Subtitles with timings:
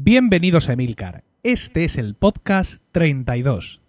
[0.00, 1.24] Bienvenidos a Emilcar.
[1.42, 3.82] Este es el podcast 32.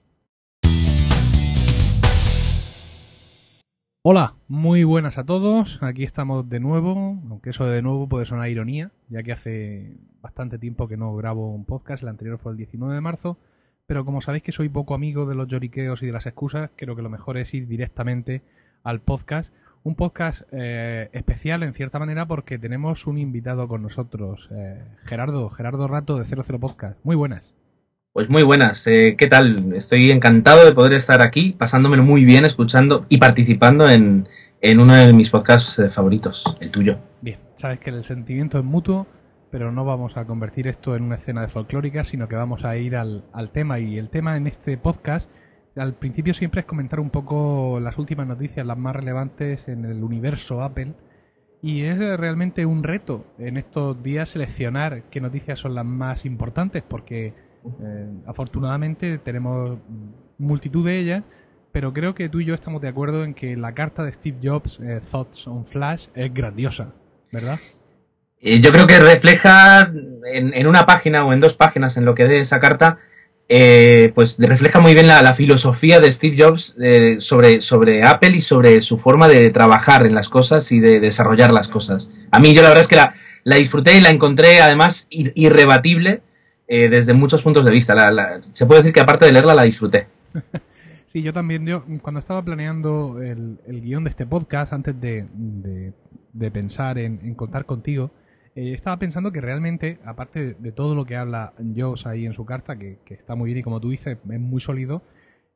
[4.01, 5.83] Hola, muy buenas a todos.
[5.83, 10.57] Aquí estamos de nuevo, aunque eso de nuevo puede sonar ironía, ya que hace bastante
[10.57, 12.01] tiempo que no grabo un podcast.
[12.01, 13.37] El anterior fue el 19 de marzo.
[13.85, 16.95] Pero como sabéis que soy poco amigo de los lloriqueos y de las excusas, creo
[16.95, 18.41] que lo mejor es ir directamente
[18.81, 19.53] al podcast.
[19.83, 25.49] Un podcast eh, especial en cierta manera porque tenemos un invitado con nosotros, eh, Gerardo,
[25.49, 26.99] Gerardo Rato de 00 Podcast.
[27.03, 27.53] Muy buenas.
[28.11, 29.73] Pues muy buenas, eh, ¿qué tal?
[29.73, 34.27] Estoy encantado de poder estar aquí, pasándomelo muy bien, escuchando y participando en,
[34.61, 36.99] en uno de mis podcasts favoritos, el tuyo.
[37.21, 39.07] Bien, sabes que el sentimiento es mutuo
[39.51, 42.77] pero no vamos a convertir esto en una escena de folclórica, sino que vamos a
[42.77, 43.79] ir al, tema.
[43.79, 45.29] Y el tema en este podcast,
[45.75, 50.03] al principio siempre es comentar un poco las últimas noticias, las más relevantes en el
[50.03, 50.93] universo Apple.
[51.61, 56.83] Y es realmente un reto en estos días seleccionar qué noticias son las más importantes,
[56.87, 57.33] porque
[57.81, 59.77] eh, afortunadamente tenemos
[60.37, 61.23] multitud de ellas,
[61.71, 64.37] pero creo que tú y yo estamos de acuerdo en que la carta de Steve
[64.41, 66.93] Jobs, eh, Thoughts on Flash, es grandiosa,
[67.31, 67.59] ¿verdad?
[68.41, 69.91] Eh, yo creo que refleja
[70.31, 72.99] en, una página o en dos páginas en lo que dé esa carta,
[73.49, 78.41] eh, pues refleja muy bien la, filosofía de Steve Jobs eh, sobre, sobre Apple y
[78.41, 82.09] sobre su forma de trabajar en las cosas y de desarrollar las cosas.
[82.31, 86.21] A mí yo la verdad es que la, disfruté y la encontré además irrebatible
[86.67, 87.95] desde muchos puntos de vista.
[88.53, 90.07] se puede decir que aparte de leerla la disfruté.
[91.11, 91.67] Sí, yo también.
[92.03, 95.93] Cuando estaba planeando el, guion de este podcast, antes de,
[96.53, 98.11] pensar en, contar contigo,
[98.55, 102.45] eh, estaba pensando que realmente, aparte de, todo lo que habla Jobs ahí en su
[102.45, 105.03] carta, que, está muy bien y como tú dices, es muy sólido,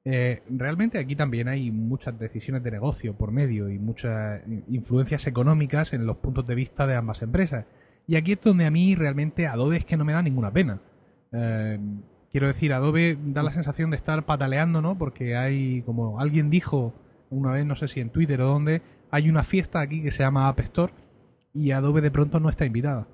[0.05, 5.93] eh, realmente aquí también hay muchas decisiones de negocio por medio y muchas influencias económicas
[5.93, 7.65] en los puntos de vista de ambas empresas.
[8.05, 10.81] Y aquí es donde a mí realmente Adobe es que no me da ninguna pena.
[11.31, 11.79] Eh,
[12.31, 14.97] quiero decir, Adobe da la sensación de estar pataleando, ¿no?
[14.97, 16.93] Porque hay, como alguien dijo
[17.29, 20.23] una vez, no sé si en Twitter o dónde, hay una fiesta aquí que se
[20.23, 20.93] llama App Store
[21.53, 23.07] y Adobe de pronto no está invitada.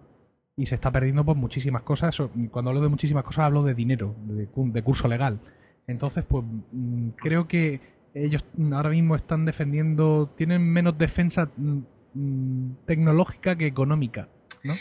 [0.55, 2.16] Y se está perdiendo por muchísimas cosas.
[2.51, 5.39] Cuando hablo de muchísimas cosas hablo de dinero, de, curso legal.
[5.88, 7.79] Entonces, pues mm, creo que
[8.13, 11.79] ellos ahora mismo están defendiendo, tienen menos defensa mm,
[12.13, 14.28] mm, tecnológica que económica,
[14.63, 14.75] ¿no?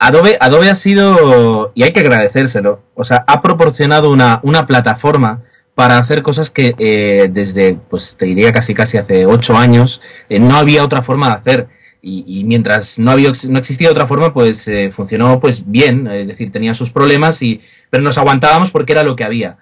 [0.00, 5.42] Adobe, Adobe ha sido, y hay que agradecérselo, o sea, ha proporcionado una, una plataforma
[5.74, 10.38] para hacer cosas que eh, desde, pues te diría casi casi hace ocho años, eh,
[10.38, 11.68] no había otra forma de hacer
[12.00, 16.52] y, mientras no había no existía otra forma pues eh, funcionó pues bien es decir
[16.52, 17.60] tenía sus problemas y
[17.90, 19.58] pero nos aguantábamos porque era lo que había.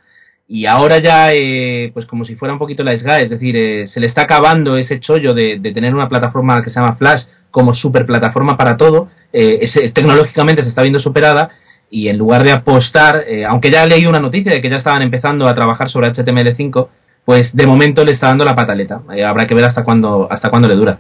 [0.49, 3.87] Y ahora ya eh, pues como si fuera un poquito la SGA es decir eh,
[3.87, 7.75] se le está acabando ese chollo de, tener una plataforma que se llama Flash como
[7.75, 11.51] super plataforma para todo tecnológicamente se está viendo superada
[11.91, 15.49] y en lugar de apostar aunque ya leído una noticia de que ya estaban empezando
[15.49, 16.89] a trabajar sobre HTML5
[17.25, 19.03] pues de momento le está dando la pataleta.
[19.27, 20.99] Habrá que ver hasta cuándo hasta cuándo le dura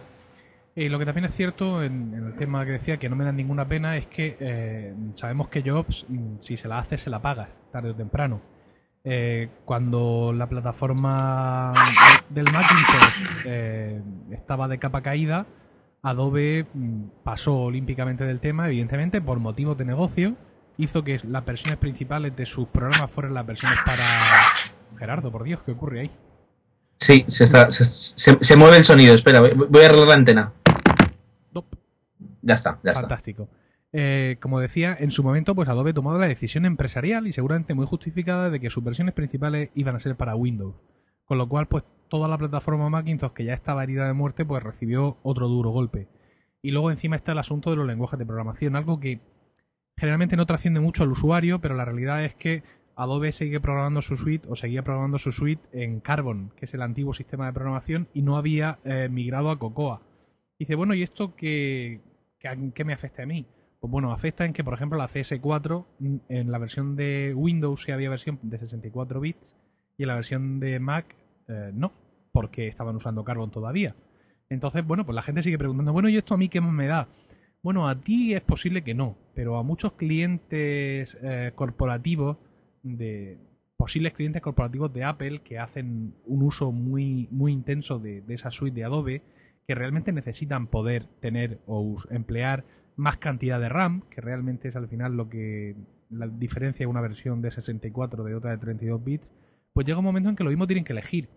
[0.78, 3.32] y lo que también es cierto en, el tema que decía que no me da
[3.32, 7.22] ninguna pena es que eh, sabemos que Jobs, mm, si se la hace, se la
[7.22, 8.42] paga, tarde o temprano.
[9.02, 11.72] Eh, cuando la plataforma
[12.28, 15.46] del Macintosh eh, estaba de capa caída,
[16.02, 20.36] Adobe mm, pasó olímpicamente del tema, evidentemente, por motivos de negocio,
[20.76, 24.04] hizo que las versiones principales de sus programas fueran las versiones para...
[24.98, 26.10] Gerardo, por Dios, ¿qué ocurre ahí?
[26.98, 29.14] Sí, se, está, se, mueve el sonido.
[29.14, 30.52] Espera, voy a arreglar la antena.
[32.46, 33.48] Ya está, ya Fantástico.
[33.92, 37.86] Eh, como decía, en su momento, pues Adobe tomó la decisión empresarial y seguramente muy
[37.86, 40.76] justificada de que sus versiones principales iban a ser para Windows.
[41.24, 44.62] Con lo cual, pues toda la plataforma Macintosh que ya estaba herida de muerte, pues
[44.62, 46.06] recibió otro duro golpe.
[46.62, 49.20] Y luego encima está el asunto de los lenguajes de programación, algo que
[49.96, 52.62] generalmente no trasciende mucho al usuario, pero la realidad es que
[52.94, 56.82] Adobe sigue programando su suite o seguía programando su suite en Carbon, que es el
[56.82, 60.02] antiguo sistema de programación, y no había eh, migrado a Cocoa.
[60.60, 62.00] dice, bueno, ¿y esto qué,
[62.74, 63.46] qué, me afecta a mí?
[63.80, 67.82] Pues bueno, afecta en que, por ejemplo, la CS4, mm, en la versión de Windows
[67.82, 69.54] sí había versión de 64 bits,
[69.98, 71.16] y en la versión de Mac
[71.48, 71.92] eh, no,
[72.32, 73.94] porque estaban usando Carbon todavía.
[74.48, 77.08] Entonces, bueno, pues la gente sigue preguntando, bueno, ¿y esto a mí qué me da?
[77.62, 82.36] Bueno, a ti es posible que no, pero a muchos clientes eh, corporativos
[82.82, 83.38] de
[83.76, 88.74] posibles clientes corporativos de Apple que hacen un uso muy, muy intenso de, esa suite
[88.74, 89.22] de Adobe,
[89.66, 92.64] que realmente necesitan poder tener o emplear
[92.96, 95.76] más cantidad de RAM, que realmente es al final lo que
[96.08, 99.32] la diferencia de una versión de 64 de otra de 32 bits,
[99.72, 101.28] pues llega un momento en que lo mismo tienen que elegir.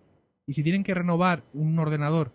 [0.46, 2.32] Y si tienen que renovar un ordenador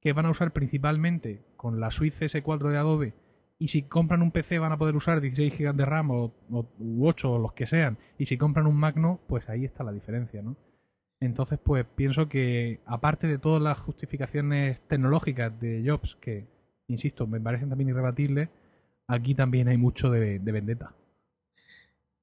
[0.00, 3.14] que van a usar principalmente con la suite CS4 de Adobe
[3.58, 6.74] y si compran un PC van a poder usar 16 GB de RAM o, o
[6.78, 9.82] u 8 o los que sean, y si compran un Mac no, pues ahí está
[9.82, 10.56] la diferencia, ¿no?
[11.20, 16.46] Entonces, pues pienso que aparte de todas las justificaciones tecnológicas de Jobs, que,
[16.86, 18.48] insisto, me parecen también irrebatibles,
[19.08, 20.92] aquí también hay mucho de, de vendetta.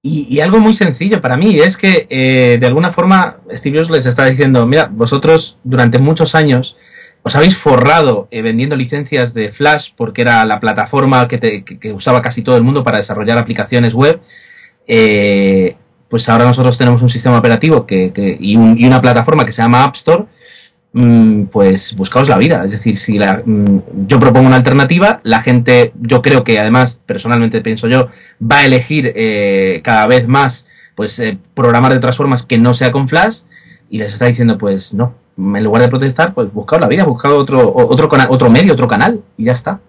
[0.08, 4.06] Y, algo muy sencillo para mí es que, eh, de alguna forma, Steve Jobs les
[4.06, 6.78] está diciendo, mira, vosotros durante muchos años
[7.24, 11.92] os habéis forrado eh, vendiendo licencias de Flash porque era la plataforma que, te, que,
[11.92, 14.22] usaba casi todo el mundo para desarrollar aplicaciones web.
[14.86, 15.76] Eh,
[16.10, 19.62] pues ahora nosotros tenemos un sistema operativo que, y, un, y, una plataforma que se
[19.62, 20.26] llama App Store
[20.98, 22.64] Mm, pues buscaos la vida.
[22.64, 27.02] Es decir, si la, mm, yo propongo una alternativa, la gente, yo creo que además,
[27.06, 28.08] personalmente pienso yo,
[28.42, 32.74] va a elegir eh, cada vez más pues eh, programar de otras formas que no
[32.74, 33.40] sea con Flash
[33.90, 37.40] y les está diciendo, pues no, en lugar de protestar, pues buscaos la vida, buscaos
[37.40, 39.82] otro, otro, otro medio, otro canal y ya está.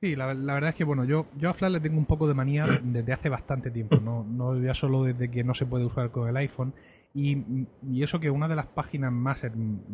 [0.00, 2.26] Sí, la, la, verdad es que bueno, yo, yo a Flash le tengo un poco
[2.26, 5.84] de manía desde hace bastante tiempo, no, no ya solo desde que no se puede
[5.84, 6.72] usar con el iPhone.
[7.12, 9.50] Y, y, eso que una de las páginas más de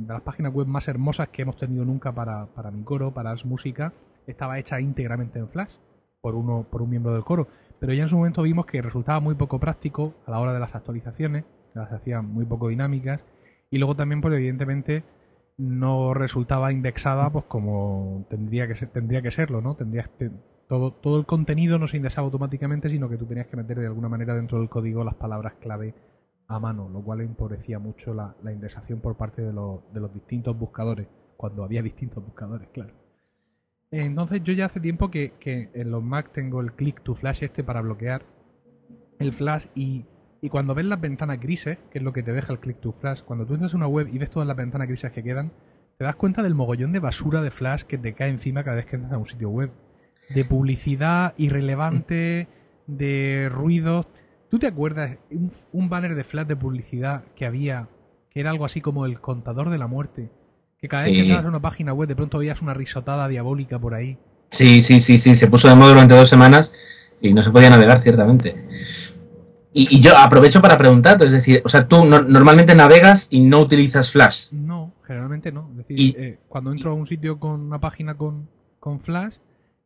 [0.07, 3.47] las páginas web más hermosas que hemos tenido nunca para, para mi coro, para Ars
[3.47, 3.93] Música,
[4.27, 5.75] estaba hecha íntegramente en Flash
[6.21, 7.49] por uno, por un miembro del coro.
[7.81, 10.61] Pero ya en su momento vimos que resultaba muy poco práctico a la hora de
[10.61, 11.45] las actualizaciones,
[11.75, 13.25] las hacían muy poco dinámicas,
[13.71, 15.03] y luego también, pues evidentemente,
[15.59, 19.75] no resultaba indexada pues como tendría que ser, tendría que serlo, ¿no?
[19.75, 20.11] Tendrías
[20.69, 23.87] todo, todo el contenido no se indexaba automáticamente, sino que tú tenías que meter de
[23.87, 25.95] alguna manera dentro del código las palabras clave
[26.49, 30.13] a mano, lo cual empobrecía mucho la, la indexación por parte de, lo, de, los
[30.13, 32.93] distintos buscadores, cuando había distintos buscadores, claro.
[33.91, 37.43] Entonces yo ya hace tiempo que, que en los Mac tengo el click to flash
[37.43, 38.23] este para bloquear
[39.19, 40.05] el flash y,
[40.47, 42.93] y, cuando ves las ventanas grises, que es lo que te deja el click to
[42.93, 45.53] flash, cuando tú entras en una web y ves todas las ventanas grises que quedan,
[45.99, 48.87] te das cuenta del mogollón de basura de flash que te cae encima cada vez
[48.87, 49.71] que entras a un sitio web.
[50.29, 52.49] De publicidad irrelevante,
[52.87, 54.07] de ruidos
[54.49, 57.89] ¿Tú te acuerdas un, un, banner de flash de publicidad que había,
[58.31, 60.31] que era algo así como el contador de la muerte?
[60.79, 61.11] Que cada sí.
[61.11, 64.19] vez que entrabas a una página web de pronto veías una risotada diabólica por ahí.
[64.51, 66.73] Sí, sí, sí, sí, se puso de moda durante dos semanas
[67.21, 68.57] y no se podía navegar, ciertamente.
[69.79, 73.41] Y, y yo aprovecho para preguntarte, es decir, o sea, tú no, normalmente navegas y
[73.41, 74.47] no utilizas Flash.
[74.51, 75.69] No, generalmente no.
[75.73, 78.49] Es decir, y, eh, cuando entro a un sitio con una página con,
[78.81, 79.35] con Flash,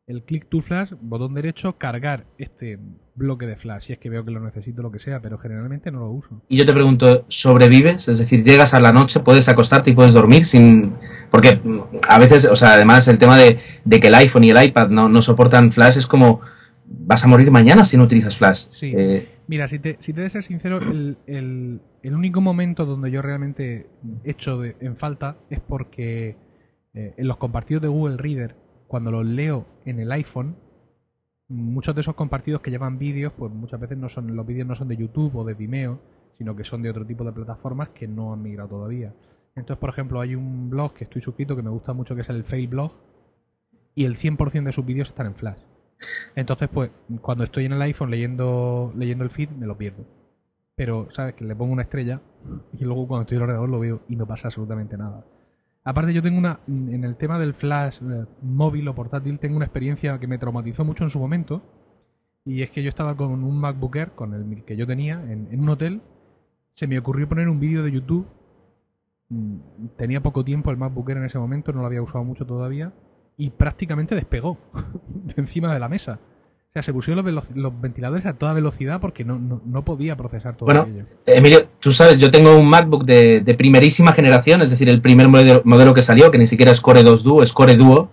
[0.07, 2.79] el click to Flash, botón derecho, cargar este
[3.17, 5.91] bloque de flash, si es que veo que lo necesito, lo que sea, pero generalmente
[5.91, 6.41] no lo uso.
[6.49, 8.07] Y yo te pregunto, ¿sobrevives?
[8.07, 10.95] Es decir, llegas a la noche, puedes acostarte y puedes dormir sin...
[11.33, 11.61] Porque
[12.09, 14.91] a veces, o sea, además el tema de, de que el iPhone y el iPad
[14.91, 16.43] no, no, soportan flash es como,
[16.87, 18.67] vas a morir mañana si no utilizas flash.
[18.69, 18.93] Sí.
[18.97, 19.40] Eh...
[19.50, 23.20] Mira, si te, si te de ser sincero, el, el, el, único momento donde yo
[23.20, 23.91] realmente
[24.23, 26.37] echo de, en falta es porque
[26.94, 28.55] eh, en los compartidos de Google Reader,
[28.87, 30.55] cuando los leo en el iPhone,
[31.49, 34.76] muchos de esos compartidos que llevan vídeos, pues muchas veces no son los vídeos no
[34.76, 36.00] son de YouTube o de Vimeo,
[36.38, 39.12] sino que son de otro tipo de plataformas que no han migrado todavía.
[39.56, 42.29] Entonces, por ejemplo, hay un blog que estoy suscrito que me gusta mucho que es
[42.29, 42.93] el Fail Blog
[43.96, 45.69] y el 100% de sus vídeos están en Flash.
[46.35, 50.05] Entonces, pues cuando estoy en el iPhone leyendo leyendo el feed me lo pierdo.
[50.75, 51.35] Pero, ¿sabes?
[51.35, 52.20] Que le pongo una estrella
[52.73, 55.25] y luego cuando estoy en el ordenador lo veo y no pasa absolutamente nada.
[55.85, 59.64] Aparte yo tengo una, en el tema del flash eh, móvil o portátil, tengo una
[59.64, 61.62] experiencia que me traumatizó mucho en su momento.
[62.44, 65.49] Y es que yo estaba con un MacBook Air, con el que yo tenía, en,
[65.50, 66.03] en un hotel.
[66.75, 68.27] Se me ocurrió poner un vídeo de YouTube.
[69.29, 69.58] Mm,
[69.96, 72.93] tenía poco tiempo el MacBook Air en ese momento, no lo había usado mucho todavía.
[73.41, 74.59] Y prácticamente despegó
[75.09, 76.20] de encima de la mesa.
[76.70, 80.15] O sea, se pusieron los, los, ventiladores a toda velocidad porque no, no, no podía
[80.17, 81.05] procesar todo bueno, aquello.
[81.27, 85.27] Emilio, tú sabes, yo tengo un MacBook de, de, primerísima generación, es decir, el primer
[85.27, 88.11] modelo, modelo, que salió, que ni siquiera es Core 2 Duo, es Core Duo.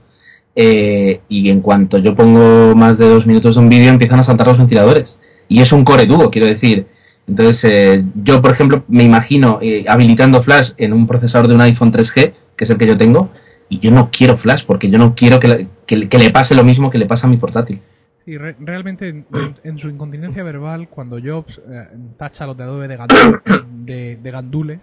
[0.55, 4.23] Eh, y en cuanto yo pongo más de dos minutos de un vídeo, empiezan a
[4.23, 5.19] saltar los ventiladores.
[5.49, 6.87] Y es un Core Duo, quiero decir.
[7.27, 11.61] Entonces, eh, yo, por ejemplo, me imagino eh, habilitando Flash en un procesador de un
[11.61, 13.29] iPhone 3G, que es el que yo tengo,
[13.69, 16.63] y yo no quiero Flash porque yo no quiero que, que, que le pase lo
[16.63, 17.81] mismo que le pasa a mi portátil.
[18.25, 19.25] Y re realmente en,
[19.63, 23.41] en, su incontinencia verbal, cuando Jobs eh, tacha los de Adobe de, gandul
[23.85, 24.79] de, de, gandules,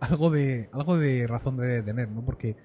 [0.00, 2.22] algo de, algo de razón debe tener, ¿no?
[2.22, 2.56] Porque,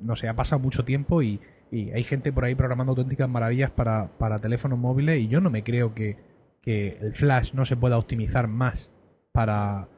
[0.00, 1.40] no sé, ha pasado mucho tiempo y,
[1.70, 5.48] y hay gente por ahí programando auténticas maravillas para, para, teléfonos móviles y yo no
[5.48, 6.16] me creo que,
[6.60, 8.90] que el flash no se pueda optimizar más
[9.30, 9.88] para,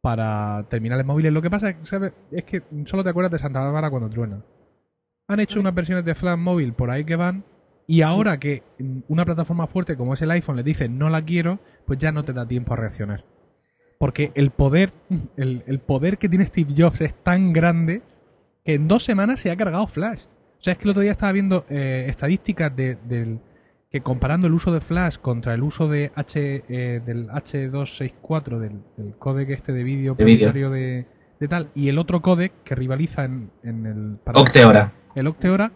[0.00, 1.32] para terminales móviles.
[1.32, 2.12] Lo que pasa ¿sabes?
[2.30, 4.42] es que solo te acuerdas de Santa Bárbara cuando truena.
[5.28, 7.44] Han hecho unas versiones de flash móvil por ahí que van
[7.86, 8.62] y ahora que
[9.08, 12.24] una plataforma fuerte como es el iPhone le dice no la quiero, pues ya no
[12.24, 13.24] te da tiempo a reaccionar.
[13.98, 14.92] Porque el poder,
[15.36, 18.02] el, poder que tiene Steve Jobs es tan grande
[18.64, 20.24] que en dos semanas se ha cargado Flash.
[20.24, 23.40] O sea, es que el otro día estaba viendo eh, estadísticas de, del,
[23.90, 28.82] que comparando el uso de Flash contra el uso de H, eh, del H264, del,
[28.96, 30.48] del códec este de vídeo De vídeo.
[30.48, 31.06] propietario de,
[31.40, 34.18] de tal, y el otro códec que rivaliza en, en el...
[34.34, 34.92] Octeora.
[35.14, 35.72] el Octeora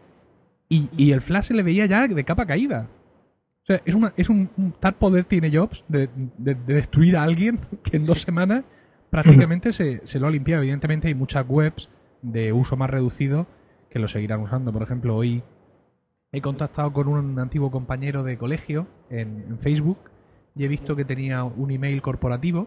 [0.68, 2.88] y, y el Flash se le veía ya de capa caída.
[3.62, 7.16] O sea, es, una, es un, un tal poder tiene Jobs de, de- de destruir
[7.16, 8.64] a alguien que en dos semanas
[9.08, 10.62] prácticamente se, se lo ha limpiado.
[10.62, 11.88] Evidentemente hay muchas webs
[12.22, 13.46] de uso más reducido
[13.88, 14.72] que lo seguirán usando.
[14.72, 15.42] Por ejemplo, hoy
[16.32, 19.98] he contactado con un antiguo compañero de colegio en, Facebook
[20.54, 22.66] y he visto que tenía un email corporativo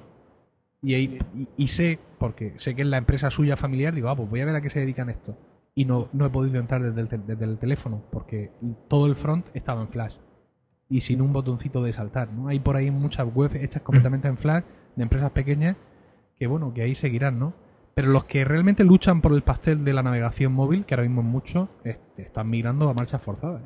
[0.81, 4.45] y, sé, porque sé que es la empresa suya familiar, digo, ah, pues voy a
[4.45, 5.36] ver a qué se dedican esto.
[5.74, 8.51] Y no, no he podido entrar desde el, desde el teléfono, porque
[8.88, 10.15] todo el front estaba en Flash.
[10.88, 12.48] Y sin un botoncito de saltar, ¿no?
[12.48, 14.63] Hay por ahí muchas webs hechas completamente en Flash,
[14.95, 15.75] de empresas pequeñas,
[16.38, 17.53] que bueno, que ahí seguirán, ¿no?
[17.95, 21.21] Pero los que realmente luchan por el pastel de la navegación móvil, que ahora mismo
[21.21, 23.61] es mucho, es- están migrando a marchas forzadas.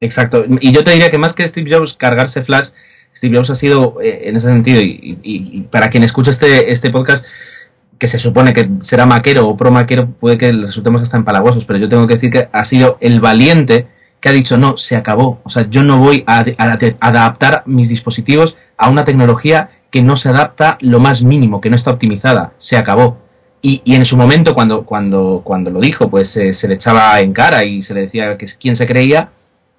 [0.00, 0.44] Exacto.
[0.60, 2.68] Y yo te diría que más que Steve Jobs cargarse Flash,
[3.14, 7.24] Steve Jobs ha sido eh, en ese sentido, y, para quien escucha este, este podcast,
[7.98, 11.78] que se supone que será maquero o pro maquero, puede que resultemos hasta empalagosos, pero
[11.78, 13.86] yo tengo que decir que ha sido el valiente
[14.20, 15.40] que ha dicho, no, se acabó.
[15.44, 16.44] O sea, yo no voy a
[17.00, 21.76] adaptar mis dispositivos a una tecnología que no se adapta lo más mínimo, que no
[21.76, 22.52] está optimizada.
[22.58, 23.23] Se acabó.
[23.66, 27.18] Y, y en su momento, cuando, cuando, cuando lo dijo, pues eh, se le echaba
[27.22, 29.30] en cara y se le decía que es quién se creía.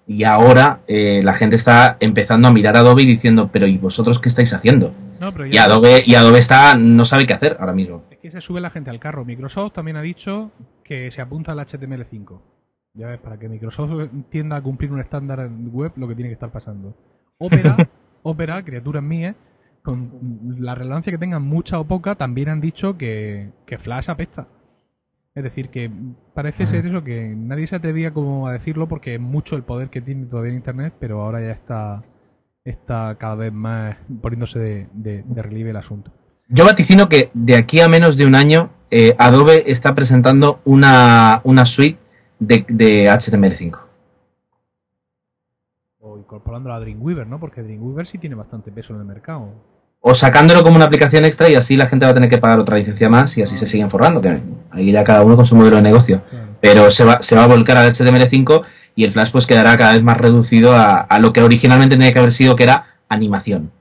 [0.08, 4.20] Y ahora eh, la gente está empezando a mirar a Adobe diciendo, pero ¿y vosotros
[4.20, 4.92] qué estáis haciendo?
[5.20, 8.02] No, pero Y Adobe, y Adobe está, no sabe qué hacer ahora mismo.
[8.10, 9.24] Es que se sube la gente al carro.
[9.24, 10.50] Microsoft también ha dicho
[10.84, 12.42] que se apunta al HTML5.
[12.96, 16.34] Ya ves, para que Microsoft tienda a cumplir un estándar web, lo que tiene que
[16.34, 16.98] estar pasando.
[17.38, 17.78] Opera,
[18.24, 19.36] Opera, criaturas mías,
[19.86, 24.48] con la relevancia que tengan mucha o poca, también han dicho que, que Flash apesta.
[25.34, 25.92] Es decir, que
[26.34, 29.90] parece ser eso, que nadie se atrevía como a decirlo porque es mucho el poder
[29.90, 32.04] que tiene todavía en Internet, pero ahora ya está,
[32.64, 36.12] está cada vez más poniéndose de, de- de relieve el asunto.
[36.48, 41.42] Yo vaticino que de aquí a menos de un año, eh, Adobe está presentando una,
[41.44, 42.00] una suite
[42.40, 43.80] de, de HTML5.
[46.00, 47.40] O incorporando a Dreamweaver, ¿no?
[47.40, 49.50] Porque Dreamweaver sí tiene bastante peso en el mercado.
[50.08, 52.60] O sacándolo como una aplicación extra y así la gente va a tener que pagar
[52.60, 55.56] otra licencia más y así se siguen forrando, que ahí ya cada uno con su
[55.56, 56.22] modelo de negocio.
[56.62, 59.94] Pero se va, se va a volcar al HTML5 y el Flash pues quedará cada
[59.94, 63.72] vez más reducido a, a lo que originalmente tenía que haber sido, que era animación.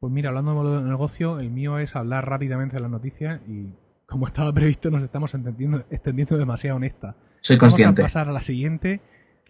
[0.00, 3.40] Pues mira, hablando de modelo de negocio, el mío es hablar rápidamente de las noticias
[3.46, 3.68] y
[4.06, 7.14] como estaba previsto nos estamos entendiendo, extendiendo demasiado en esta.
[7.42, 8.02] Soy Vamos consciente.
[8.02, 9.00] a pasar a la siguiente,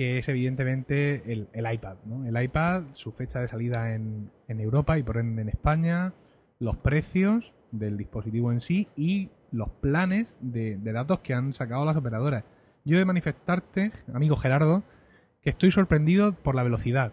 [0.00, 1.98] que es evidentemente el, el iPad.
[2.06, 2.24] ¿no?
[2.24, 6.14] El iPad, su fecha de salida en, Europa y por ende en España,
[6.58, 11.84] los precios del dispositivo en sí y los planes de, de datos que han sacado
[11.84, 12.44] las operadoras.
[12.82, 14.84] Yo he de manifestarte, amigo Gerardo,
[15.42, 17.12] que estoy sorprendido por la velocidad.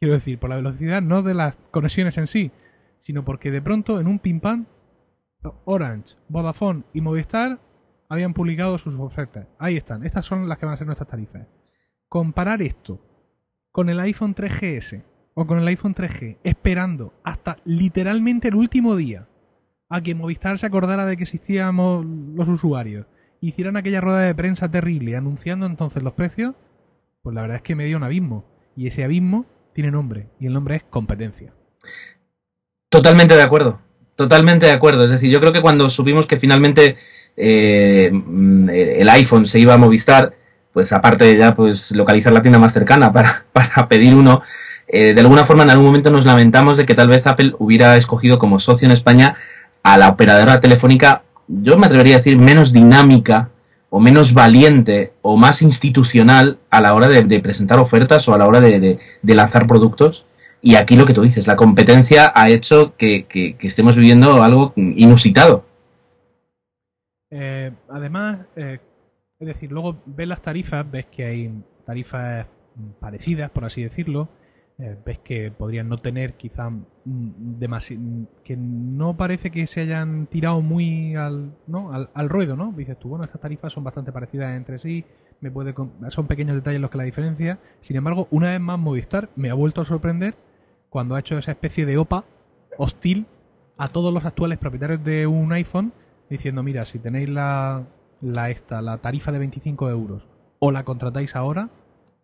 [0.00, 2.52] Quiero decir, por la velocidad no de las conexiones en sí,
[3.02, 4.64] sino porque de pronto en un pim pam
[5.66, 7.60] Orange, Vodafone y Movistar
[8.08, 9.46] habían publicado sus ofertas.
[9.58, 11.46] Ahí están, estas son las que van a ser nuestras tarifas.
[12.08, 13.00] Comparar esto
[13.72, 15.02] con el iPhone 3GS
[15.34, 19.28] o con el iPhone 3G, esperando hasta literalmente el último día
[19.88, 23.06] a que Movistar se acordara de que existíamos los usuarios,
[23.40, 26.54] hicieran aquella rueda de prensa terrible anunciando entonces los precios,
[27.22, 28.44] pues la verdad es que me dio un abismo.
[28.76, 31.52] Y ese abismo tiene nombre, y el nombre es competencia.
[32.88, 33.80] Totalmente de acuerdo.
[34.16, 35.04] Totalmente de acuerdo.
[35.04, 36.96] Es decir, yo creo que cuando supimos que finalmente
[37.36, 40.36] eh, mm, el iPhone se iba a Movistar,
[40.74, 44.42] pues aparte de ya pues localizar la tienda más cercana para, para pedir uno,
[44.88, 47.96] eh, de alguna forma en algún momento nos lamentamos de que tal vez Apple hubiera
[47.96, 49.36] escogido como socio en España
[49.82, 53.50] a la operadora telefónica, yo me atrevería a decir, menos dinámica
[53.90, 58.46] o menos valiente o más institucional a la hora de, presentar ofertas o a la
[58.46, 60.26] hora de, lanzar productos.
[60.60, 64.42] Y aquí lo que tú dices, la competencia ha hecho que, que- que estemos viviendo
[64.42, 65.64] algo inusitado.
[67.30, 68.78] Eh, además, eh,
[69.48, 72.46] es decir, luego ves las tarifas, ves que hay tarifas
[72.76, 74.28] mm, parecidas, por así decirlo.
[74.78, 76.68] eh, ves que podrían no tener quizá
[77.04, 78.02] demasiado
[78.42, 82.98] que no parece que se hayan tirado muy al no al, al ruedo no dices
[82.98, 85.04] tú bueno estas tarifas son bastante parecidas entre sí
[85.40, 85.74] me puede
[86.08, 89.54] son pequeños detalles los que la diferencia sin embargo una vez más Movistar me ha
[89.54, 90.34] vuelto a sorprender
[90.90, 92.24] cuando ha hecho esa especie de OPA
[92.76, 93.26] hostil
[93.78, 95.92] a todos los actuales propietarios de un iPhone
[96.28, 97.84] diciendo mira si tenéis la
[98.24, 100.26] la esta la tarifa de 25 euros
[100.58, 101.68] o la contratáis ahora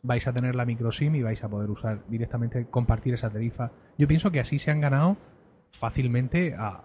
[0.02, 3.70] vais a tener la micro SIM y vais a poder usar directamente, compartir esa tarifa.
[3.98, 5.18] Yo pienso que así se han ganado
[5.72, 6.82] fácilmente a,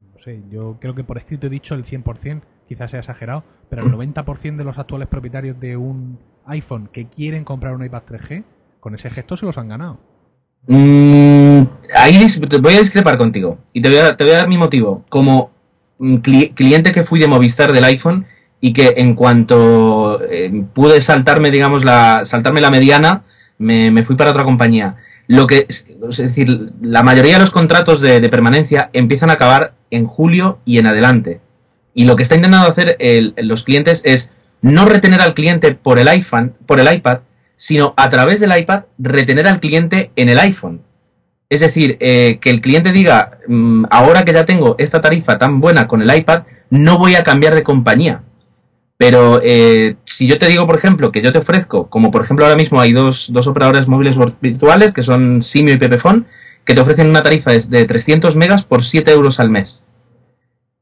[0.00, 3.86] no sé, yo creo que por escrito he dicho el 100%, quizás sea exagerado, pero
[3.86, 8.44] el 90% de los actuales propietarios de un iPhone que quieren comprar un iPad 3G
[8.80, 9.98] con ese gesto se los han ganado.
[10.68, 11.62] Mm,
[11.94, 12.26] ahí
[12.60, 15.04] voy a discrepar contigo y te voy a, te voy a dar mi motivo.
[15.08, 15.50] Como
[16.54, 18.26] cliente que fui de Movistar del iPhone
[18.60, 23.24] y que en cuanto eh, pude saltarme, digamos, la, saltarme la mediana,
[23.58, 24.96] me, fui para otra compañía.
[25.26, 25.86] Lo que, es
[26.16, 30.86] decir, la mayoría de los contratos de, permanencia empiezan a acabar en julio y en
[30.86, 31.40] adelante.
[31.94, 32.96] Y lo que está intentando hacer
[33.38, 34.30] los clientes es
[34.62, 37.20] no retener al cliente por el iPhone, por el iPad,
[37.56, 40.82] sino a través del iPad retener al cliente en el iPhone.
[41.48, 45.60] Es decir, eh, que el cliente diga, mm, ahora que ya tengo esta tarifa tan
[45.60, 48.22] buena con el iPad, no voy a cambiar de compañía.
[48.98, 52.46] Pero eh, si yo te digo, por ejemplo, que yo te ofrezco, como por ejemplo
[52.46, 56.24] ahora mismo hay dos, dos operadores móviles virtuales, que son Simio y Pepefone,
[56.64, 59.84] que te ofrecen una tarifa de 300 megas por 7 euros al mes.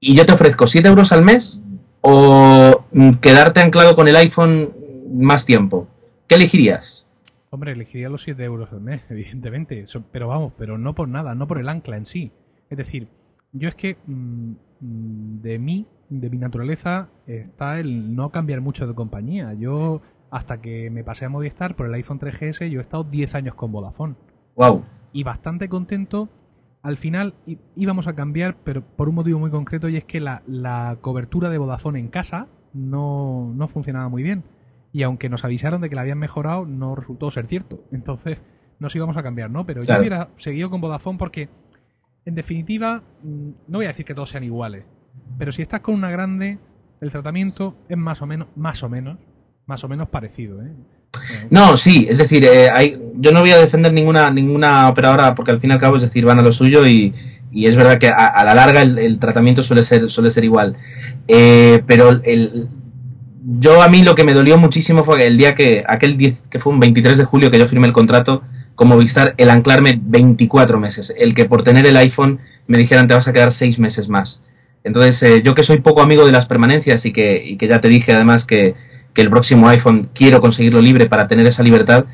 [0.01, 1.61] Y yo te ofrezco 7 euros al mes
[2.01, 4.73] o mm, quedarte anclado con el iPhone
[5.13, 5.89] más tiempo.
[6.29, 7.04] ¿Qué elegirías?
[7.55, 9.87] Hombre, elegiría los 7 euros al mes, evidentemente.
[10.11, 12.33] Pero vamos, pero no por nada, no por el ancla en sí.
[12.69, 13.07] Es decir,
[13.53, 18.89] yo es que mm, mm, de mí, de mi naturaleza, está el no cambiar mucho
[18.89, 19.55] de compañía.
[19.55, 23.37] Yo, hasta que me pasé a Movistar por el iPhone 3GS, yo he estado 10
[23.37, 24.17] años con Vodafone.
[24.57, 24.85] Wow.
[25.13, 26.31] Y bastante contento.
[26.83, 27.35] Al final
[27.77, 31.51] íbamos a cambiar, pero por un motivo muy concreto, y es que la, la cobertura
[31.51, 34.43] de Vodafone en casa no, no funcionaba muy bien
[34.95, 37.83] y aunque nos avisaron de que la habían mejorado, no resultó ser cierto.
[37.91, 38.39] Entonces
[38.79, 39.67] nos íbamos a cambiar, ¿no?
[39.67, 41.49] Pero yo hubiera seguido con Vodafone porque,
[42.25, 44.85] en definitiva, mm, no voy a decir que todos sean iguales,
[45.37, 46.61] pero si estás con una grande,
[47.01, 49.19] el tratamiento es más o menos, más o menos,
[49.67, 50.71] más o menos parecido, ¿eh?
[51.51, 55.51] No, sí, es decir, eh, hay, yo no voy a defender ninguna ninguna operadora porque
[55.51, 57.13] al fin y al cabo, es decir, van a lo suyo y,
[57.51, 60.77] y es verdad que a, la larga el, tratamiento suele ser suele ser igual.
[61.27, 62.69] Eh, pero el,
[63.47, 66.59] yo a mí lo que me dolió muchísimo fue el día que, aquel 10, que
[66.59, 68.43] fue un 23 de julio que yo firmé el contrato
[68.75, 73.15] con Movistar, el anclarme 24 meses, el que por tener el iPhone me dijeran te
[73.15, 74.41] vas a quedar 6 meses más.
[74.83, 77.81] Entonces, eh, yo que soy poco amigo de las permanencias y que, y que ya
[77.81, 78.75] te dije además que,
[79.13, 82.07] que, el próximo iPhone quiero conseguirlo libre para tener esa libertad,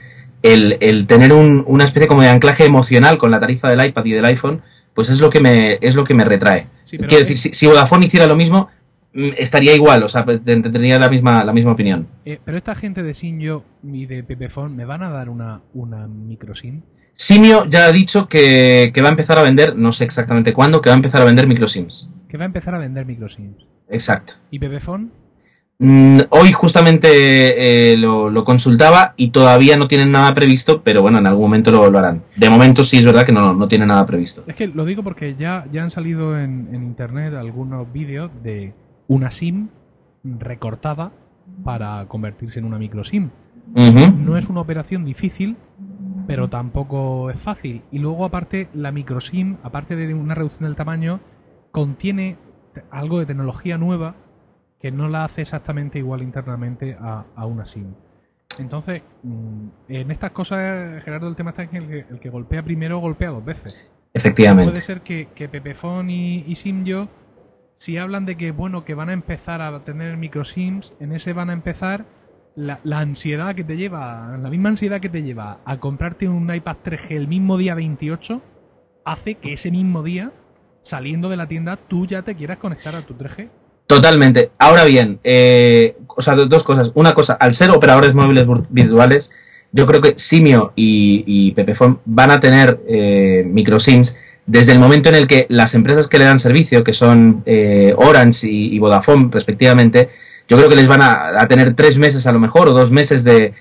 [0.43, 4.05] el, el tener un, una especie como de anclaje emocional con la tarifa del iPad
[4.05, 4.62] y del iPhone,
[4.95, 6.66] pues es lo que me, es lo que me retrae.
[6.88, 8.69] Quiero decir, si, si Vodafone hiciera lo mismo,
[9.12, 12.07] estaría igual, o sea, tendría la misma, la misma opinión.
[12.25, 16.07] Eh, pero esta gente de Sinjo y de Pepefon, ¿me van a dar una, una
[16.07, 16.83] microsim?
[17.16, 20.88] Simio ya ha dicho que, va a empezar a vender, no sé exactamente cuándo, que
[20.88, 22.09] va a empezar a vender microsims.
[22.29, 23.66] Que va a empezar a vender microsims.
[23.90, 24.35] Exacto.
[24.51, 25.12] ¿Y Pepefon?
[25.81, 31.27] Mm, hoy justamente eh, lo, consultaba y todavía no tienen nada previsto, pero bueno, en
[31.27, 32.23] algún momento lo, harán.
[32.37, 34.44] De momento sí es verdad que no, no tiene nada previsto.
[34.46, 38.73] Es que lo digo porque ya, ya han salido en, en internet algunos vídeos de
[39.11, 39.70] una SIM
[40.23, 41.11] recortada
[41.64, 43.31] para convertirse en una micro SIM.
[43.75, 45.57] No es una operación difícil,
[46.29, 47.83] pero tampoco es fácil.
[47.90, 51.18] Y luego, aparte, la micro SIM, aparte de una reducción del tamaño,
[51.73, 52.37] contiene
[52.92, 54.14] algo de tecnología nueva
[54.79, 57.92] que no la hace exactamente igual internamente a, una SIM.
[58.61, 63.01] Entonces, mm, en estas cosas, Gerardo, el tema está en que el que, golpea primero
[63.01, 63.90] golpea dos veces.
[64.14, 64.70] Efectivamente.
[64.70, 67.09] Puede ser que, que Pepefon y, y SimYo
[67.81, 71.49] si hablan de que bueno que van a empezar a tener microsims, en ese van
[71.49, 72.05] a empezar
[72.55, 76.77] la, ansiedad que te lleva, la misma ansiedad que te lleva a comprarte un iPad
[76.85, 78.43] 3G el mismo día 28,
[79.07, 80.31] hace que ese mismo día,
[80.83, 83.49] saliendo de la tienda, tú ya te quieras conectar a tu 3G.
[83.87, 84.51] Totalmente.
[84.59, 86.93] Ahora bien, eh, o sea, dos cosas.
[86.95, 89.31] Una cosa, al ser operadores móviles virtuales,
[89.73, 95.14] yo creo que Simio y, Pepefone van a tener eh, microsims desde el momento en
[95.14, 100.09] el que las empresas que le dan servicio, que son eh, Orange y, Vodafone respectivamente,
[100.48, 103.22] yo creo que les van a, tener tres meses a lo mejor o dos meses
[103.22, 103.55] de,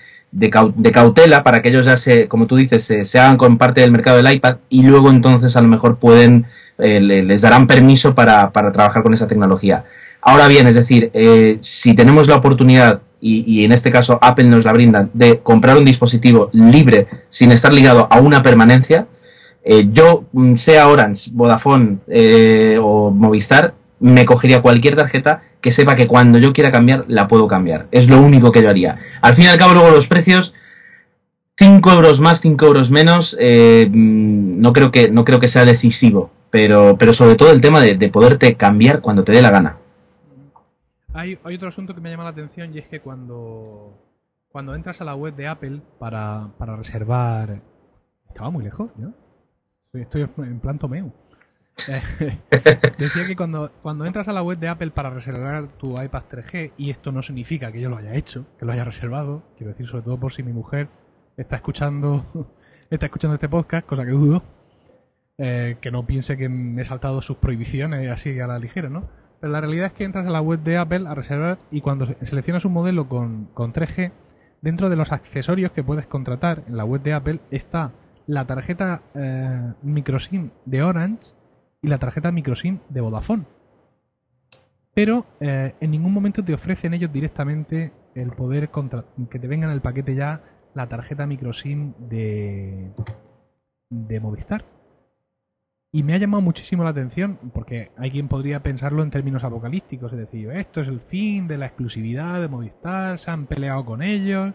[0.91, 4.17] cautela para que ellos ya se, como tú dices, se, hagan con parte del mercado
[4.17, 6.47] del iPad y luego entonces a lo mejor pueden,
[6.79, 9.85] eh, les darán permiso para, trabajar con esa tecnología.
[10.21, 14.45] Ahora bien, es decir, eh, si tenemos la oportunidad, y, y, en este caso Apple
[14.45, 19.07] nos la brinda, de comprar un dispositivo libre sin estar ligado a una permanencia,
[19.63, 25.95] eh, yo, mm, sea Orange, Vodafone eh, o Movistar, me cogería cualquier tarjeta que sepa
[25.95, 27.87] que cuando yo quiera cambiar, la puedo cambiar.
[27.91, 28.97] Es lo único que yo haría.
[29.21, 30.55] Al fin y al cabo, luego los precios,
[31.57, 35.65] 5 euros más, 5 euros menos, eh, mm, no, creo que, no creo que sea
[35.65, 36.31] decisivo.
[36.49, 39.77] Pero, pero sobre todo el tema de, poderte cambiar cuando te dé la gana.
[41.13, 43.93] Hay, otro asunto que me llama la atención y es que cuando,
[44.47, 47.61] cuando entras a la web de Apple para, para reservar...
[48.29, 49.13] Estaba muy lejos, ¿no?
[49.93, 51.11] Estoy en plan Tomeu.
[52.97, 56.73] decía que cuando, cuando entras a la web de Apple para reservar tu iPad 3G,
[56.77, 59.87] y esto no significa que yo lo haya hecho, que lo haya reservado, quiero decir,
[59.87, 60.89] sobre todo por si mi mujer
[61.37, 62.25] está escuchando
[62.89, 64.43] está escuchando este podcast, cosa que dudo,
[65.37, 69.03] eh, que no piense que me he saltado sus prohibiciones así a la ligera, ¿no?
[69.39, 72.07] Pero la realidad es que entras a la web de Apple a reservar y cuando
[72.23, 74.11] seleccionas un modelo con, con 3G,
[74.61, 77.93] dentro de los accesorios que puedes contratar en la web de Apple está
[78.29, 81.31] la tarjeta eh, microSIM de Orange
[81.81, 83.45] y la tarjeta microSIM de Vodafone.
[84.93, 89.65] Pero eh, en ningún momento te ofrecen ellos directamente el poder contra que te venga
[89.65, 90.43] en el paquete ya
[90.75, 92.91] la tarjeta microSIM de,
[93.89, 94.63] de Movistar.
[95.91, 100.13] Y me ha llamado muchísimo la atención, porque hay quien podría pensarlo en términos apocalípticos,
[100.13, 104.03] es decir, esto es el fin de la exclusividad de Movistar, se han peleado con
[104.03, 104.53] ellos.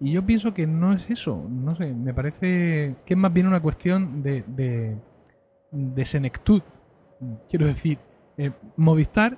[0.00, 3.46] Y yo pienso que no es eso, no sé, me parece que es más bien
[3.46, 4.42] una cuestión de,
[5.70, 6.62] de, senectud.
[7.50, 7.98] Quiero decir,
[8.38, 9.36] eh, Movistar,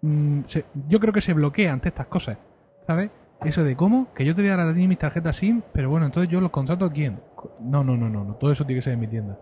[0.00, 2.38] mm, se- yo creo que se bloquea ante estas cosas,
[2.86, 3.10] ¿sabes?
[3.44, 5.90] Eso de cómo, que yo te voy a dar a ti mis tarjetas SIM, pero
[5.90, 7.20] bueno, entonces yo los contrato a quién.
[7.60, 9.38] No, no, no, no, no, todo eso tiene que ser en mi tienda.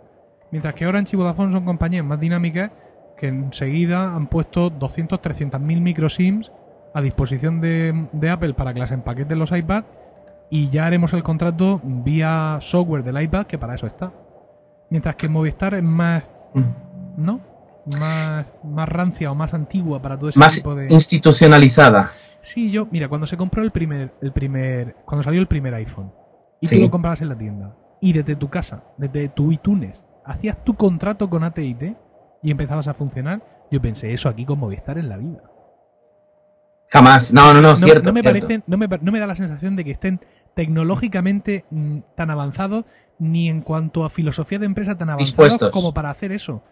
[0.50, 2.72] Mientras que Orange y Vodafone son compañías más dinámicas
[3.16, 6.50] que enseguida han puesto 200, 300 mil microsims
[6.92, 9.84] a disposición de, de Apple para que las empaqueten los iPad
[10.54, 14.12] y ya haremos el contrato vía software del iPad que para eso está.
[14.90, 16.24] Mientras que Movistar es más,
[17.16, 17.40] ¿no?
[17.98, 20.92] Más, más rancia o más antigua para todo ese Más tipo de...
[20.92, 22.10] institucionalizada.
[22.42, 26.12] Sí, yo, mira, cuando se compró el primer, el primer, cuando salió el primer iPhone
[26.60, 26.76] y Sí.
[26.76, 30.74] tú lo comprabas en la tienda y desde tu casa, desde tu iTunes, hacías tu
[30.74, 31.96] contrato con AT&T
[32.42, 35.40] y empezabas a funcionar, yo pensé eso aquí con Movistar en la vida.
[36.92, 37.32] Jamás.
[37.32, 38.08] No, no, no, No, cierto.
[38.08, 38.40] no me cierto.
[38.40, 40.20] parecen, no me, no me da la sensación de que estén
[40.54, 42.84] tecnológicamente mm, tan avanzados
[43.18, 46.62] ni en cuanto a filosofía de empresa tan avanzados como para hacer eso.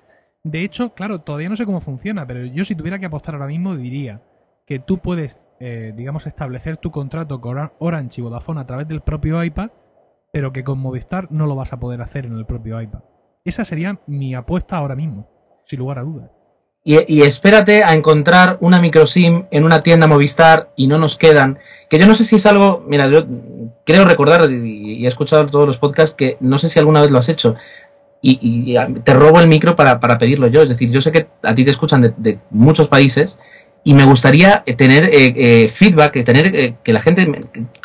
[0.43, 3.47] De hecho, claro, todavía no sé cómo funciona, pero yo si tuviera que apostar ahora
[3.47, 4.23] mismo diría
[4.67, 8.89] que tú puedes, eh, digamos, establecer tu contrato con Ora- Orange y Vodafone a través
[8.89, 9.71] del propio iPad,
[10.33, 13.01] pero que con Movistar no lo vas a poder hacer en el propio iPad.
[13.45, 15.29] Esa sería mi apuesta ahora mismo,
[15.67, 16.31] sin lugar a dudas.
[16.83, 21.59] Y, y espérate a encontrar una microsim en una tienda Movistar y no nos quedan.
[21.91, 22.85] Que yo no sé si es algo.
[22.89, 23.27] Mira, yo
[23.85, 27.19] creo recordar y, he escuchado todos los podcasts que no sé si alguna vez lo
[27.19, 27.55] has hecho.
[28.23, 30.63] Y, te robo el micro para, para pedirlo yo.
[30.63, 33.39] Es decir, yo sé que a ti te escuchan de, de muchos países
[33.85, 37.41] y me gustaría eh, tener eh, eh, feedback, eh, tener eh, que la gente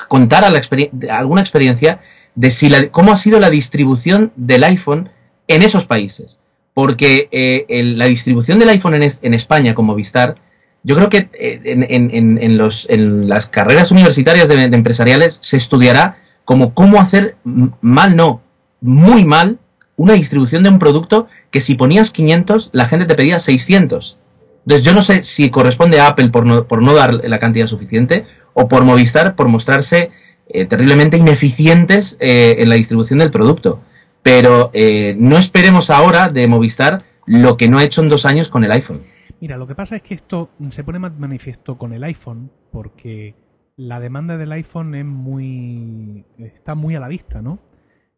[0.07, 1.99] contara la experien- alguna experiencia
[2.35, 5.09] de si la, cómo ha sido la distribución del iPhone
[5.47, 6.37] en esos países.
[6.75, 10.35] Porque eh, la distribución del iPhone en, es- en España con Movistar,
[10.83, 16.99] yo creo que eh, en, las carreras universitarias de, de empresariales se estudiará como cómo
[17.01, 17.37] hacer
[17.81, 18.41] mal, no,
[18.81, 19.57] muy mal,
[19.95, 24.17] una distribución de un producto que si ponías 500, la gente te pedía 600.
[24.65, 27.65] Entonces yo no sé si corresponde a Apple por no, por no dar la cantidad
[27.67, 30.11] suficiente o por Movistar por mostrarse
[30.49, 33.79] eh, terriblemente ineficientes eh, en la distribución del producto.
[34.25, 38.49] Pero eh, no esperemos ahora de Movistar lo que no ha hecho en dos años
[38.49, 39.03] con el iPhone.
[39.39, 43.35] Mira, lo que pasa es que esto se pone más manifiesto con el iPhone porque
[43.75, 47.59] la demanda del iPhone es muy está muy a la vista, ¿no?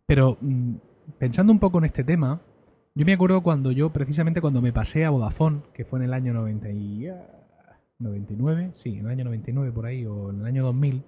[0.06, 0.76] Pero mm,
[1.20, 2.42] pensando un poco en este tema,
[2.96, 6.14] yo me acuerdo cuando yo precisamente cuando me pasé a Vodafone, que fue en el
[6.14, 7.22] año 90 y, ah,
[8.00, 11.04] 99, sí, en el año 99 por ahí o en el año 2000,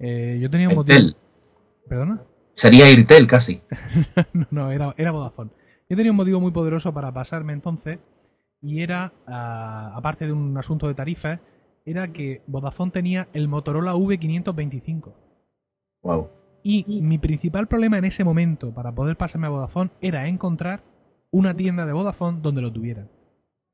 [0.00, 1.16] eh, yo tenía un motivo.
[1.88, 2.22] ¿Perdona?
[2.54, 3.60] Sería Airtel casi.
[4.32, 5.50] no, no, era, era Vodafone.
[5.88, 8.00] Yo tenía un motivo muy poderoso para pasarme entonces
[8.62, 11.40] y era, ah, aparte de un asunto de tarifas,
[11.84, 15.12] era que Vodafone tenía el Motorola V525.
[16.02, 16.30] Wow.
[16.62, 20.84] Y mi principal problema en ese momento para poder pasarme a Vodafone era encontrar
[21.32, 23.10] una tienda de Vodafone donde lo tuvieran.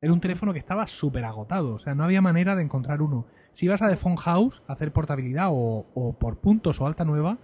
[0.01, 3.27] Era un teléfono que estaba súper agotado, o sea, no había manera de encontrar uno.
[3.53, 7.05] Si ibas a The Phone House a hacer portabilidad o, o por puntos o alta
[7.05, 7.39] nueva,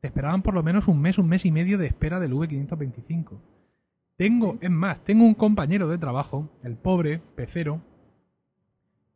[0.00, 3.40] te esperaban por lo menos un mes, un mes y medio de espera del V525.
[4.16, 7.80] Tengo, es más, tengo un compañero de trabajo, el pobre pecero,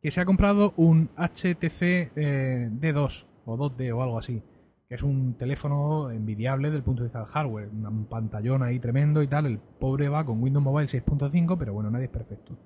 [0.01, 4.41] que se ha comprado un HTC eh, D2 o 2D o algo así,
[4.87, 8.79] que es un teléfono envidiable desde el punto de vista del hardware, un pantallón ahí
[8.79, 9.45] tremendo y tal.
[9.45, 12.57] El pobre va con Windows Mobile 6.5, pero bueno, nadie es perfecto.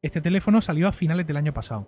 [0.00, 1.86] Este teléfono salió a finales del año pasado.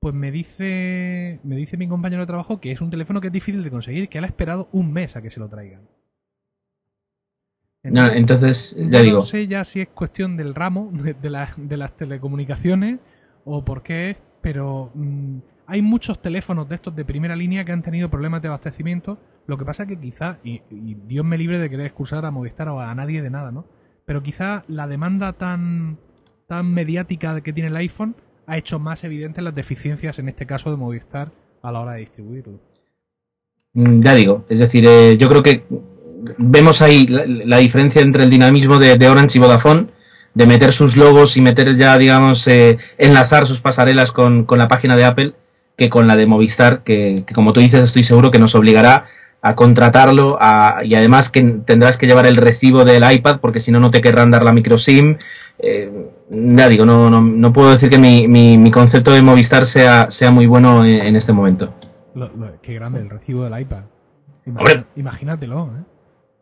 [0.00, 3.32] Pues me dice, me dice mi compañero de trabajo que es un teléfono que es
[3.32, 5.82] difícil de conseguir, que él ha esperado un mes a que se lo traigan.
[7.84, 11.30] No, entonces, ya yo digo, No sé ya si es cuestión del ramo de, de
[11.30, 12.98] la- de las telecomunicaciones
[13.44, 17.72] o por qué es, pero mm, hay muchos teléfonos de estos de primera línea que
[17.72, 19.18] han tenido problemas de abastecimiento.
[19.46, 22.30] Lo que pasa es que quizá, y, y Dios me libre de querer excusar a
[22.32, 23.64] Movistar o a nadie de nada, ¿no?
[24.04, 25.98] Pero quizá la demanda tan,
[26.48, 30.70] tan mediática que tiene el iPhone ha hecho más evidentes las deficiencias, en este caso
[30.70, 31.30] de Movistar,
[31.62, 32.58] a la hora de distribuirlo.
[33.74, 35.64] Mm, Ya digo, es decir, eh, yo creo que
[36.38, 39.86] vemos ahí la, diferencia entre el dinamismo de, Orange y Vodafone,
[40.34, 44.68] de meter sus logos y meter ya, digamos, eh, enlazar sus pasarelas con, con la
[44.68, 45.34] página de Apple,
[45.76, 49.06] que con la de Movistar, que, que como tú dices, estoy seguro que nos obligará
[49.42, 53.70] a contratarlo a- y además que tendrás que llevar el recibo del iPad porque si
[53.70, 55.16] no, no te querrán dar la micro SIM.
[55.58, 59.64] Eh, ya digo, no, no, no puedo decir que mi, mi, mi concepto de Movistar
[59.66, 61.72] sea, sea muy bueno en, en este momento.
[62.14, 63.82] Lo- lo- qué grande el recibo del iPad.
[64.44, 65.82] Imagina- imagínatelo, ¿eh?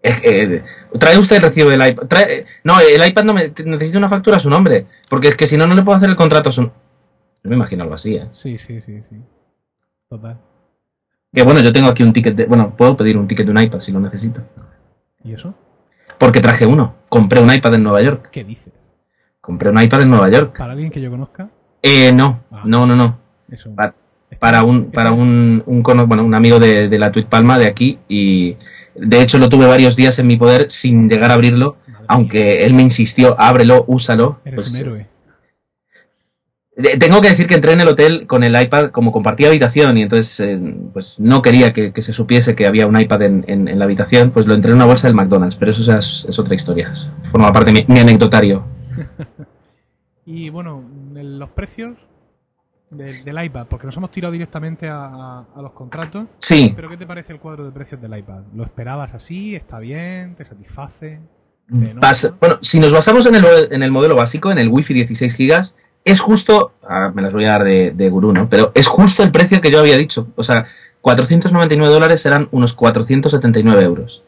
[0.07, 0.63] Eh, eh,
[0.99, 2.07] trae usted el recibo del iPad.
[2.07, 4.87] Trae- no, el iPad no me, necesita una factura a su nombre.
[5.09, 6.63] Porque es que si no, no le puedo hacer el contrato a su.
[6.63, 6.71] Yo
[7.51, 8.29] me imagino algo así, ¿eh?
[8.33, 9.17] Sí, sí, sí, sí.
[10.11, 10.39] Total.
[11.33, 12.45] Que bueno, yo tengo aquí un ticket de.
[12.47, 14.43] Bueno, puedo pedir un ticket de un iPad si lo necesito.
[15.25, 15.55] ¿Y eso?
[16.19, 16.97] Porque traje uno.
[17.09, 18.29] Compré un iPad en Nueva York.
[18.31, 18.73] ¿Qué dices?
[19.45, 20.57] Compré un iPad en Nueva York.
[20.57, 21.49] Para alguien que yo conozca,
[21.83, 22.63] Eh, no, Ah.
[22.65, 23.19] no, no, no.
[23.51, 23.75] eso.
[23.75, 23.95] Pa-
[24.41, 27.99] Para un, para un, un, bueno, un amigo de, de la Tweet Palma de aquí.
[28.09, 28.57] Y
[28.95, 31.77] de hecho lo tuve varios días en mi poder sin llegar a abrirlo.
[31.87, 34.41] Madre mía, Aunque él me insistió, ábrelo, úsalo.
[34.45, 35.07] Eres Pues, un héroe.
[36.77, 39.97] Eh, Tengo que decir que entré en el hotel con el iPad como compartía habitación
[39.99, 40.59] y entonces eh,
[40.93, 43.85] pues no quería que, que se supiese que había un iPad en, en- en la
[43.85, 46.93] habitación, pues lo entré en una bolsa del McDonald's, pero eso es, es otra historia.
[47.25, 48.65] Forma parte de mi, mi anecdotario.
[50.27, 51.99] Y bueno, los precios
[52.91, 56.25] del, del iPad, porque nos hemos tirado directamente a, a- a los contratos.
[56.39, 58.41] Sí, Pero ¿qué te parece el cuadro de precios del iPad?
[58.55, 59.55] ¿Lo esperabas así?
[59.55, 60.35] ¿Está bien?
[60.35, 61.21] ¿Te satisface?
[62.41, 65.63] Bueno, si nos basamos en el, en el modelo básico, en el Wi-Fi 16 GB,
[66.05, 68.49] es justo, ah, me las voy a dar de, de gurú, ¿no?
[68.49, 70.29] Pero es justo el precio que yo había dicho.
[70.37, 70.67] O sea,
[71.03, 74.23] 499 dólares serán unos 479 euros.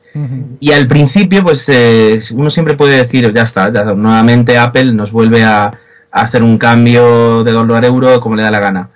[0.61, 5.12] Y al principio, pues eh, uno siempre puede decir, ya está, ya, nuevamente Apple nos
[5.12, 5.72] vuelve a,
[6.11, 8.90] hacer un cambio de dólar a euro como le da la gana.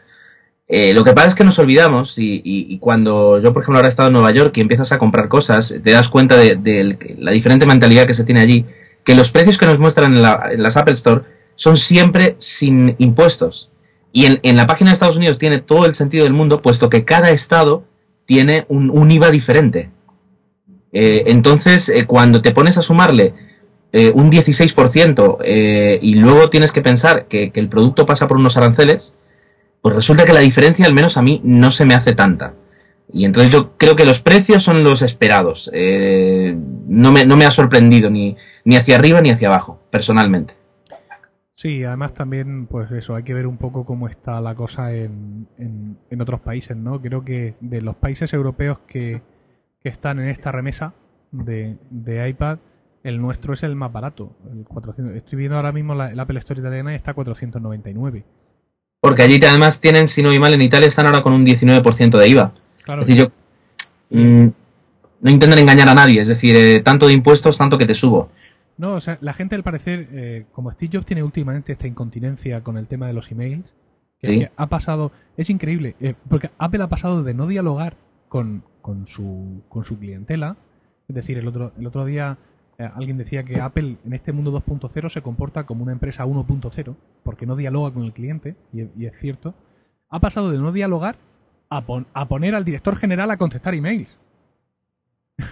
[0.68, 3.78] Eh, lo que pasa es que nos olvidamos y, y- y cuando yo, por ejemplo,
[3.78, 7.16] ahora he estado en Nueva York y empiezas a comprar cosas, te das cuenta de,
[7.18, 8.64] la diferente mentalidad que se tiene allí,
[9.04, 11.22] que los precios que nos muestran en, la- en las Apple Store
[11.56, 13.70] son siempre sin impuestos.
[14.12, 16.88] Y en, en la página de Estados Unidos tiene todo el sentido del mundo, puesto
[16.88, 17.85] que cada estado
[18.24, 19.90] tiene un IVA diferente.
[20.92, 23.35] Eh, entonces, eh, cuando te pones a sumarle
[23.92, 28.57] eh, un 16% eh, y luego tienes que pensar que, el producto pasa por unos
[28.57, 29.14] aranceles,
[29.83, 32.55] pues resulta que la diferencia, al menos a mí, no se me hace tanta.
[33.12, 35.68] Y entonces yo creo que los precios son los esperados.
[35.72, 40.55] No, me, no me ha sorprendido ni, ni hacia arriba ni hacia abajo, personalmente.
[41.57, 45.48] Sí, además también, pues eso, hay que ver un poco cómo está la cosa en,
[45.59, 47.03] en, en otros países, ¿no?
[47.03, 49.22] Creo que de los países europeos que,
[49.82, 50.94] que están en esta remesa
[51.30, 52.58] de, de iPad,
[53.02, 54.32] el nuestro es el más barato.
[54.52, 58.24] El 400, estoy viendo ahora mismo la, el Apple Store italiana y está a 499.
[59.00, 62.18] Porque allí además tienen, si no voy mal, en Italia están ahora con un 19%
[62.18, 62.52] de IVA.
[62.84, 63.30] Claro, Es decir,
[64.10, 64.48] yo mm,
[65.22, 68.26] no intentan engañar a nadie, es decir, eh, tanto de impuestos, tanto que te subo.
[68.76, 72.62] No, o sea, la gente al parecer, eh, como Steve Jobs tiene últimamente esta incontinencia
[72.62, 73.74] con el tema de los emails,
[74.18, 74.38] que, Sí.
[74.40, 77.96] que ha pasado, es increíble, eh, porque Apple ha pasado de no dialogar
[78.28, 80.57] con, con, su, con su clientela,
[81.09, 82.38] es decir, el otro, el otro día
[82.79, 86.96] eh, alguien decía que Apple en este mundo 2.0 se comporta como una empresa 1.0,
[87.22, 89.55] porque no dialoga con el cliente, y, y es cierto,
[90.09, 91.16] ha pasado de no dialogar
[91.68, 94.09] a, pon- a poner al director general a contestar emails.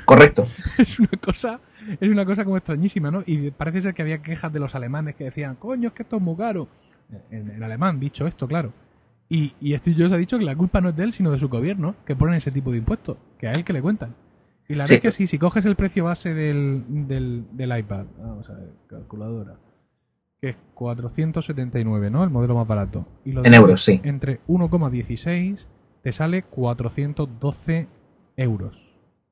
[0.04, 0.46] Correcto.
[0.78, 1.60] es una cosa
[2.00, 3.22] es una cosa como extrañísima, ¿no?
[3.24, 6.16] Y parece ser que había quejas de los alemanes que decían, coño, es que esto
[6.16, 6.66] es muy caro.
[7.30, 8.72] En, en alemán, dicho esto, claro.
[9.28, 11.38] Y, y Steve Jobs ha dicho que la culpa no es de él, sino de
[11.38, 14.14] su gobierno, que ponen ese tipo de impuestos, que a él que le cuentan.
[14.68, 14.94] Y la Sí.
[14.94, 18.54] verdad es que sí, si coges el precio base del, del, del iPad, vamos a
[18.54, 19.56] ver, calculadora,
[20.40, 22.22] que es 479, ¿no?
[22.24, 23.06] El modelo más barato.
[23.24, 24.00] Y lo En euros, sí.
[24.04, 25.66] Entre 1,16
[26.02, 27.88] te sale 412
[28.36, 28.80] euros,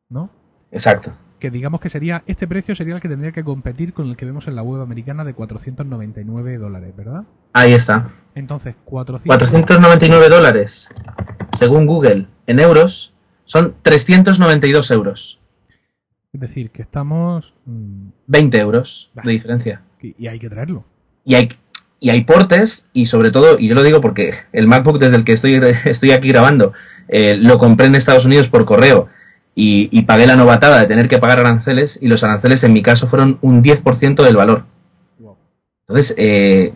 [0.08, 0.30] ¿no?
[0.70, 1.12] Exacto.
[1.38, 4.24] Que digamos que sería este precio sería el que tendría que competir con el que
[4.24, 7.24] vemos en la web americana de 499 dólares, ¿verdad?
[7.52, 8.10] Ahí está.
[8.34, 10.88] Entonces, 400, 499 dólares,
[11.58, 15.40] según Google, en euros, son 392 euros.
[16.32, 19.82] es decir, que estamos mm, 20 euros de diferencia.
[20.02, 20.84] y y hay que traerlo.
[21.24, 21.48] Y hay,
[21.98, 25.24] y hay portes, y sobre todo, y yo lo digo porque el MacBook desde el
[25.24, 26.72] que estoy, estoy aquí grabando,
[27.08, 29.08] eh, lo compré en Estados Unidos por correo
[29.56, 32.82] y, y pagué la novatada de tener que pagar aranceles, y los aranceles en mi
[32.82, 34.64] caso fueron un 10% del valor.
[35.88, 36.72] Entonces, eh,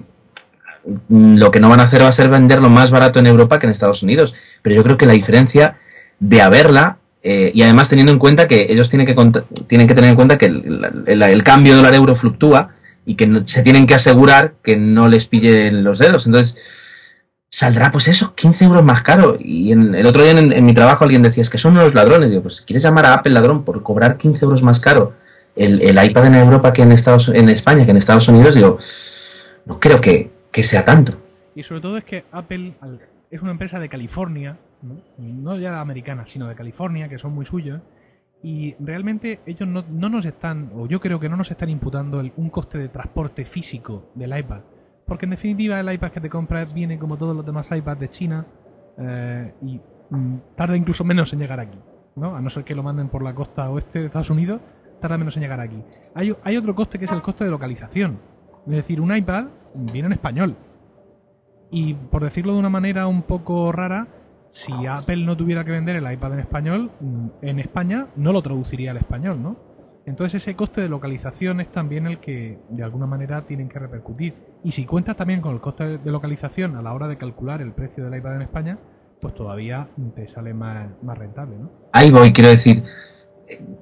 [1.08, 3.66] lo que no van a hacer va a ser venderlo más barato en Europa que
[3.66, 4.34] en Estados Unidos.
[4.62, 5.78] Pero yo creo que la diferencia
[6.18, 9.14] de haberla, eh, y además teniendo en cuenta que ellos tienen que,
[9.66, 12.70] tienen que tener en cuenta que el, cambio dólar-euro fluctúa
[13.04, 16.26] y que se tienen que asegurar que no les pillen los dedos.
[16.26, 16.56] Entonces,
[17.50, 19.36] saldrá pues eso, 15 euros más caro.
[19.38, 22.30] Y en, el otro día en, mi trabajo alguien decía, es que son los ladrones.
[22.30, 25.14] Digo, pues quieres llamar a Apple ladrón por cobrar 15 euros más caro
[25.56, 28.78] el, iPad en Europa que en, Estados, en España, que en Estados Unidos, digo,
[29.66, 30.30] no creo que,
[30.62, 31.20] sea tanto.
[31.54, 32.74] Y sobre todo es que Apple
[33.30, 34.58] es una empresa de California,
[35.18, 35.58] ¿no?
[35.58, 37.80] ya americana, sino de California, que son muy suyos.
[38.42, 42.48] Y realmente ellos no, nos están, o yo creo que no nos están imputando un
[42.48, 44.60] coste de transporte físico del iPad
[45.10, 48.08] porque en definitiva el iPad que te compras viene como todos los demás iPads de
[48.10, 48.46] China
[48.96, 51.80] eh, y mm, tarda incluso menos en llegar aquí.
[52.14, 52.36] ¿no?
[52.36, 54.60] A no ser que lo manden por la costa oeste de Estados Unidos,
[55.00, 55.82] tarda menos en llegar aquí.
[56.14, 58.20] Hay, otro coste que es el coste de localización.
[58.68, 59.46] Es decir, un iPad
[59.92, 60.54] viene en español.
[61.72, 64.06] Y por decirlo de una manera un poco rara,
[64.50, 68.42] si Apple no tuviera que vender el iPad en español, mm, en España no lo
[68.42, 69.56] traduciría al español, ¿no?
[70.10, 74.34] Entonces ese coste de localización es también el que de alguna manera tienen que repercutir.
[74.64, 77.70] Y si cuentas también con el coste de localización a la hora de calcular el
[77.70, 78.78] precio del iPad en España,
[79.20, 81.70] pues todavía te sale más, rentable, ¿no?
[81.92, 82.82] Ahí voy, quiero decir,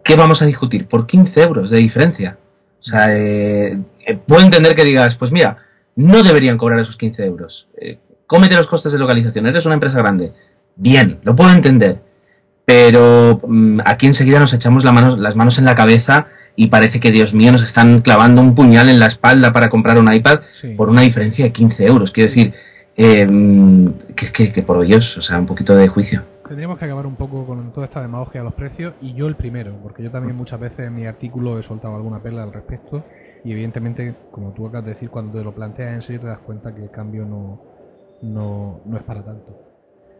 [0.04, 0.86] ¿qué vamos a discutir?
[0.86, 2.38] Por 15 euros de diferencia.
[2.78, 5.56] O sea, eh, eh, puedo entender que digas, pues mira,
[5.96, 7.70] no deberían cobrar esos 15 euros.
[7.80, 10.34] Eh, cómete los costes de localización, eres una empresa grande.
[10.76, 12.02] Bien, lo puedo entender
[12.68, 17.32] pero mm, aquí enseguida nos echamos las manos en la cabeza y parece que, Dios
[17.32, 20.40] mío, nos están clavando un puñal en la espalda para comprar un iPad
[20.76, 22.10] por una diferencia de 15 euros.
[22.10, 22.52] Quiero decir,
[22.94, 23.26] eh,
[24.14, 26.24] que, por Dios, o sea, un poquito de juicio.
[26.46, 29.36] Tendríamos que acabar un poco con toda esta demagogia de los precios y yo el
[29.36, 33.02] primero, porque yo también muchas veces en mi artículo he soltado alguna perla al respecto
[33.46, 36.40] y evidentemente, como tú acabas de decir, cuando te lo planteas en serio te das
[36.40, 37.62] cuenta que el cambio no,
[38.20, 39.67] no, no es para tanto.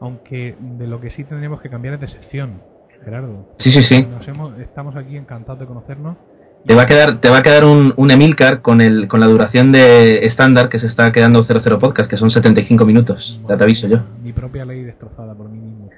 [0.00, 2.62] Aunque de lo que sí tendríamos que cambiar es de sección,
[3.04, 3.48] Gerardo.
[3.58, 4.06] Sí, sí, sí.
[4.60, 6.16] estamos aquí encantados de conocernos.
[6.66, 9.26] Te va a quedar, te va a quedar un, un Emilcar con, el, con la
[9.26, 13.40] duración de estándar que se está quedando 00 podcast, que son 75 minutos.
[13.48, 14.00] ya te aviso yo.
[14.22, 15.90] Mi propia ley destrozada por mí mismo.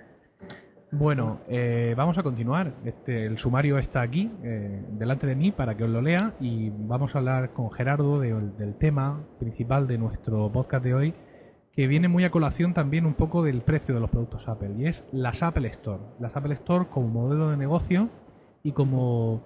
[0.92, 2.72] Bueno, eh, vamos a continuar.
[2.84, 6.32] Este, el sumario está aquí, eh, delante de mí, para que os lo lea.
[6.40, 11.14] Y vamos a hablar con Gerardo del tema principal de nuestro podcast de hoy,
[11.80, 14.84] que viene muy a colación también un poco del precio de los productos Apple y
[14.84, 16.02] es las Apple Store.
[16.18, 18.10] Las Apple Store como modelo de negocio
[18.62, 19.40] y como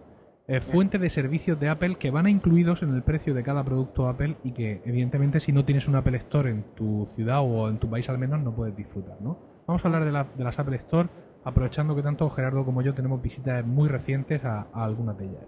[0.48, 4.08] eh, fuente de servicios de Apple que van incluidos en el precio de cada producto
[4.08, 7.78] Apple y que evidentemente si no tienes un Apple Store en tu ciudad o en
[7.78, 9.16] tu país al menos no puedes disfrutar.
[9.20, 9.38] ¿no?
[9.68, 11.08] Vamos a hablar de, las Apple Store
[11.44, 15.46] aprovechando que tanto Gerardo como yo tenemos visitas muy recientes a, a algunas de ellas.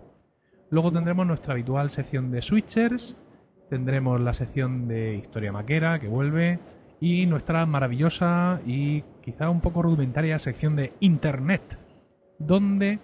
[0.71, 3.17] Luego tendremos nuestra habitual sección de switchers,
[3.69, 6.61] tendremos la sección de historia maquera que vuelve,
[7.01, 11.79] y nuestra maravillosa y quizá un poco rudimentaria sección de Internet,
[12.39, 13.01] donde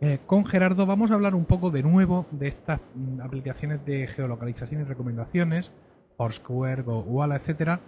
[0.00, 4.06] eh, con Gerardo vamos a hablar un poco de nuevo de estas mm, aplicaciones de
[4.08, 5.72] geolocalización y recomendaciones,
[6.16, 7.80] Foursquare, Walla, etcétera.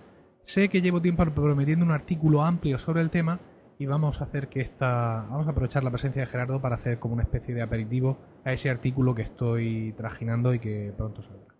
[0.44, 3.40] Sé que llevo tiempo prometiendo un artículo amplio sobre el tema
[3.78, 6.98] y vamos a hacer que esta vamos a aprovechar la presencia de Gerardo para hacer
[6.98, 11.54] como una especie de aperitivo a ese artículo que estoy trajinando y que pronto saldrá.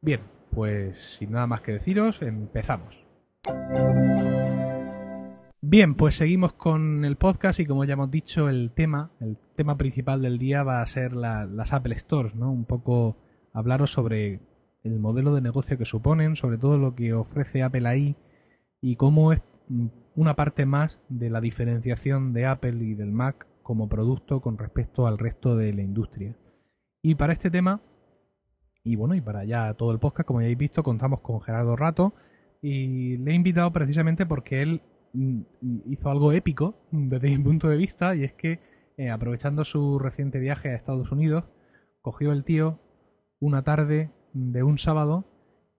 [0.00, 0.20] Bien,
[0.52, 3.04] pues sin nada más que deciros, empezamos.
[5.60, 9.78] Bien, pues seguimos con el podcast y como ya hemos dicho, el tema, el tema
[9.78, 12.52] principal del día va a ser las Apple Stores, ¿no?
[12.52, 13.16] Un poco
[13.52, 14.40] hablaros sobre
[14.84, 18.16] el modelo de negocio que suponen, sobre todo lo que ofrece Apple ahí
[18.80, 19.40] y cómo es
[20.14, 25.06] una parte más de la diferenciación de Apple y del Mac como producto con respecto
[25.06, 26.36] al resto de la industria.
[27.02, 27.80] Y para este tema
[28.84, 31.76] y bueno, y para ya todo el podcast, como ya habéis visto, contamos con Gerardo
[31.76, 32.14] Rato
[32.60, 35.40] y le he invitado precisamente porque él mm,
[35.86, 38.60] hizo algo épico desde mi punto de vista y es que
[38.96, 41.44] eh, aprovechando su reciente viaje a Estados Unidos,
[42.00, 42.78] cogió el tío
[43.40, 45.24] una tarde de un sábado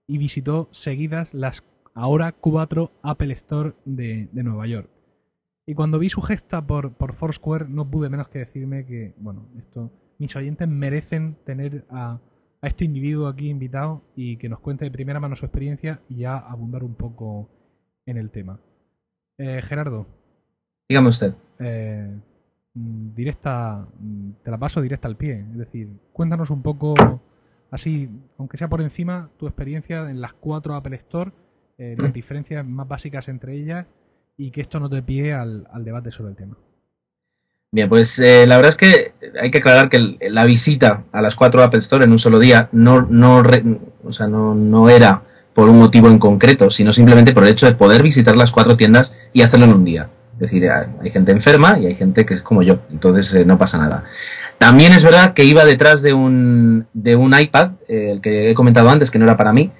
[0.06, 1.64] y visitó seguidas las
[1.94, 4.90] ahora cuatro Apple Store de, Nueva York.
[5.66, 9.48] Y cuando vi su gesta por, por Foursquare no pude menos que decirme que, bueno,
[9.56, 12.20] esto, mis oyentes merecen tener a
[12.64, 16.16] a este individuo aquí invitado y que nos cuente de primera mano su experiencia y
[16.20, 17.50] ya abundar un poco
[18.06, 18.58] en el tema.
[19.36, 20.06] Eh, Gerardo.
[20.88, 21.34] Dígame usted.
[21.58, 22.10] Eh,
[22.72, 25.44] mm, directa, mm, te la paso directa al pie.
[25.52, 26.94] Es decir, cuéntanos un poco,
[27.70, 28.08] así,
[28.38, 31.32] aunque sea por encima, tu experiencia en las cuatro Apple Store,
[31.76, 33.86] eh, las diferencias más básicas entre ellas
[34.38, 36.56] y que esto no te pie al debate sobre el tema.
[37.74, 41.34] Bien, pues eh, la verdad es que hay que aclarar que la visita a las
[41.34, 43.42] cuatro Apple Store en un solo día no, no,
[44.04, 45.22] o sea, no, no era
[45.54, 48.76] por un motivo en concreto, sino simplemente por el hecho de poder visitar las cuatro
[48.76, 50.08] tiendas y hacerlo en un día.
[50.34, 53.58] Es decir, hay gente enferma y hay gente que es como yo, entonces eh, no
[53.58, 54.04] pasa nada.
[54.58, 58.54] También es verdad que iba detrás de un, de un iPad, eh, el que he
[58.54, 59.72] comentado antes, que no era para mí,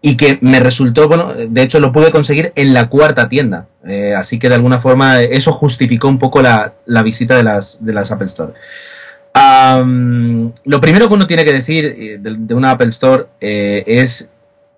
[0.00, 3.66] y que me resultó, bueno, de hecho lo pude conseguir en la cuarta tienda.
[3.84, 7.92] Eh, así que de alguna forma eso justificó un poco la, visita de las, de
[7.92, 8.52] las Apple Store.
[9.34, 14.28] lo primero que uno tiene que decir eh, de, una Apple Store eh, es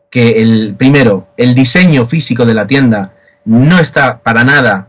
[0.09, 3.13] que el primero, el diseño físico de la tienda
[3.45, 4.89] no está para nada,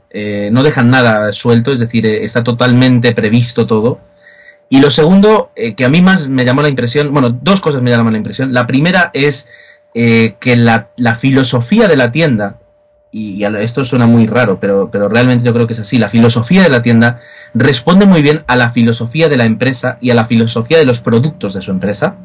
[0.52, 4.00] no dejan nada suelto, es decir, está totalmente previsto todo.
[4.68, 7.92] Y lo segundo, que a mí más me llamó la impresión, bueno, dos cosas me
[7.92, 8.54] llaman la impresión.
[8.54, 9.48] La primera es
[9.94, 10.90] eh, que la,
[11.20, 12.60] filosofía de la tienda,
[13.12, 16.64] y, esto suena muy raro, pero, pero realmente yo creo que es así, la filosofía
[16.64, 17.20] de la tienda
[17.54, 21.02] responde muy bien a la filosofía de la empresa y a la filosofía de los
[21.02, 22.16] productos de su empresa.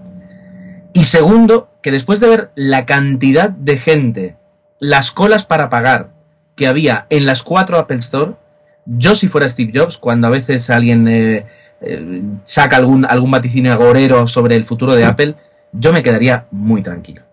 [0.93, 4.37] Y segundo, que después de ver la cantidad de gente,
[4.79, 6.11] las colas para pagar
[6.55, 8.33] que había en las cuatro Apple Store,
[8.87, 11.45] yo si fuera Steve Jobs, cuando a veces alguien eh,
[11.81, 15.35] eh, saca algún, algún vaticinio agorero sobre el futuro de Apple,
[15.73, 17.26] yo me quedaría muy tranquilo.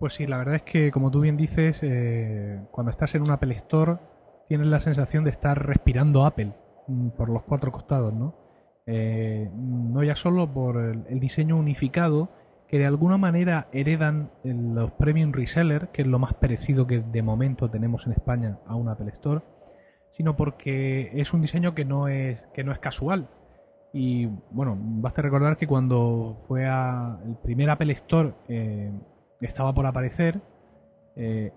[0.00, 3.30] Pues sí, la verdad es que, como tú bien dices, eh, cuando estás en un
[3.32, 3.98] Apple Store,
[4.48, 6.54] tienes la sensación de estar respirando Apple
[6.88, 8.34] mm, por los cuatro costados, ¿no?
[8.86, 12.30] Eh, no ya solo por el, diseño unificado,
[12.66, 17.22] que de alguna manera heredan los premium reseller, que es lo más parecido que de
[17.22, 19.42] momento tenemos en España a un Apple Store,
[20.12, 23.28] sino porque es un diseño que no es, que no es casual.
[23.92, 28.90] Y bueno, basta recordar que cuando fue a el primer Apple Store eh,
[29.46, 30.40] estaba por aparecer,
[31.16, 31.52] eh,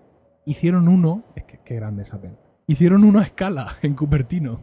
[0.46, 4.60] hicieron uno, es que qué grande esa pena, hicieron uno a escala en Cupertino.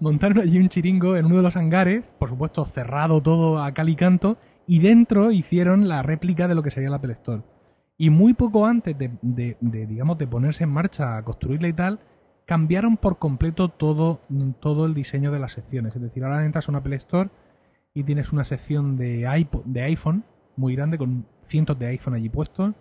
[0.00, 3.88] Montaron allí un chiringo en uno de los hangares, por supuesto cerrado todo a cal
[3.88, 4.36] y canto,
[4.66, 7.42] y dentro hicieron la réplica de lo que sería la Apple Store.
[7.96, 12.00] Y muy poco antes de, digamos, de ponerse en marcha a construirla y tal,
[12.44, 14.20] cambiaron por completo todo,
[14.60, 15.94] todo el diseño de las secciones.
[15.94, 17.30] Es decir, ahora entras a una Apple Store
[17.94, 20.24] y tienes una sección de, de iPhone
[20.56, 22.74] muy grande con cientos de iPhone allí puestos.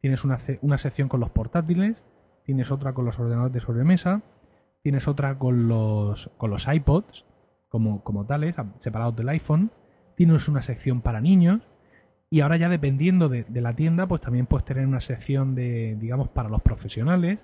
[0.00, 1.96] Tienes una, una sección con los portátiles,
[2.44, 4.22] tienes otra con los ordenadores de sobremesa,
[4.82, 7.24] tienes otra con los, con los iPods
[7.68, 9.70] como, como tales, separados del iPhone,
[10.14, 11.62] tienes una sección para niños
[12.30, 16.28] y ahora ya dependiendo de, la tienda, pues también puedes tener una sección de, digamos,
[16.28, 17.38] para los profesionales.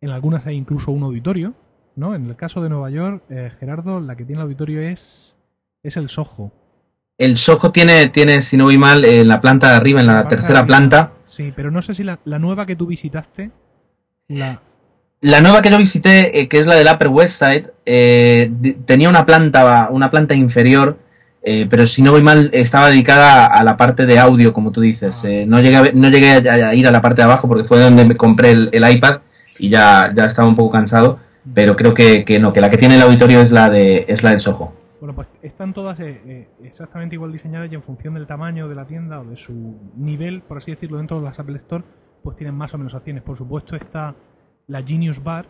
[0.00, 1.54] En algunas hay incluso un auditorio,
[1.96, 2.14] ¿no?
[2.14, 5.36] En el caso de Nueva York, eh, Gerardo, la que tiene el auditorio es,
[5.82, 6.50] es el Soho.
[7.22, 10.26] El Soho tiene, tiene, si no voy mal, en la planta de arriba, en la,
[10.26, 11.12] tercera planta.
[11.22, 13.52] Sí, pero no sé si la, nueva que tú visitaste,
[14.26, 14.60] la...
[15.20, 18.50] La nueva que yo visité, eh, que es la del Upper West Side, eh,
[18.86, 20.98] tenía una planta, una planta inferior,
[21.44, 24.80] eh, pero si no voy mal, estaba dedicada a, la parte de audio, como tú
[24.80, 25.24] dices.
[25.24, 25.44] Ah.
[25.46, 28.04] no llegué, a, no llegué a, ir a la parte de abajo porque fue donde
[28.04, 29.20] me compré el, iPad
[29.60, 31.20] y ya, ya estaba un poco cansado,
[31.54, 34.24] pero creo que, que, no, que la que tiene el auditorio es la de es
[34.24, 34.81] la del Soho.
[35.02, 38.76] Bueno, pues están todas eh, eh, exactamente igual diseñadas y en función del tamaño de
[38.76, 41.82] la tienda o de su nivel, por así decirlo, dentro de las Apple Store,
[42.22, 43.24] pues tienen más o menos opciones.
[43.24, 44.14] Por supuesto está
[44.68, 45.46] la Genius Bar,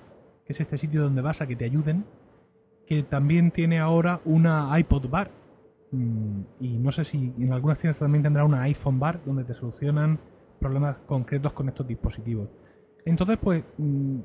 [0.46, 2.06] que es este sitio donde vas a que te ayuden,
[2.86, 5.30] que también tiene ahora una iPod Bar.
[5.90, 9.52] Mm, y no sé si en algunas tiendas también tendrá una iPhone Bar, donde te
[9.52, 10.18] solucionan
[10.60, 12.48] problemas concretos con estos dispositivos.
[13.04, 14.20] Entonces, pues, mm,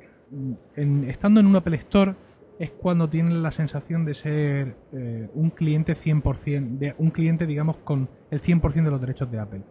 [1.05, 2.15] estando en un Apple Store,
[2.59, 7.77] es cuando tienen la sensación de ser eh, un cliente 100%, de, un cliente, digamos,
[7.77, 9.61] con el 100% de los derechos de Apple.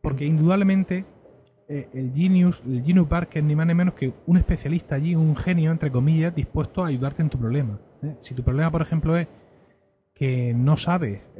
[0.00, 1.04] Porque indudablemente
[1.68, 5.14] eh, el Genius, el Genius Park es ni más ni menos que un especialista allí,
[5.14, 7.80] un genio, entre comillas, dispuesto a ayudarte en tu problema.
[8.02, 8.16] ¿eh?
[8.20, 9.26] Si tu problema, por ejemplo, es
[10.14, 11.30] que no sabes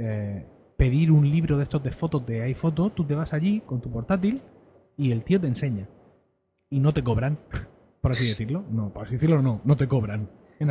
[0.76, 3.90] pedir un libro de estos de fotos de iPhoto, tú te vas allí con tu
[3.90, 4.40] portátil
[4.96, 5.88] y el tío te enseña.
[6.70, 7.38] Y no te cobran,
[8.00, 8.64] por así decirlo.
[8.70, 10.28] No, por así decirlo, no, no te cobran.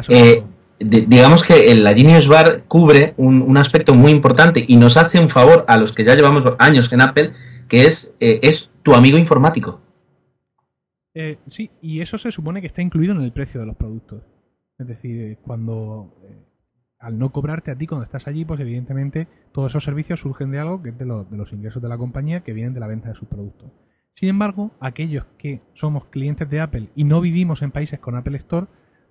[0.09, 0.43] Eh,
[0.79, 5.65] digamos que la Genius Bar cubre un, aspecto muy importante y nos hace un favor
[5.67, 7.33] a los que ya llevamos años en Apple,
[7.67, 9.81] que es, eh, es tu amigo informático.
[11.13, 14.23] Eh, sí, y eso se supone que está incluido en el precio de los productos.
[14.77, 16.13] Es decir, cuando
[16.99, 20.59] al no cobrarte a ti cuando estás allí, pues evidentemente todos esos servicios surgen de
[20.59, 23.09] algo que es de, de los ingresos de la compañía que vienen de la venta
[23.09, 23.71] de sus productos.
[24.13, 28.37] Sin embargo, aquellos que somos clientes de Apple y no vivimos en países con Apple
[28.37, 28.67] Store,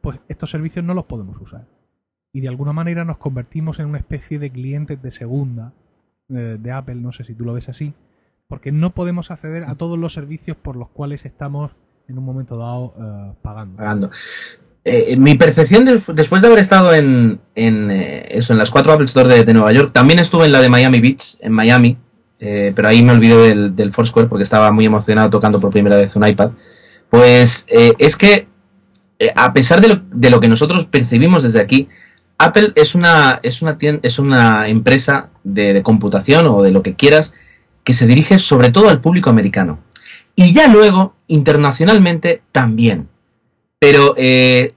[0.07, 1.67] pues estos servicios no los podemos usar.
[2.33, 5.73] Y de alguna manera nos convertimos en una especie de clientes de segunda
[6.29, 7.93] eh, de Apple, no sé si tú lo ves así,
[8.47, 11.73] porque no podemos acceder a todos los servicios por los cuales estamos
[12.07, 13.77] en un momento dado eh, pagando.
[13.79, 14.11] pagando.
[14.85, 19.55] Eh, mi percepción después de haber estado en, eso, en las cuatro Apple Store de,
[19.55, 21.99] Nueva York, también estuve en la de Miami Beach, en Miami,
[22.39, 26.15] pero ahí me olvidé del, del Foursquare porque estaba muy emocionado tocando por primera vez
[26.15, 26.53] un iPad.
[27.11, 28.47] Pues es que
[29.19, 31.89] eh, a pesar de lo, que nosotros percibimos desde aquí,
[32.39, 37.33] Apple es una, es una, es una empresa de, computación o de lo que quieras
[37.83, 39.79] que se dirige sobre todo al público americano.
[40.35, 43.09] Y ya luego, internacionalmente, también.
[43.79, 44.73] Pero eh,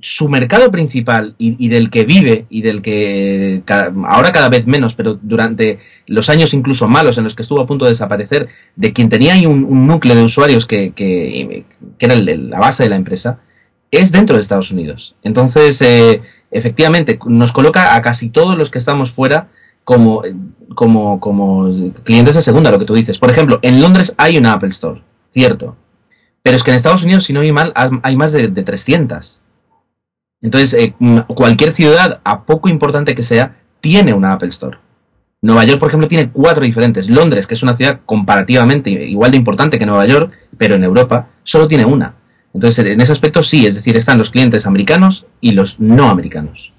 [0.00, 5.18] su mercado principal y, del que vive y del que ahora cada vez menos, pero
[5.20, 9.08] durante los años incluso malos en los que estuvo a punto de desaparecer, de quien
[9.08, 11.64] tenía ahí un, núcleo de usuarios que, que,
[11.98, 13.40] era la base de la empresa,
[13.90, 15.16] es dentro de Estados Unidos.
[15.22, 19.48] Entonces, eh, efectivamente, nos coloca a casi todos los que estamos fuera
[19.84, 20.22] como,
[20.74, 21.68] como, como
[22.04, 23.18] clientes de segunda, lo que tú dices.
[23.18, 25.76] Por ejemplo, en Londres hay una Apple Store, cierto.
[26.42, 29.42] Pero es que en Estados Unidos, si no hay mal, hay más de, de 300.
[30.40, 30.94] Entonces, eh,
[31.26, 34.78] cualquier ciudad, a poco importante que sea, tiene una Apple Store.
[35.40, 37.08] Nueva York, por ejemplo, tiene cuatro diferentes.
[37.08, 41.28] Londres, que es una ciudad comparativamente igual de importante que Nueva York, pero en Europa,
[41.44, 42.14] solo tiene una.
[42.54, 46.72] Entonces, en ese aspecto sí, es decir, están los clientes americanos y los no americanos.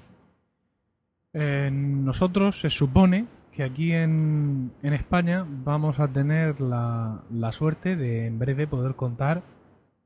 [1.32, 8.38] nosotros se supone que aquí en, España vamos a tener la, la suerte de en
[8.38, 9.42] breve poder contar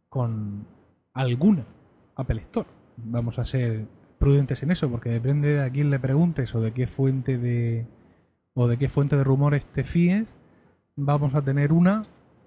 [0.08, 0.66] con
[1.12, 1.64] alguna
[2.16, 3.86] Apple Store vamos a ser
[4.18, 7.86] prudentes en eso, porque depende de a quién le preguntes o de qué fuente de
[8.54, 10.26] o de qué fuente de rumores te fíes,
[10.94, 12.02] vamos a tener una,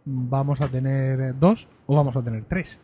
[0.05, 2.79] vamos a tener dos o vamos a tener tres.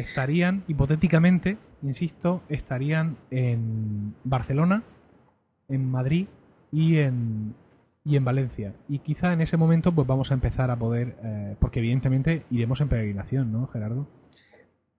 [0.00, 4.82] Estarían, hipotéticamente, insisto, estarían en Barcelona,
[5.68, 6.26] en Madrid
[6.72, 7.54] y en,
[8.04, 8.72] y en Valencia.
[8.88, 12.80] Y quizá en ese momento pues vamos a empezar a poder, eh, porque evidentemente iremos
[12.80, 14.08] en peregrinación, ¿no, Gerardo?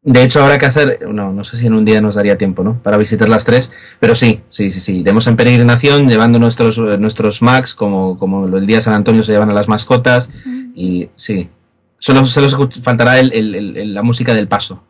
[0.03, 2.63] De hecho, habrá que hacer, no, no sé si en un día nos daría tiempo,
[2.63, 2.81] ¿no?
[2.81, 4.99] Para visitar las tres, pero sí, sí, sí, sí.
[4.99, 9.31] Iremos en peregrinación llevando nuestros, nuestros Macs, como, como el día de San Antonio se
[9.31, 10.31] llevan a las mascotas,
[10.75, 11.49] y sí.
[11.99, 14.83] Solo, solo faltará el, la música del paso.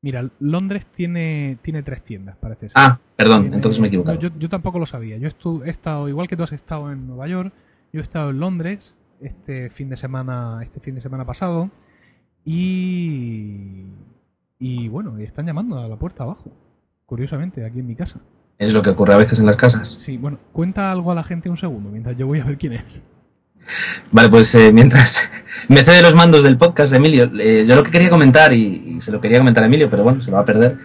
[0.00, 2.72] Mira, Londres tiene, tiene tres tiendas, parece ser.
[2.76, 4.18] Ah, perdón, entonces me he equivocado.
[4.18, 5.16] yo, yo, tampoco lo sabía.
[5.16, 5.28] Yo
[5.64, 7.52] he estado, igual que tú has estado en Nueva York,
[7.92, 11.70] yo he estado en Londres este fin de semana, este fin de semana pasado,
[12.44, 13.86] y
[14.58, 16.50] y bueno, están llamando a la puerta abajo,
[17.06, 18.20] curiosamente, aquí en mi casa.
[18.58, 19.88] Es lo que ocurre a veces en las casas.
[19.88, 22.72] Sí, bueno, cuenta algo a la gente un segundo, mientras yo voy a ver quién
[22.72, 23.02] es.
[24.10, 25.30] Vale, pues eh, mientras
[25.68, 29.12] me cede los mandos del podcast, Emilio, eh, yo lo que quería comentar, y, se
[29.12, 30.78] lo quería comentar a Emilio, pero bueno, se lo va a perder,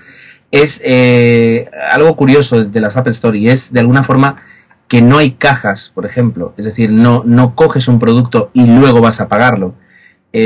[0.51, 4.43] es eh, algo curioso de las Apple Store y es de alguna forma
[4.87, 6.53] que no hay cajas, por ejemplo.
[6.57, 9.73] Es decir, no, no coges un producto y luego vas a pagarlo,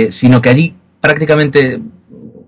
[0.10, 1.82] sino que allí prácticamente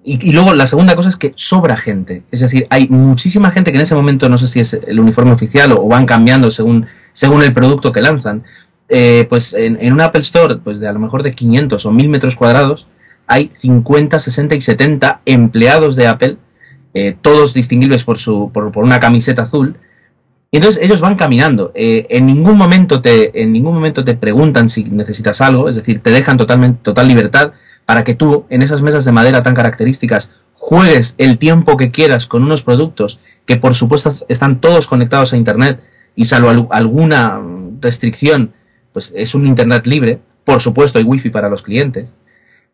[0.03, 2.23] y, luego la segunda cosa es que sobra gente.
[2.31, 5.31] Es decir, hay muchísima gente que en ese momento no sé si es el uniforme
[5.31, 8.43] oficial o, van cambiando según, según el producto que lanzan.
[8.89, 11.91] Eh, pues en, en, un Apple Store, pues de a lo mejor de 500 o
[11.91, 12.87] 1000 metros cuadrados,
[13.27, 16.37] hay 50, 60 y 70 empleados de Apple,
[16.95, 19.75] eh, todos distinguibles por, su, por, por, una camiseta azul.
[20.49, 21.71] Y entonces ellos van caminando.
[21.75, 26.01] Eh, en, ningún momento te, en ningún momento te preguntan si necesitas algo, es decir,
[26.01, 27.53] te dejan totalmente, total libertad
[27.85, 32.25] para que tú, en esas mesas de madera tan características, juegues el tiempo que quieras
[32.25, 35.81] con unos productos que por supuesto están todos conectados a Internet
[36.15, 37.39] y salvo alguna
[37.79, 38.53] restricción,
[38.99, 42.13] pues es un Internet libre, por supuesto hay wifi para los clientes,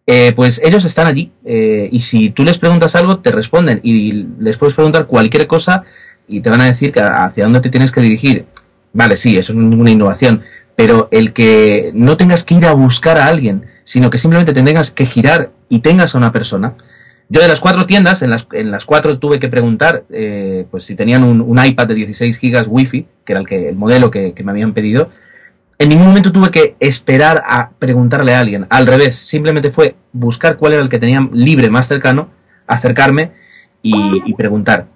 [0.08, 4.26] eh, pues ellos están allí eh, y si tú les preguntas algo te responden y
[4.40, 5.84] les puedes preguntar cualquier cosa
[6.28, 8.46] y te van a decir que hacia dónde te tienes que dirigir.
[8.92, 10.42] Vale, sí, eso es ninguna innovación,
[10.76, 14.64] pero el que no tengas que ir a buscar a alguien, sino que simplemente te
[14.64, 16.74] tengas que girar y tengas a una persona.
[17.30, 20.86] Yo de las cuatro tiendas, en las, en las cuatro tuve que preguntar eh, pues
[20.86, 24.34] si tenían un, iPad de 16 gigas Wi-Fi, que era el, que, el modelo que,
[24.44, 25.10] me habían pedido.
[25.78, 28.66] En ningún momento tuve que esperar a preguntarle a alguien.
[28.70, 32.30] Al revés, simplemente fue buscar cuál era el que tenían libre más cercano,
[32.68, 33.32] acercarme
[33.82, 34.88] y, preguntar.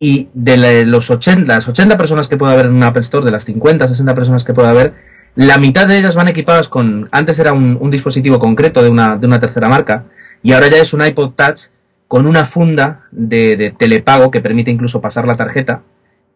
[0.00, 3.30] Y de los 80, las 80 personas que puede haber en un Apple Store, de
[3.30, 4.94] las 50, 60 personas que puede haber,
[5.36, 9.26] la mitad de ellas van equipadas con, antes era un, dispositivo concreto de una, de
[9.26, 10.04] una, tercera marca,
[10.42, 11.68] y ahora ya es un iPod Touch
[12.08, 15.82] con una funda de, telepago que permite incluso pasar la tarjeta.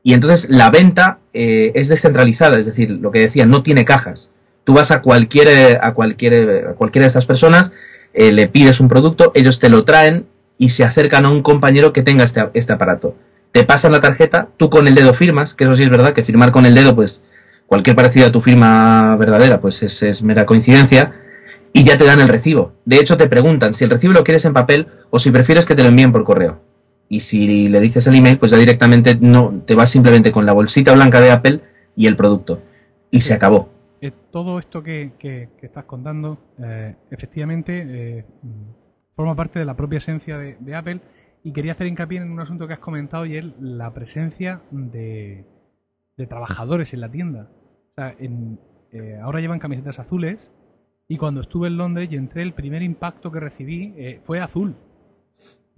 [0.08, 4.30] Y entonces la venta eh, es descentralizada, es decir, lo que decía, no tiene cajas.
[4.64, 7.74] Tú vas a cualquier, a cualquier, a cualquiera de estas personas,
[8.14, 10.24] eh, le pides un producto, ellos te lo traen
[10.56, 13.16] y se acercan a un compañero que tenga este, este aparato.
[13.52, 16.24] Te pasan la tarjeta, tú con el dedo firmas, que eso sí es verdad, que
[16.24, 17.22] firmar con el dedo pues
[17.66, 21.16] cualquier parecido a tu firma verdadera, pues es, mera coincidencia,
[21.74, 22.72] y ya te dan el recibo.
[22.86, 25.74] De hecho, te preguntan si el recibo lo quieres en papel o si prefieres que
[25.74, 26.62] te lo envíen por correo.
[27.08, 30.52] Y si le dices el email, pues ya directamente no te vas simplemente con la
[30.52, 31.60] bolsita blanca de Apple
[31.96, 32.62] y el producto.
[33.10, 33.70] Y se acabó.
[34.00, 38.24] Eh, todo esto que, estás contando, eh, efectivamente, eh,
[39.16, 41.00] forma parte de la propia esencia de, de Apple.
[41.42, 45.46] Y quería hacer hincapié en un asunto que has comentado y es la presencia de,
[46.16, 47.48] de trabajadores en la tienda
[48.18, 48.58] en,
[48.92, 50.50] eh, ahora llevan camisetas azules
[51.08, 54.76] y cuando estuve en Londres y entré, el primer impacto que recibí eh, fue azul.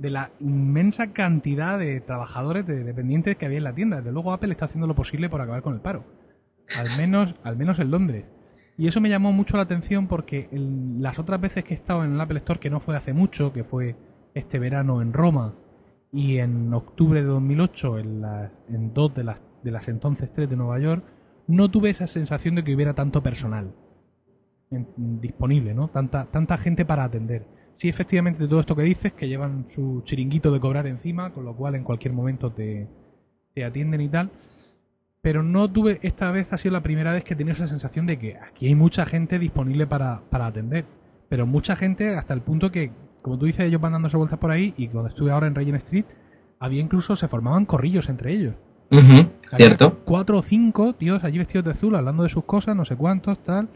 [0.01, 3.99] De la inmensa cantidad de trabajadores, de dependientes que había en la tienda.
[3.99, 6.05] Desde luego Apple está haciendo lo posible por acabar con el paro.
[6.79, 8.25] Al menos, al menos en Londres.
[8.79, 12.15] Y eso me llamó mucho la atención porque las otras veces que he estado en
[12.15, 13.97] el Apple Store, que no fue hace mucho, que fue
[14.33, 15.55] este verano en Roma
[16.13, 18.25] y en octubre de 2008 en,
[18.69, 21.05] en dos de las, de las entonces tres de Nueva York,
[21.47, 23.75] no tuve esa sensación de que hubiera tanto personal
[24.97, 25.89] disponible, ¿no?
[25.89, 27.45] Tanta, tanta gente para atender.
[27.81, 31.47] Sí, efectivamente, de todo esto que dices, que llevan su chiringuito de cobrar encima, con
[31.47, 32.87] lo cual en cualquier momento te,
[33.55, 34.31] te atienden y tal.
[35.23, 38.05] Pero no tuve, esta vez ha sido la primera vez que he tenido esa sensación
[38.05, 40.85] de que aquí hay mucha gente disponible para, para atender.
[41.31, 44.51] Pero mucha gente hasta el punto que, como tú dices, ellos van dándose vueltas por
[44.51, 46.05] ahí y cuando estuve ahora en Regent Street,
[46.59, 48.57] había incluso, se formaban corrillos entre ellos.
[49.57, 50.01] cierto.
[50.05, 53.39] Cuatro o cinco tíos allí vestidos de azul hablando de sus cosas, no sé cuántos,
[53.43, 53.71] tal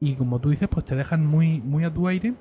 [0.00, 2.34] y como tú dices, pues te dejan muy, muy a tu aire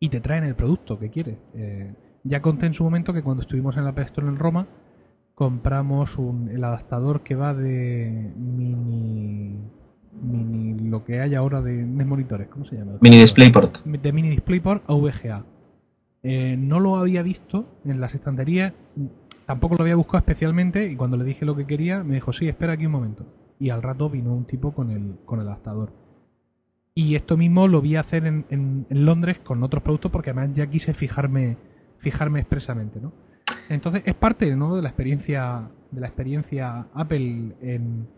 [0.00, 1.38] y te traen el producto que quieres.
[1.54, 1.94] Eh,
[2.24, 4.66] ya conté en su momento que cuando estuvimos en la Store en Roma,
[5.34, 9.56] compramos un, el adaptador que va de mini
[10.20, 12.98] mini lo que hay ahora de, monitores, ¿cómo se llama?
[13.00, 13.84] Mini DisplayPort.
[13.84, 15.44] De mini DisplayPort a VGA.
[16.22, 18.72] Eh, no lo había visto en las estanterías,
[19.46, 22.48] tampoco lo había buscado especialmente y cuando le dije lo que quería me dijo, sí,
[22.48, 23.26] espera aquí un momento.
[23.60, 25.92] Y al rato vino un tipo con el, con el adaptador.
[26.98, 30.66] Y esto mismo lo vi hacer en, en, Londres con otros productos porque además ya
[30.66, 31.56] quise fijarme,
[31.98, 33.12] fijarme expresamente, ¿no?
[33.68, 34.74] Entonces es parte ¿no?
[34.74, 38.08] de la experiencia de la experiencia Apple en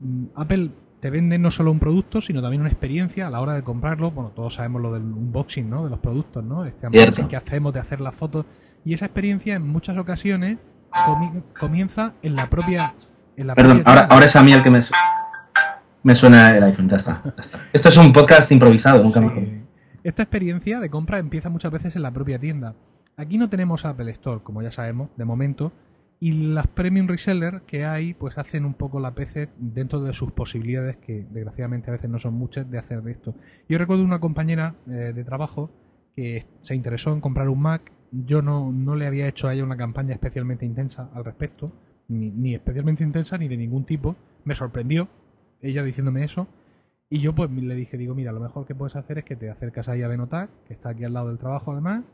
[0.00, 3.54] mm, Apple te vende no solo un producto sino también una experiencia a la hora
[3.54, 5.84] de comprarlo bueno todos sabemos lo del unboxing ¿no?
[5.84, 8.46] de los productos no este unboxing que hacemos de hacer las fotos
[8.84, 10.58] y esa experiencia en muchas ocasiones
[11.58, 12.94] comienza en la propia
[13.36, 14.82] en la Perdón, ahora, ahora es a mí el que me
[16.02, 17.22] me suena el iPhone, ya está.
[17.72, 19.42] Esto es un podcast improvisado, nunca mejor.
[20.02, 22.74] Esta experiencia de compra empieza muchas veces en la propia tienda.
[23.16, 25.72] Aquí no tenemos Apple Store, como ya sabemos, de momento,
[26.20, 30.32] y las premium resellers que hay, pues hacen un poco la PC dentro de sus
[30.32, 33.34] posibilidades, que desgraciadamente a veces no son muchas, de hacer esto.
[33.68, 35.70] Yo recuerdo una compañera eh, de trabajo
[36.16, 37.92] que se interesó en comprar un Mac.
[38.10, 41.72] Yo no, no le había hecho a ella una campaña especialmente intensa al respecto,
[42.08, 44.16] ni, ni especialmente intensa ni de ningún tipo.
[44.44, 45.08] Me sorprendió,
[45.62, 46.46] ella diciéndome eso.
[47.08, 49.50] Y yo pues le dije, digo, mira, lo mejor que puedes hacer es que te
[49.50, 52.04] acercas ahí a Benotac, que está aquí al lado del trabajo además,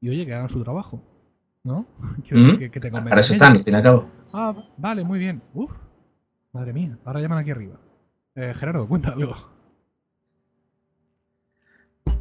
[0.00, 1.02] y oye, que hagan su trabajo.
[1.64, 1.86] ¿No?
[2.30, 2.58] Mm.
[2.58, 4.08] que, te Para eso están, al fin y al cabo.
[4.32, 5.42] Ah, vale, muy bien.
[5.54, 5.72] Uf,
[6.52, 7.76] madre mía, ahora llaman aquí arriba.
[8.34, 9.34] Eh, Gerardo, cuéntalo.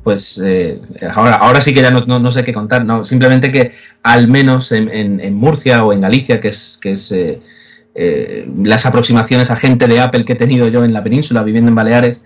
[0.03, 3.05] Pues eh, ahora, ahora sí que ya no, sé qué contar, ¿no?
[3.05, 4.89] Simplemente que al menos en,
[5.19, 7.41] en, Murcia o en Galicia, que es, que es eh,
[7.97, 11.69] eh, las aproximaciones a gente de Apple que he tenido yo en la península, viviendo
[11.69, 12.25] en Baleares,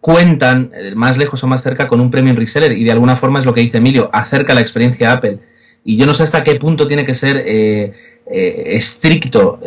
[0.00, 3.38] cuentan eh, más lejos o más cerca con un premium reseller y de alguna forma
[3.38, 5.38] es lo que dice Emilio, acerca la experiencia Apple.
[5.84, 7.92] Y yo no sé hasta qué punto tiene que ser eh,
[8.26, 9.58] estricto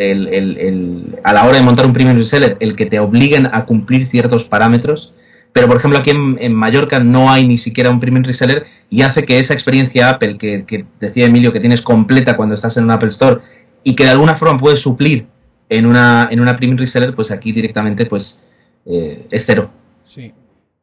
[1.24, 4.46] a la hora de montar un premium reseller el que te obliguen a cumplir ciertos
[4.46, 5.14] parámetros.
[5.54, 9.24] Pero, por ejemplo, aquí en, Mallorca no hay ni siquiera un premium reseller y hace
[9.24, 13.10] que esa experiencia Apple que decía Emilio que tienes completa cuando estás en un Apple
[13.10, 13.42] Store
[13.84, 15.28] y que de alguna forma puedes suplir
[15.70, 18.42] en una, en una premium reseller, pues aquí directamente pues
[18.86, 19.70] eh, es cero.
[20.04, 20.34] Sí,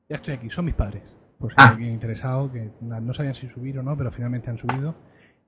[0.08, 1.02] ya estoy aquí, son mis padres.
[1.38, 1.68] Por si ah.
[1.70, 4.94] alguien interesado, que no sabían si subir o no, pero finalmente han subido.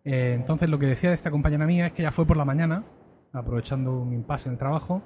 [0.04, 2.44] Eh, entonces lo que decía de esta compañera mía es que ya fue por la
[2.44, 2.84] mañana,
[3.32, 5.02] aprovechando un impasse en el trabajo.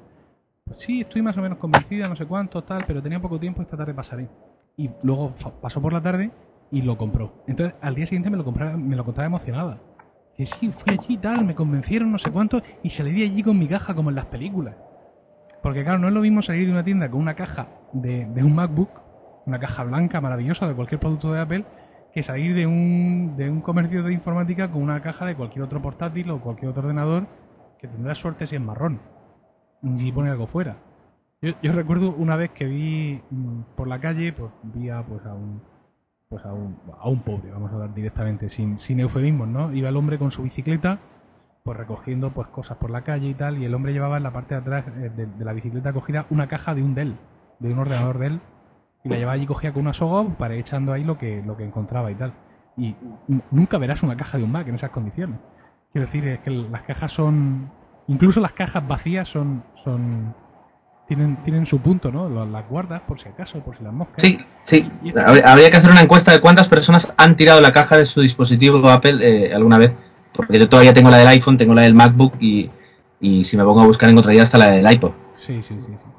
[0.65, 3.63] Pues sí, estoy más o menos convencida, no sé cuánto, tal, pero tenía poco tiempo,
[3.63, 4.29] esta tarde pasaré.
[4.77, 6.31] Y luego pasó por la tarde
[6.71, 7.45] y lo compró.
[7.47, 9.79] Entonces al día siguiente me lo, compraba, me lo contaba emocionada
[10.37, 13.43] que sí, fui allí y tal, me convencieron no sé cuánto y salí de allí
[13.43, 14.77] con mi caja como en las películas.
[15.63, 18.55] Porque claro, no es lo mismo salir de una tienda con una caja de, un
[18.55, 18.91] MacBook,
[19.47, 21.65] una caja blanca maravillosa de cualquier producto de Apple,
[22.13, 25.81] que salir de un, de un comercio de informática con una caja de cualquier otro
[25.81, 27.27] portátil o cualquier otro ordenador
[27.79, 29.01] que tendrá suerte si es marrón.
[29.97, 30.77] Si pone algo fuera.
[31.41, 35.25] Yo, yo recuerdo una vez que vi mm, por la calle, pues vi a, pues,
[35.27, 35.63] a un
[36.29, 39.73] pues a un, a un pobre, vamos a hablar directamente, sin, sin eufemismos, ¿no?
[39.73, 40.99] Iba el hombre con su bicicleta,
[41.63, 44.33] pues recogiendo pues cosas por la calle y tal, y el hombre llevaba en la
[44.33, 47.17] parte de atrás eh, de, la bicicleta cogida una caja de un Dell,
[47.61, 48.41] de un ordenador Dell,
[49.05, 51.57] y la llevaba allí cogía con una soga para ir echando ahí lo que, lo
[51.57, 52.35] que encontraba y tal.
[52.77, 52.97] Y
[53.53, 55.39] nunca verás una caja de un Mac en esas condiciones.
[55.93, 57.71] Quiero decir, es que las cajas son...
[58.09, 60.35] Incluso las cajas vacías son, son
[61.07, 62.29] tienen, tienen su punto, ¿no?
[62.47, 64.23] Las guardas por si acaso, por si las moscas.
[64.23, 64.91] Sí, sí.
[65.45, 68.89] Habría que hacer una encuesta de cuántas personas han tirado la caja de su dispositivo
[68.89, 69.93] Apple eh, alguna vez.
[70.33, 72.71] Porque yo todavía tengo la del iPhone, tengo la del MacBook y,
[73.21, 75.13] y si me pongo a buscar encontraría hasta la del iPod.
[75.35, 75.87] Sí, sí, sí.
[75.87, 76.11] sí.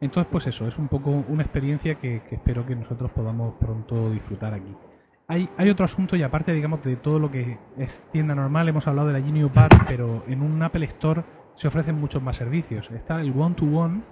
[0.00, 4.10] Entonces, pues eso, es un poco una experiencia que, que espero que nosotros podamos pronto
[4.10, 4.74] disfrutar aquí.
[5.28, 8.88] Hay, hay, otro asunto y aparte, digamos, de todo lo que es tienda normal, hemos
[8.88, 11.22] hablado de la Genius Bar, pero en un Apple Store
[11.54, 12.90] se ofrecen muchos más servicios.
[12.90, 14.02] Está el one-to-one,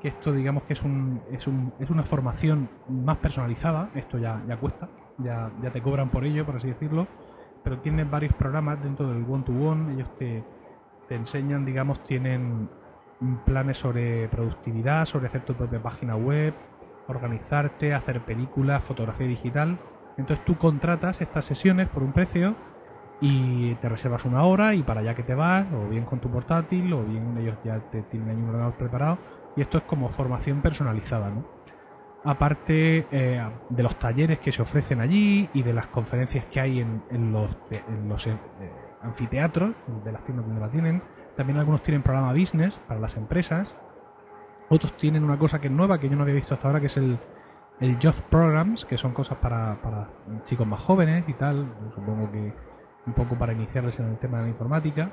[0.00, 4.42] que esto digamos que es, un, es, un, es una formación más personalizada, esto ya,
[4.48, 4.88] ya cuesta,
[5.18, 7.06] ya, ya te cobran por ello, por así decirlo,
[7.62, 10.42] pero tienen varios programas dentro del one-to-one, ellos te,
[11.08, 12.68] te enseñan, digamos, tienen
[13.44, 16.54] planes sobre productividad, sobre hacer tu propia página web,
[17.08, 19.78] organizarte, hacer películas, fotografía digital.
[20.16, 22.54] Entonces tú contratas estas sesiones por un precio
[23.20, 26.30] y te reservas una hora y para allá que te vas, o bien con tu
[26.30, 29.18] portátil, o bien ellos ya te tienen un ordenador preparado.
[29.56, 31.44] Y esto es como formación personalizada, ¿no?
[32.22, 36.80] Aparte eh, de los talleres que se ofrecen allí y de las conferencias que hay
[36.80, 38.36] en, en los, en los eh,
[39.02, 39.74] anfiteatros
[40.04, 41.02] de las tiendas donde la tienen,
[41.34, 43.74] también algunos tienen programa business para las empresas.
[44.68, 46.86] Otros tienen una cosa que es nueva, que yo no había visto hasta ahora, que
[46.86, 47.18] es el,
[47.80, 47.98] el
[48.28, 50.08] Programs, que son cosas para
[50.44, 51.74] chicos más jóvenes y tal.
[51.94, 52.52] Supongo que
[53.06, 55.10] un poco para iniciarles en el tema de la informática.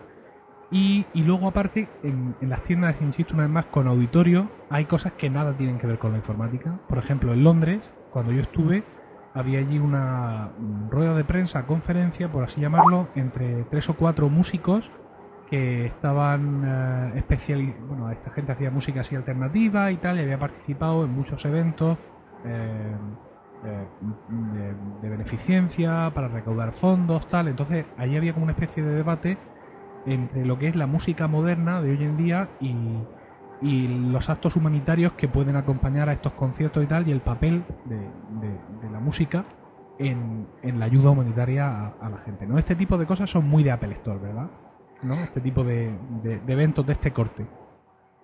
[0.69, 5.13] Y, y luego aparte, en, las tiendas, insisto una vez más, con auditorio, hay cosas
[5.13, 6.77] que nada tienen que ver con la informática.
[6.89, 7.79] Por ejemplo, en Londres,
[8.11, 8.83] cuando yo estuve,
[9.33, 10.51] había allí una
[10.89, 14.91] rueda de prensa, conferencia, por así llamarlo, entre tres o cuatro músicos
[15.49, 20.37] que estaban uh, especial bueno esta gente hacía música así alternativa y tal y había
[20.37, 21.97] participado en muchos eventos
[22.43, 22.95] eh,
[23.63, 23.87] eh,
[24.27, 29.37] de, de, beneficencia para recaudar fondos tal entonces ahí había como una especie de debate
[30.07, 32.73] entre lo que es la música moderna de hoy en día y,
[33.61, 37.63] y los actos humanitarios que pueden acompañar a estos conciertos y tal y el papel
[37.85, 39.45] de, la música
[39.99, 43.63] en, en, la ayuda humanitaria a, la gente no este tipo de cosas son muy
[43.63, 44.49] de Apple Store verdad
[45.03, 45.23] ¿no?
[45.23, 45.93] Este tipo de,
[46.23, 47.45] de, eventos de este corte.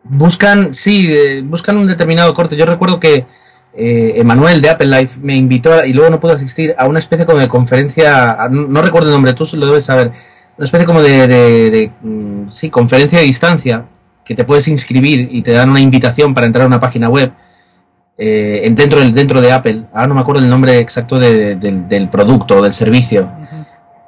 [0.04, 2.58] Buscan, sí, eh, buscan un determinado corte.
[2.58, 3.26] Yo recuerdo que
[3.74, 7.26] eh, Emanuel de Apple Life me invitó y luego no pude asistir a una especie
[7.26, 10.12] como de conferencia, no, no recuerdo el nombre, tú lo debes saber,
[10.58, 13.86] una especie como de, de, de mm, sí, conferencia de distancia
[14.24, 17.32] que te puedes inscribir y te dan una invitación para entrar a una página web
[18.18, 19.86] eh, dentro, del, dentro de Apple.
[19.94, 23.30] Ahora no me acuerdo el nombre exacto de, del producto o del servicio.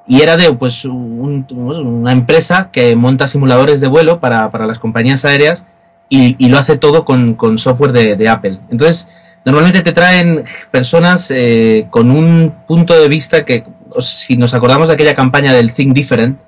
[0.07, 4.77] Y era de pues un, una empresa que monta simuladores de vuelo para, para las
[4.77, 5.65] compañías aéreas
[6.09, 8.59] y, y, lo hace todo con, con software de, de, Apple.
[8.69, 9.07] Entonces,
[9.43, 13.63] normalmente te traen personas eh, con un punto de vista que,
[14.01, 16.39] si nos acordamos de aquella campaña del Think Different,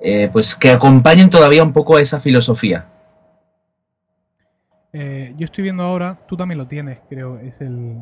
[0.00, 2.86] eh, pues que acompañen todavía un poco a esa filosofía.
[4.92, 7.98] Eh, yo estoy viendo ahora, tú también lo tienes, creo, es el,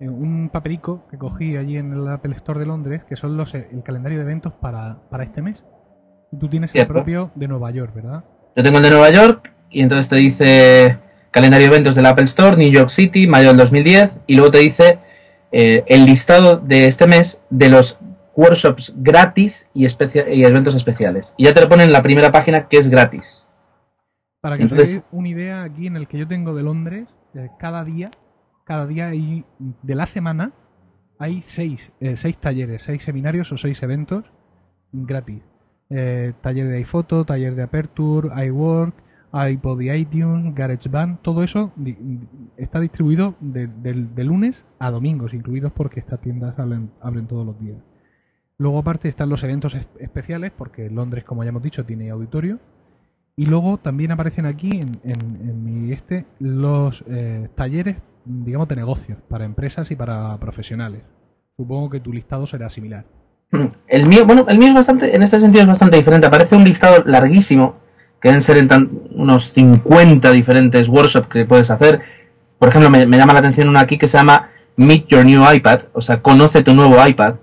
[0.00, 3.82] un papelico que cogí allí en el Apple Store de Londres, que son los el
[3.82, 5.64] calendario de eventos para, para este mes.
[6.32, 6.92] Y tú tienes ¿Cierto?
[6.92, 8.24] el propio de Nueva York, ¿verdad?
[8.56, 10.98] Yo tengo el de Nueva York y entonces te dice
[11.30, 14.58] calendario de eventos del Apple Store, New York City, mayo del 2010, y luego te
[14.58, 14.98] dice
[15.52, 17.98] eh, el listado de este mes de los
[18.38, 21.34] workshops gratis y, y, eventos especiales.
[21.36, 23.48] Y ya te lo ponen en la primera página que es gratis.
[24.40, 27.08] Para que entonces, te dé una idea aquí en el que yo tengo de Londres,
[27.34, 28.10] eh, cada día
[28.68, 30.52] cada día hay, de la semana
[31.18, 34.30] hay seis, eh, seis talleres, seis seminarios o seis eventos
[34.92, 35.42] gratis.
[35.88, 38.94] Eh, taller de iPhoto, taller de Aperture, iWork,
[39.32, 41.96] iPod y iTunes, GarageBand, todo eso di
[42.58, 47.46] está distribuido de, de, de, lunes a domingos, incluidos porque estas tiendas abren, abren, todos
[47.46, 47.78] los días.
[48.58, 52.58] Luego aparte están los eventos es especiales, porque Londres, como ya hemos dicho, tiene auditorio.
[53.36, 57.96] Y luego también aparecen aquí en, en, mi este los eh, talleres
[58.28, 61.02] digamos, de negocios, para empresas y para profesionales.
[61.56, 63.04] Supongo que tu listado será similar.
[63.88, 66.26] El mío, bueno, el mío es bastante, en este sentido es bastante diferente.
[66.26, 67.76] Aparece un listado larguísimo,
[68.20, 72.00] que deben ser en tan, unos 50 diferentes workshops que puedes hacer.
[72.58, 75.82] Por ejemplo, me, llama la atención una aquí que se llama Meet Your New iPad,
[75.92, 77.36] o sea, conoce tu nuevo iPad.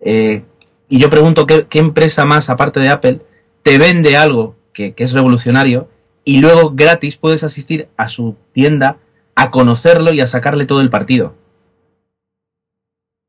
[0.00, 0.44] Eh,
[0.90, 3.22] y yo pregunto ¿qué, qué, empresa más, aparte de Apple,
[3.62, 5.88] te vende algo que, que es revolucionario
[6.24, 8.98] y luego gratis puedes asistir a su tienda
[9.36, 11.36] a conocerlo y a sacarle todo el partido.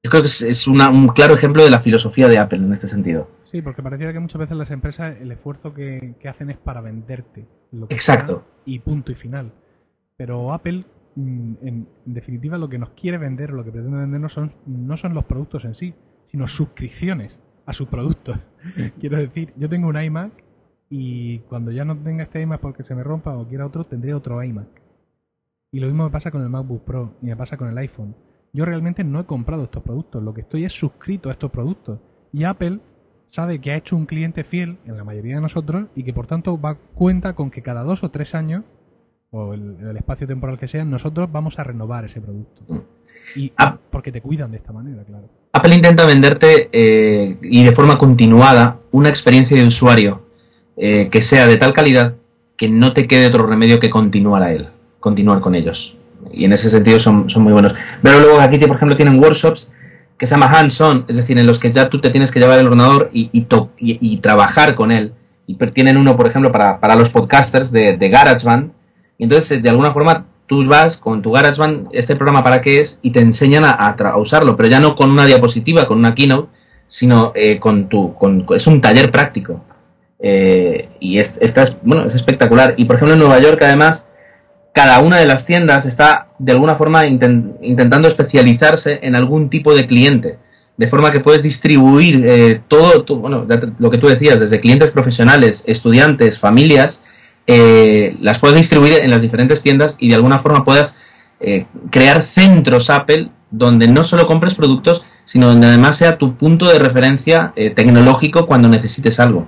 [0.03, 2.73] Yo creo que es, es una, un claro ejemplo de la filosofía de Apple en
[2.73, 3.29] este sentido.
[3.43, 6.81] Sí, porque pareciera que muchas veces las empresas el esfuerzo que, que hacen es para
[6.81, 7.45] venderte.
[7.71, 8.43] Lo que Exacto.
[8.65, 9.53] Y punto y final.
[10.17, 10.85] Pero Apple,
[11.15, 15.13] mm, en definitiva, lo que nos quiere vender, lo que pretende vendernos son, no son
[15.13, 15.93] los productos en sí,
[16.31, 18.37] sino suscripciones a sus productos.
[18.99, 20.31] Quiero decir, yo tengo un iMac
[20.89, 24.13] y cuando ya no tenga este iMac porque se me rompa o quiera otro, tendré
[24.13, 24.67] otro iMac.
[25.71, 28.15] Y lo mismo me pasa con el MacBook Pro y me pasa con el iPhone.
[28.53, 31.99] Yo realmente no he comprado estos productos, lo que estoy es suscrito a estos productos.
[32.33, 32.79] Y Apple
[33.29, 36.27] sabe que ha hecho un cliente fiel en la mayoría de nosotros y que por
[36.27, 38.65] tanto va cuenta con que cada dos o tres años
[39.29, 42.63] o el, el espacio temporal que sea, nosotros vamos a renovar ese producto.
[43.37, 43.79] Y Ah.
[43.89, 45.29] porque te cuidan de esta manera, claro.
[45.53, 50.21] Apple intenta venderte eh, y de forma continuada una experiencia de usuario
[50.77, 52.15] eh, que sea de tal calidad
[52.55, 54.67] que no te quede otro remedio que continuar a él,
[54.99, 55.97] continuar con ellos.
[56.31, 57.73] Y en ese sentido son, son muy buenos.
[58.01, 59.71] Pero luego aquí, por ejemplo, tienen workshops
[60.17, 62.59] que se llama hands-on, es decir, en los que ya tú te tienes que llevar
[62.59, 65.13] el ordenador y, trabajar con él.
[65.47, 68.71] Y tienen uno, por ejemplo, para, para los podcasters de, de GarageBand.
[69.17, 72.81] Y entonces, eh, de alguna forma, tú vas con tu GarageBand, este programa para qué
[72.81, 76.49] es, y te enseñan a, usarlo, pero ya no con una diapositiva, con una keynote,
[76.89, 78.13] sino eh, con tu...
[78.15, 79.63] Con, es un taller práctico.
[80.19, 82.73] Eh, y es, esta es, bueno, es espectacular.
[82.75, 84.09] Y por ejemplo, en Nueva York, además,
[84.73, 89.73] cada una de las tiendas está de alguna forma inten- intentando especializarse en algún tipo
[89.73, 90.37] de cliente.
[90.75, 93.47] De forma que puedes distribuir eh, todo, tu- bueno,
[93.79, 97.01] lo que tú decías, desde clientes profesionales, estudiantes, familias,
[97.47, 100.97] eh, las puedes distribuir en las diferentes tiendas y de alguna forma puedas
[101.43, 106.67] eh, crear centros Apple donde no solo compres productos, sino donde además sea tu punto
[106.67, 109.47] de referencia eh, tecnológico cuando necesites algo.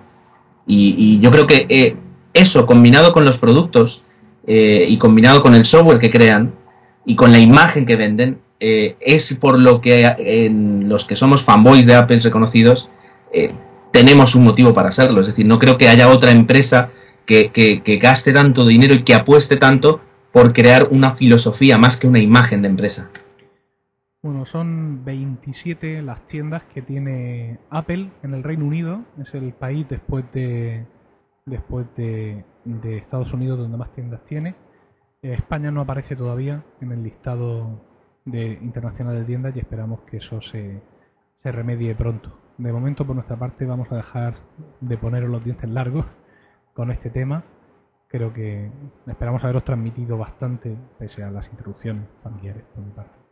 [0.65, 1.95] Y, y yo creo que eh,
[2.33, 4.03] eso combinado con los productos
[4.45, 6.53] y combinado con el software que crean
[7.05, 11.85] y con la imagen que venden, es por lo que en los que somos fanboys
[11.85, 12.89] de Apple reconocidos
[13.91, 15.21] tenemos un motivo para serlo.
[15.21, 16.89] Es decir, no creo que haya otra empresa
[17.25, 20.01] que, que- que gaste tanto dinero y que apueste tanto
[20.31, 23.09] por crear una filosofía más que una imagen de empresa.
[24.21, 29.01] Bueno, son 27 las tiendas que tiene Apple en el Reino Unido.
[29.21, 30.85] Es el país después de
[31.45, 34.55] después de, de Estados Unidos donde más tiendas tiene.
[35.21, 37.81] Eh, España no aparece todavía en el listado
[38.23, 40.81] de internacional de tiendas y esperamos que eso se,
[41.41, 42.39] se remedie pronto.
[42.57, 44.35] De momento, por nuestra parte, vamos a dejar
[44.79, 46.05] de poneros los dientes largos
[46.73, 47.43] con este tema.
[48.07, 48.71] Creo que
[49.07, 53.23] esperamos haberos transmitido bastante, pese a las interrupciones familiares por mi parte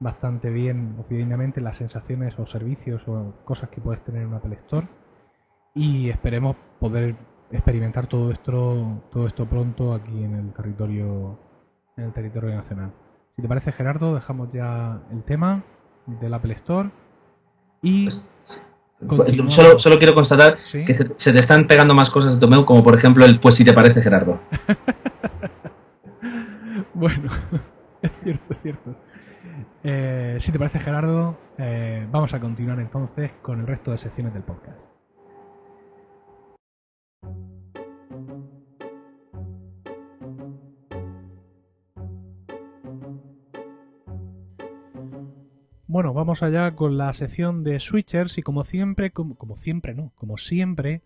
[0.00, 4.54] bastante bien o las sensaciones o servicios o cosas que puedes tener en un Apple
[4.54, 4.86] Store
[5.74, 7.16] y esperemos poder
[7.50, 11.38] experimentar todo esto todo esto pronto aquí en el territorio
[11.96, 12.92] en el territorio nacional.
[13.34, 15.64] Si te parece Gerardo, dejamos ya el tema
[16.06, 16.90] del Apple Store
[17.82, 18.36] y Pues.
[19.50, 20.84] Solo, solo quiero constatar Sí.
[20.84, 23.54] que se, se te están pegando más cosas de Tomeu, como por ejemplo el pues
[23.54, 24.40] si te parece Gerardo.
[26.94, 27.30] Bueno,
[28.02, 28.96] es cierto, es cierto.
[29.84, 34.34] Eh, si te parece, Gerardo, eh, vamos a continuar entonces con el resto de secciones
[34.34, 34.78] del podcast.
[45.88, 50.36] Bueno, vamos allá con la sección de switchers y como siempre, como, siempre no, como
[50.36, 51.02] siempre,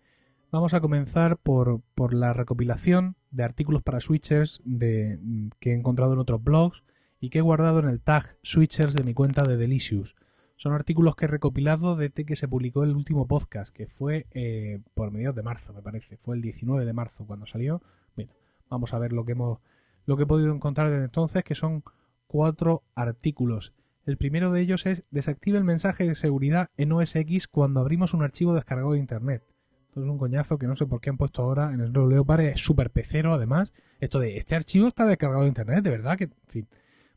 [0.51, 6.13] Vamos a comenzar por, por la recopilación de artículos para switchers mm, que he encontrado
[6.13, 6.83] en otros blogs
[7.19, 10.15] y que he guardado en el tag switchers de mi cuenta de Delicious.
[10.55, 14.79] Son artículos que he recopilado desde que se publicó el último podcast, que fue eh,
[14.93, 16.17] por mediados de marzo, me parece.
[16.17, 17.81] Fue el 19 de marzo cuando salió.
[18.15, 18.29] Bien,
[18.69, 19.57] vamos a ver lo que hemos
[20.05, 21.83] lo que he podido encontrar desde entonces, que son
[22.27, 23.73] cuatro artículos.
[24.05, 28.13] El primero de ellos es desactive el mensaje de seguridad en OS X cuando abrimos
[28.13, 29.43] un archivo descargado de internet.
[29.87, 32.41] Esto es un coñazo que no sé por qué han puesto ahora en el Leopard,
[32.41, 33.71] es súper pecero además.
[33.99, 36.67] Esto de, este archivo está descargado de internet, de verdad que, en fin.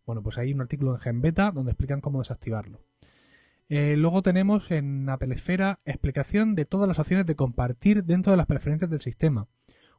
[0.04, 2.80] Bueno, pues hay un artículo en GenBeta donde explican cómo desactivarlo.
[3.68, 8.36] Eh, luego tenemos en Apple Esfera explicación de todas las opciones de compartir dentro de
[8.36, 9.48] las preferencias del sistema.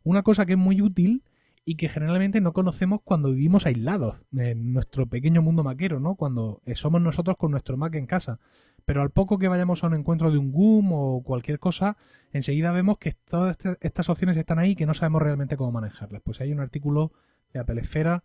[0.03, 1.23] Una cosa que es muy útil
[1.70, 6.15] y que generalmente no conocemos cuando vivimos aislados en nuestro pequeño mundo maquero, ¿no?
[6.15, 8.39] Cuando eh, somos nosotros con nuestro Mac en casa.
[8.86, 11.97] Pero al poco que vayamos a un encuentro de un GUM o cualquier cosa,
[12.32, 15.74] enseguida vemos que todas este, estas opciones están ahí y que no sabemos realmente cómo
[15.74, 16.22] manejarlas.
[16.22, 17.11] Pues hay un artículo
[17.51, 18.24] de Apple Esfera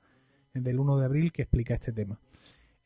[0.54, 2.20] del 1 de abril que explica este tema.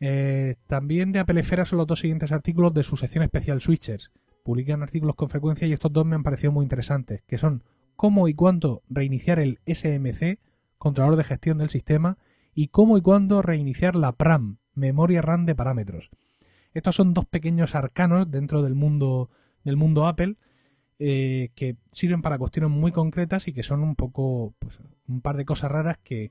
[0.00, 4.10] Eh, también de Apple Esfera son los dos siguientes artículos de su sección especial Switchers.
[4.42, 7.62] Publican artículos con frecuencia y estos dos me han parecido muy interesantes, que son
[7.96, 10.38] cómo y cuánto reiniciar el SMC,
[10.78, 12.18] controlador de gestión del sistema,
[12.54, 16.10] y cómo y cuándo reiniciar la PRAM, memoria RAM de parámetros.
[16.72, 19.30] Estos son dos pequeños arcanos dentro del mundo
[19.64, 20.36] del mundo Apple
[20.98, 24.78] eh, que sirven para cuestiones muy concretas y que son un poco pues,
[25.08, 26.30] un par de cosas raras que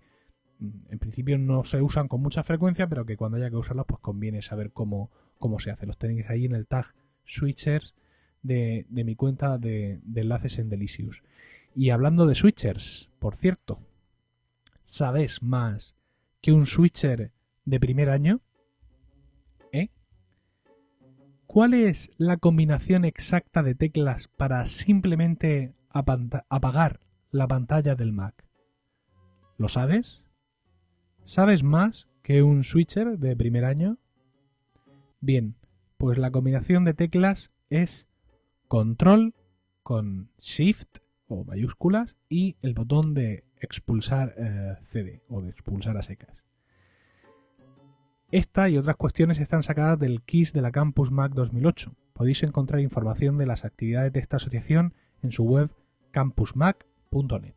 [0.60, 3.86] mm, en principio no se usan con mucha frecuencia, pero que cuando haya que usarlas
[3.88, 5.86] pues conviene saber cómo, cómo se hace.
[5.86, 6.96] Los tenéis ahí en el tag
[7.26, 7.94] switchers
[8.46, 11.24] de, de mi cuenta de, enlaces en Delicious.
[11.76, 13.80] Y hablando de switchers, por cierto,
[14.84, 15.96] ¿sabes más
[16.42, 17.32] que un switcher
[17.66, 18.42] de primer año?
[19.72, 19.90] ¿Eh?
[21.48, 28.46] ¿Cuál es la combinación exacta de teclas para simplemente apagar la pantalla del Mac?
[29.58, 30.24] ¿Lo sabes?
[31.24, 33.98] ¿Sabes más que un switcher de primer año?
[35.20, 35.56] Bien,
[35.98, 38.08] pues la combinación de teclas es
[38.76, 39.34] control
[39.84, 40.98] con shift
[41.28, 46.44] o mayúsculas y el botón de expulsar eh, CD o de expulsar a secas.
[48.32, 51.96] Esta y otras cuestiones están sacadas del KISS de la Campus Mac 2008.
[52.12, 55.72] Podéis encontrar información de las actividades de esta asociación en su web
[56.12, 57.56] campusmac.net.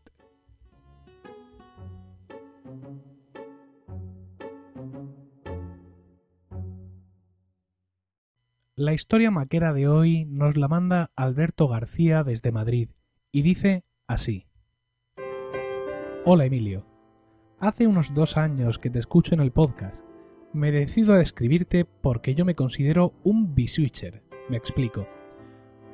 [8.79, 12.91] La historia maquera de hoy nos la manda Alberto García desde Madrid
[13.33, 14.47] y dice así.
[16.24, 16.87] Hola Emilio.
[17.59, 20.01] Hace unos dos años que te escucho en el podcast.
[20.53, 24.22] Me decido a escribirte porque yo me considero un biswitcher.
[24.49, 25.09] Me explico.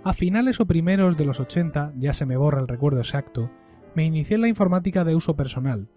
[0.04, 3.50] A finales o primeros de los 80, ya se me borra el recuerdo exacto,
[3.94, 5.88] me inicié en la informática de uso personal.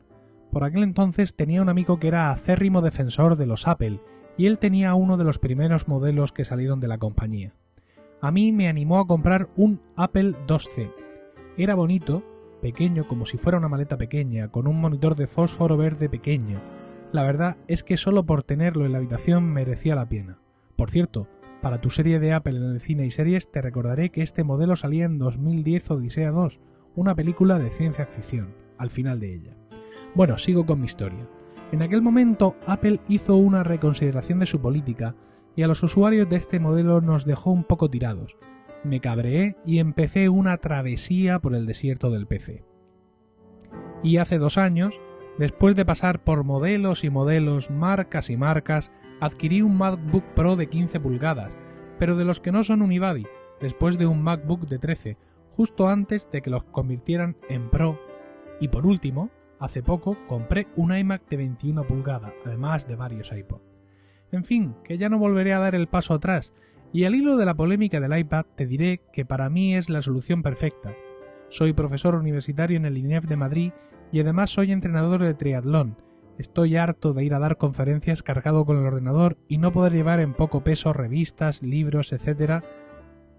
[0.54, 4.00] Por aquel entonces tenía un amigo que era acérrimo defensor de los Apple
[4.38, 7.54] y él tenía uno de los primeros modelos que salieron de la compañía.
[8.22, 10.92] A mí me animó a comprar un Apple 2C.
[11.58, 12.24] Era bonito,
[12.62, 16.62] pequeño como si fuera una maleta pequeña, con un monitor de fósforo verde pequeño.
[17.12, 20.40] La verdad es que solo por tenerlo en la habitación merecía la pena.
[20.76, 21.28] Por cierto,
[21.62, 24.76] para tu serie de Apple en el cine y series te recordaré que este modelo
[24.76, 26.60] salía en 2010 Odisea 2,
[26.96, 29.58] una película de ciencia ficción, al final de ella.
[30.14, 31.28] Bueno, sigo con mi historia.
[31.72, 35.16] En aquel momento Apple hizo una reconsideración de su política
[35.56, 38.38] y a los usuarios de este modelo nos dejó un poco tirados.
[38.84, 42.64] Me cabreé y empecé una travesía por el desierto del PC.
[44.02, 45.02] Y hace dos años,
[45.38, 50.68] después de pasar por modelos y modelos, marcas y marcas, adquirí un MacBook Pro de
[50.70, 51.58] 15 pulgadas,
[52.00, 53.26] pero de los que no son unibody,
[53.60, 55.18] después de un MacBook de 13,
[55.56, 58.00] justo antes de que los convirtieran en Pro.
[58.62, 63.62] Y por último, Hace poco compré un iMac de 21 pulgadas, además de varios iPod.
[64.32, 66.54] En fin, que ya no volveré a dar el paso atrás,
[66.94, 70.04] y al hilo de la polémica del iPad te diré que para mí es la
[70.04, 70.94] solución perfecta.
[71.50, 73.72] Soy profesor universitario en el INEF de Madrid
[74.12, 75.98] y además soy entrenador de triatlón.
[76.38, 80.20] Estoy harto de ir a dar conferencias cargado con el ordenador y no poder llevar
[80.20, 82.64] en poco peso revistas, libros, etc.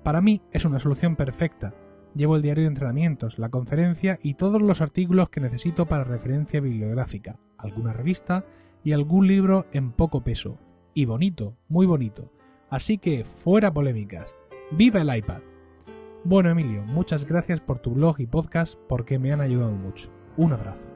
[0.03, 1.75] Para mí es una solución perfecta
[2.15, 6.61] Llevo el diario de entrenamientos, la conferencia y todos los artículos que necesito para referencia
[6.61, 8.45] bibliográfica, alguna revista
[8.83, 10.59] y algún libro en poco peso.
[10.95, 12.33] Y bonito, muy bonito.
[12.71, 14.35] Así que fuera polémicas.
[14.71, 15.41] ¡Viva el iPad!
[16.25, 20.11] Bueno, Emilio, muchas gracias por tu blog y podcast porque me han ayudado mucho.
[20.37, 20.89] Un abrazo.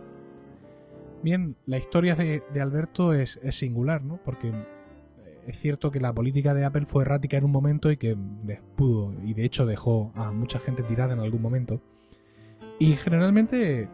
[1.23, 4.19] Bien, la historia de, Alberto es, singular, ¿no?
[4.25, 4.53] Porque
[5.47, 8.17] es cierto que la política de Apple fue errática en un momento y que
[8.77, 11.81] pudo, y de hecho dejó a mucha gente tirada en algún momento.
[12.79, 13.89] Y generalmente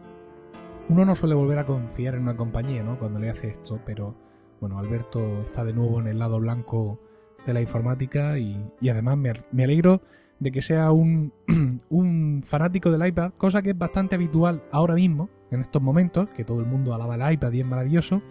[0.89, 2.97] uno no suele volver a confiar en una compañía, ¿no?
[2.97, 4.15] Cuando le hace esto, pero
[4.59, 6.99] bueno, Alberto está de nuevo en el lado blanco
[7.45, 10.01] de la informática y, además me, alegro
[10.39, 11.33] de que sea un,
[11.89, 16.43] un fanático del iPad, cosa que es bastante habitual ahora mismo, en estos momentos, que
[16.43, 18.21] todo el mundo alaba el iPad y es maravilloso,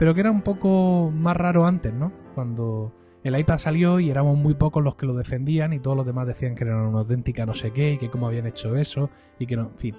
[0.00, 2.10] pero que era un poco más raro antes, ¿no?
[2.34, 2.90] Cuando
[3.22, 6.26] el iPad salió y éramos muy pocos los que lo defendían y todos los demás
[6.26, 9.46] decían que era una auténtica no sé qué y que cómo habían hecho eso y
[9.46, 9.96] que no, en fin.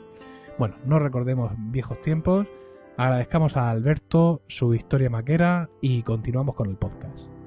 [0.57, 2.47] Bueno, no recordemos viejos tiempos,
[2.97, 7.40] agradezcamos a Alberto su historia maquera y continuamos con el podcast.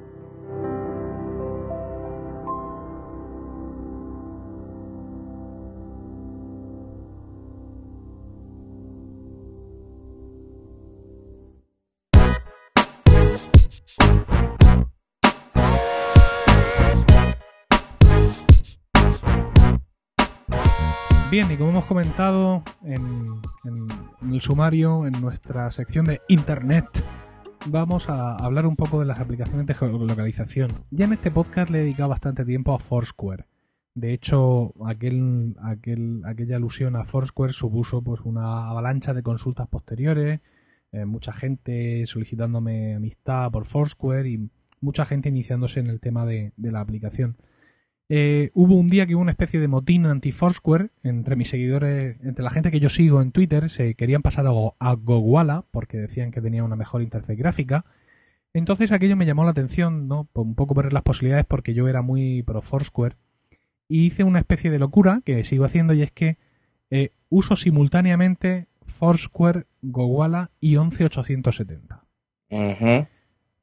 [21.35, 23.27] Bien, y como hemos comentado en,
[24.33, 26.87] el sumario, en nuestra sección de Internet,
[27.67, 30.71] vamos a hablar un poco de las aplicaciones de geolocalización.
[30.93, 33.47] Ya en este podcast le he dedicado bastante tiempo a Foursquare.
[33.97, 35.57] De hecho, aquel,
[36.25, 40.39] aquella alusión a Foursquare supuso pues, una avalancha de consultas posteriores,
[40.93, 46.53] eh, mucha gente solicitándome amistad por Foursquare y mucha gente iniciándose en el tema de
[46.57, 47.39] la aplicación.
[48.09, 52.45] Eh, hubo un día que hubo una especie de motín anti-Foursquare entre mis seguidores, entre
[52.45, 56.31] la gente que yo sigo en Twitter, se querían pasar a, a Gowala porque decían
[56.31, 57.85] que tenía una mejor interfaz gráfica.
[58.53, 60.29] Entonces aquello me llamó la atención, ¿no?
[60.35, 63.17] Un poco por las posibilidades porque yo era muy pro Foursquare
[63.89, 66.37] y hice una especie de locura que sigo haciendo y es que
[66.91, 72.05] eh, uso simultáneamente Foursquare, Gowala y 11870.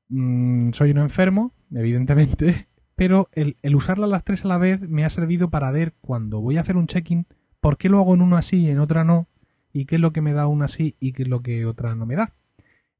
[0.10, 2.68] Mm, soy un enfermo, evidentemente,
[3.02, 6.58] pero el, usarla las tres a la vez me ha servido para ver cuando voy
[6.58, 7.26] a hacer un check-in
[7.60, 9.28] por qué lo hago en una así y en otra no,
[9.74, 11.95] y qué es lo que me da una así y qué es lo que otra
[11.95, 12.36] no me da.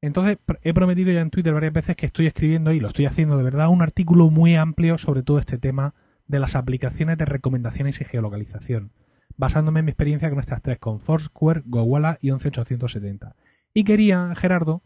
[0.00, 3.36] Entonces, he prometido ya en Twitter varias veces que estoy escribiendo y lo estoy haciendo
[3.36, 5.94] de verdad un artículo muy amplio sobre todo este tema
[6.26, 8.90] de las aplicaciones de recomendaciones y geolocalización,
[9.36, 13.36] basándome en mi experiencia con estas tres, con Foursquare, Gowalla y 11870.
[13.72, 14.82] Y quería, Gerardo,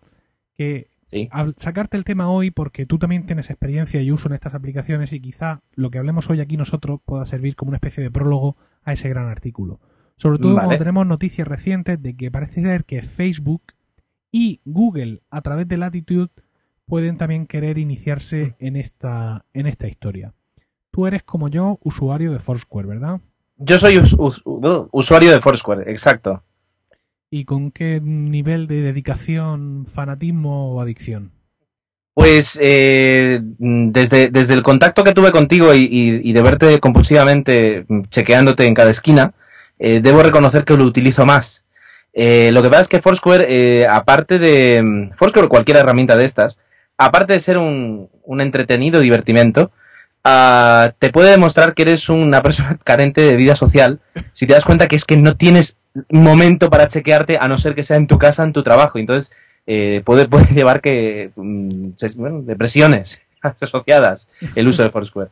[0.53, 0.91] que
[1.31, 5.13] al sacarte el tema hoy, porque tú también tienes experiencia y uso en estas aplicaciones
[5.13, 8.57] y quizá lo que hablemos hoy aquí nosotros pueda servir como una especie de prólogo
[8.83, 9.81] a ese gran artículo.
[10.17, 13.63] Sobre todo cuando tenemos noticias recientes de que parece ser que Facebook
[14.33, 16.31] y Google a través de Latitude
[16.87, 20.35] pueden también querer iniciarse en esta, en esta historia.
[20.91, 23.21] Tú eres como yo usuario de Foursquare, ¿verdad?
[23.59, 26.43] Yo soy usuario de Foursquare, exacto.
[27.31, 31.33] ¿Y con qué nivel de dedicación, fanatismo o adicción?
[32.15, 38.75] Pues eh, desde, desde, el contacto que tuve contigo y, de verte compulsivamente chequeándote en
[38.75, 39.35] cada esquina,
[39.79, 41.65] eh, debo reconocer que lo utilizo más.
[42.19, 44.83] Eh, lo que pasa es que Foursquare, eh, aparte de.
[44.83, 46.59] Mm, Foursquare o cualquier herramienta de estas,
[46.97, 49.71] aparte de ser un, un entretenido divertimento,
[50.25, 54.01] uh, te puede demostrar que eres una persona carente de vida social
[54.33, 55.77] si te das cuenta que es que no tienes
[56.11, 58.99] momento para chequearte a no ser que sea en tu casa, en tu trabajo.
[58.99, 59.33] Entonces,
[59.67, 61.31] eh, puede, puede llevar que.
[61.37, 63.21] Mm, bueno, depresiones
[63.61, 65.31] asociadas el uso de Foursquare.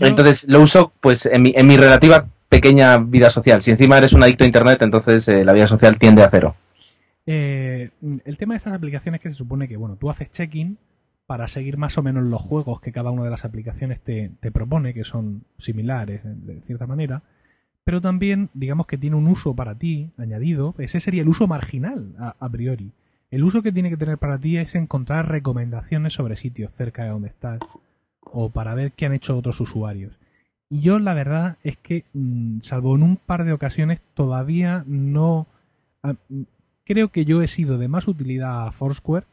[0.00, 3.62] Entonces, lo uso pues en mi, en mi relativa pequeña vida social.
[3.62, 6.54] Si encima eres un adicto a Internet, entonces eh, la vida social tiende a cero.
[7.24, 7.90] Eh,
[8.24, 10.78] el tema de estas aplicaciones que se supone que, bueno, tú haces check-in
[11.26, 14.92] para seguir más o menos los juegos que cada una de las aplicaciones te, propone,
[14.92, 17.22] que son similares de cierta manera,
[17.84, 22.14] pero también, digamos que tiene un uso para ti añadido, ese sería el uso marginal
[22.18, 22.92] a, priori.
[23.30, 27.10] El uso que tiene que tener para ti es encontrar recomendaciones sobre sitios cerca de
[27.10, 27.60] donde estás
[28.20, 30.18] o para ver qué han hecho otros usuarios.
[30.68, 35.46] Y yo la verdad es que, mm, salvo en un par de ocasiones, todavía no...
[36.84, 39.26] creo que yo he sido de más utilidad a Foursquare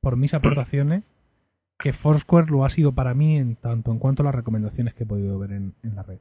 [0.00, 1.02] por mis aportaciones
[1.78, 5.04] que Foursquare lo ha sido para mí en tanto en cuanto a las recomendaciones que
[5.04, 6.18] he podido ver en, la red.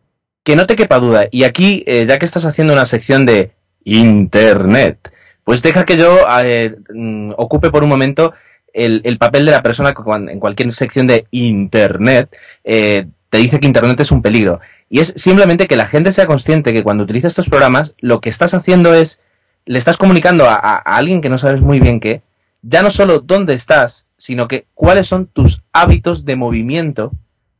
[0.48, 1.28] Que no te quepa duda.
[1.30, 3.52] Y aquí, eh, ya que estás haciendo una sección de
[3.84, 5.12] Internet,
[5.44, 8.34] pues deja que yo eh, mm, ocupe por un momento
[8.72, 12.34] el, papel de la persona que en cualquier sección de Internet
[12.64, 14.62] eh, te dice que Internet es un peligro.
[14.88, 18.30] Y es simplemente que la gente sea consciente que cuando utiliza estos programas, lo que
[18.30, 19.20] estás haciendo es,
[19.66, 22.22] le estás comunicando a, alguien que no sabes muy bien qué,
[22.62, 27.12] ya no solo dónde estás, sino que cuáles son tus hábitos de movimiento,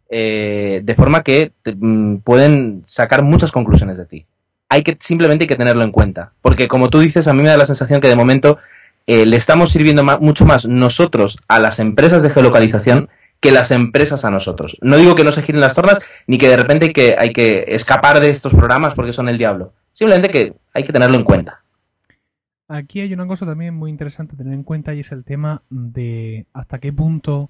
[0.10, 4.26] eh, de forma que mm, pueden sacar muchas conclusiones de ti.
[4.70, 6.34] Hay que, simplemente hay que tenerlo en cuenta.
[6.42, 8.58] Porque como tú dices, a mí me da la sensación que de momento
[9.06, 14.26] eh, le estamos sirviendo mucho más nosotros a las empresas de geolocalización que las empresas
[14.26, 14.78] a nosotros.
[14.82, 18.20] No digo que no se giren las tornas, ni que de repente hay que, escapar
[18.20, 19.74] de estos programas porque son el diablo.
[19.94, 21.64] Simplemente que hay que tenerlo en cuenta.
[22.68, 26.46] Aquí hay una cosa también muy interesante tener en cuenta y es el tema de
[26.52, 27.50] hasta qué punto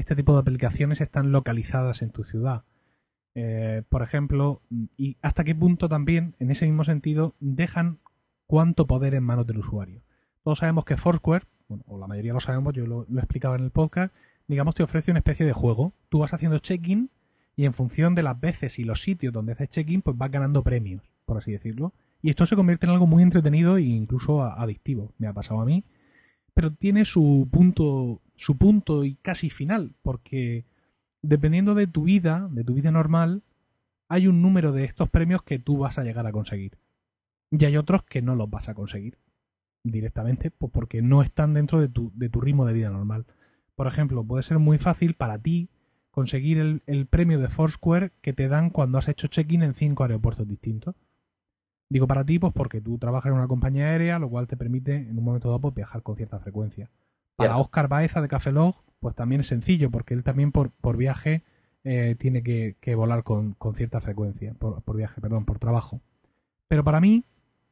[0.00, 2.64] este tipo de aplicaciones están localizadas en tu ciudad.
[3.34, 4.62] Eh, por ejemplo,
[4.96, 7.98] y hasta qué punto también, en ese mismo sentido, dejan
[8.46, 10.02] cuánto poder en manos del usuario.
[10.42, 13.54] Todos sabemos que Foursquare, bueno, o la mayoría lo sabemos, yo lo, lo he explicado
[13.54, 14.14] en el podcast,
[14.46, 15.92] digamos, te ofrece una especie de juego.
[16.08, 17.10] Tú vas haciendo check-in
[17.54, 20.62] y en función de las veces y los sitios donde haces check-in, pues vas ganando
[20.62, 21.92] premios, por así decirlo.
[22.22, 25.12] Y esto se convierte en algo muy entretenido e incluso adictivo.
[25.18, 25.84] Me ha pasado a mí.
[26.54, 30.64] Pero tiene su punto, su punto y casi final, porque
[31.22, 33.42] dependiendo de tu vida, de tu vida normal,
[34.08, 36.78] hay un número de estos premios que tú vas a llegar a conseguir.
[37.50, 39.18] Y hay otros que no los vas a conseguir
[39.82, 43.26] directamente, pues porque no están dentro de tu, de tu ritmo de vida normal.
[43.74, 45.70] Por ejemplo, puede ser muy fácil para ti
[46.10, 50.48] conseguir el, premio de Foursquare que te dan cuando has hecho check-in en cinco aeropuertos
[50.48, 50.94] distintos.
[51.90, 54.96] Digo para ti, pues porque tú trabajas en una compañía aérea, lo cual te permite
[54.96, 56.90] en un momento dado pues, viajar con cierta frecuencia.
[57.38, 60.96] Para Oscar Baeza de Café Log, pues también es sencillo, porque él también por, por
[60.96, 61.44] viaje
[61.84, 66.00] eh, tiene que, volar con, cierta frecuencia, por, viaje, perdón, por trabajo.
[66.66, 67.24] Pero para mí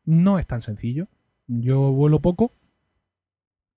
[0.05, 1.09] no es tan sencillo.
[1.49, 2.53] Yo vuelo poco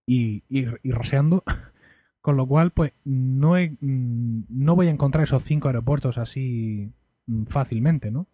[0.06, 1.44] y, y, y raseando
[2.22, 6.92] Con lo cual, pues no, mm, no voy a encontrar esos cinco aeropuertos así
[7.28, 8.28] mm, fácilmente, ¿no?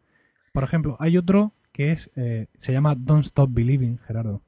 [0.54, 4.42] Por ejemplo, hay otro que es eh, se llama Don't Stop Believing, Gerardo.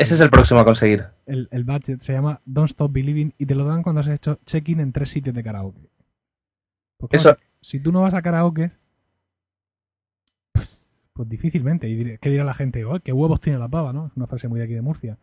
[0.00, 1.04] Ese es el próximo a conseguir.
[1.26, 4.80] El, budget se llama Don't Stop Believing y te lo dan cuando has hecho check-in
[4.80, 5.90] en tres sitios de karaoke.
[7.10, 7.36] Eso.
[7.60, 8.72] Si tú no vas a karaoke,
[10.52, 10.82] pues,
[11.12, 12.18] pues difícilmente.
[12.18, 12.82] ¿Qué dirá la gente?
[13.04, 13.92] ¿Qué huevos tiene la pava?
[13.92, 14.06] ¿no?
[14.06, 15.18] Es una frase muy de aquí de Murcia.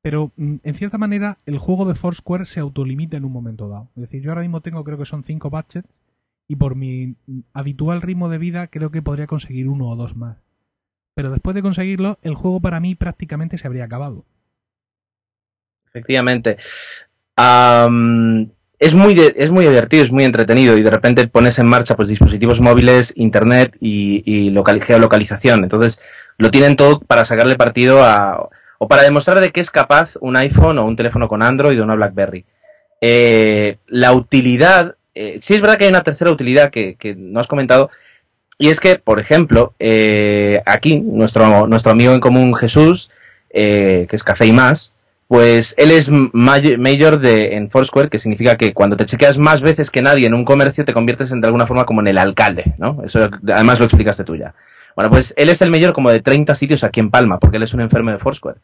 [0.00, 3.90] Pero mm, en cierta manera el juego de Foursquare se autolimita en un momento dado.
[3.96, 5.88] Es decir, yo ahora mismo tengo creo que son cinco budgets
[6.48, 10.16] y por mi mm, habitual ritmo de vida creo que podría conseguir uno o dos
[10.16, 10.38] más.
[11.14, 14.24] Pero después de conseguirlo, el juego para mí prácticamente se habría acabado.
[15.88, 16.56] Efectivamente.
[18.78, 22.08] es, muy es muy divertido, es muy entretenido y de repente pones en marcha pues
[22.08, 25.64] dispositivos móviles, internet y, y geolocalización.
[25.64, 26.00] Entonces
[26.38, 28.48] lo tienen todo para sacarle partido a,
[28.78, 31.84] o para demostrar de qué es capaz un iPhone o un teléfono con Android o
[31.84, 32.44] una BlackBerry.
[33.00, 37.46] Eh, la utilidad, eh, sí es verdad que hay una tercera utilidad que, no has
[37.46, 37.90] comentado,
[38.58, 43.10] y es que, por ejemplo, eh, aquí nuestro, nuestro amigo en común Jesús,
[43.50, 44.92] que es Café y Más,
[45.32, 49.90] pues él es mayor de, en Foursquare, que significa que cuando te chequeas más veces
[49.90, 52.74] que nadie en un comercio te conviertes en, de alguna forma como en el alcalde,
[52.76, 53.02] ¿no?
[53.02, 54.52] Eso además lo explicaste tú ya.
[54.94, 57.62] Bueno, pues él es el mayor como de 30 sitios aquí en Palma, porque él
[57.62, 58.58] es un enfermo de Foursquare.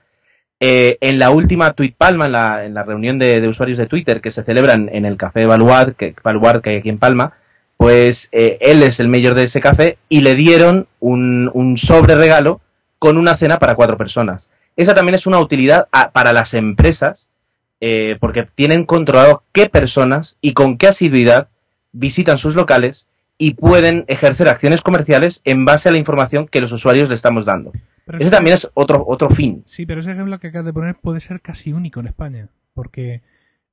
[0.61, 4.21] Eh, en la última Tweet Palma, en la, en la reunión de, usuarios de Twitter
[4.21, 7.33] que se celebran en el Café Baluard, que, que hay aquí en Palma,
[7.79, 12.15] pues eh, él es el mayor de ese café y le dieron un, un, sobre
[12.15, 12.61] regalo
[12.99, 14.51] con una cena para cuatro personas.
[14.77, 17.31] Esa también es una utilidad para las empresas
[17.81, 21.49] eh, porque tienen controlado qué personas y con qué asiduidad
[21.93, 26.73] visitan sus locales y pueden ejercer acciones comerciales en base a la información que los
[26.73, 27.73] usuarios le estamos dando
[28.17, 29.63] ese también es otro, otro fin.
[29.67, 33.23] Sí, pero ese ejemplo que acabas de poner puede ser casi único en España, porque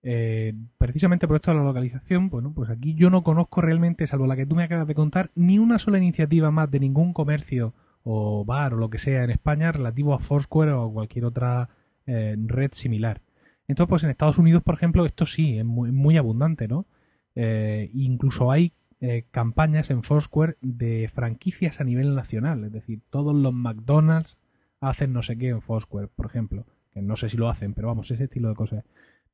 [0.07, 4.27] eh, precisamente por esto de la localización, bueno, pues aquí yo no conozco realmente, salvo
[4.27, 7.73] la que tú me acabas de contar, ni una sola iniciativa más de ningún comercio
[8.03, 11.69] o bar o lo que sea en España relativo a Foursquare o cualquier otra
[12.06, 13.23] eh, red similar.
[13.68, 16.86] Entonces, pues en Estados Unidos, por ejemplo, esto sí, es muy, muy abundante, ¿no?
[17.34, 22.64] Eh, incluso hay eh, campañas en Foursquare de franquicias a nivel nacional.
[22.64, 24.38] Es decir, todos los McDonald's
[24.82, 26.65] hacen no sé qué en Foursquare, por ejemplo.
[26.94, 28.84] Que no sé si lo hacen, pero vamos, ese estilo de cosas.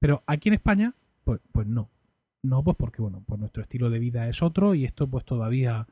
[0.01, 1.89] Pero aquí en España, pues, pues no.
[2.43, 5.87] No, pues porque, bueno, pues nuestro estilo de vida es otro y esto pues todavía,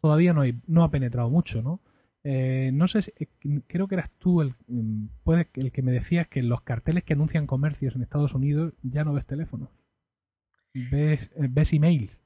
[0.00, 1.80] todavía no, no ha penetrado mucho, ¿no?
[2.24, 3.28] Eh, no sé, eh,
[3.66, 5.08] creo que eras tú el, mm,
[5.54, 9.12] el que me decías que los carteles que anuncian comercios en Estados Unidos ya no
[9.12, 9.68] ves teléfonos.
[10.72, 12.22] Ves, ves emails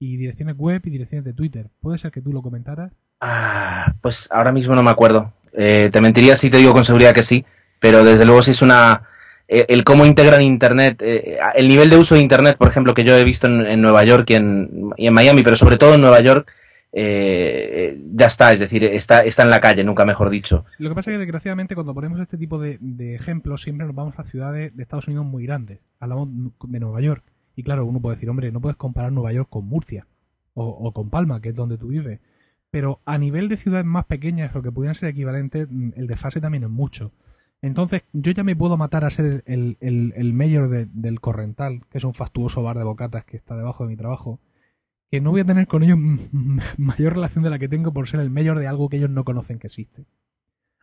[0.00, 1.70] y direcciones web y direcciones de Twitter.
[1.80, 2.92] ¿Puede ser que tú lo comentaras?
[3.20, 5.32] Ah, pues ahora mismo no me acuerdo.
[5.52, 7.44] Eh, te mentiría si te digo con seguridad que sí,
[7.78, 9.08] pero desde luego si es una...
[9.54, 13.04] Eh, el cómo integran Internet, eh, el nivel de uso de Internet, por ejemplo, que
[13.04, 16.20] yo he visto en, Nueva York y en, en, Miami, pero sobre todo en Nueva
[16.20, 16.50] York,
[16.94, 20.64] ya está, es decir, está, está en la calle, nunca mejor dicho.
[20.78, 23.94] Lo que pasa es que desgraciadamente cuando ponemos este tipo de, de ejemplos siempre nos
[23.94, 25.80] vamos a ciudades de Estados Unidos muy grandes.
[26.00, 26.28] Hablamos
[26.64, 27.24] de Nueva York.
[27.54, 30.06] Y claro, uno puede decir, hombre, no puedes comparar Nueva York con Murcia
[30.54, 32.20] o, con Palma, que es donde tú vives.
[32.70, 36.40] Pero a nivel de ciudades más pequeñas, lo que pudieran ser equivalentes, mm, el desfase
[36.40, 37.12] también es mucho.
[37.62, 42.04] Entonces, yo ya me puedo matar a ser el, el, mayor del Corrental, que es
[42.04, 44.40] un fastuoso bar de bocatas que está debajo de mi trabajo,
[45.10, 45.98] que no voy a tener con ellos
[46.76, 49.24] mayor relación de la que tengo por ser el mayor de algo que ellos no
[49.24, 50.04] conocen que existe.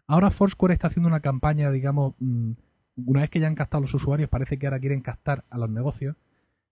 [0.07, 4.29] Ahora Foursquare está haciendo una campaña, digamos, una vez que ya han captado los usuarios,
[4.29, 6.15] parece que ahora quieren captar a los negocios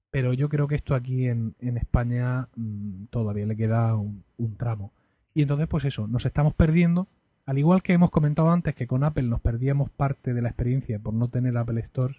[0.09, 4.23] pero yo creo que esto aquí en, España mm, todavía le queda un,
[4.57, 4.93] tramo.
[5.33, 7.07] Y entonces, pues eso, nos estamos perdiendo,
[7.47, 10.99] al igual que hemos comentado antes que con Apple nos perdíamos parte de la experiencia
[10.99, 12.15] por no tener Apple Store,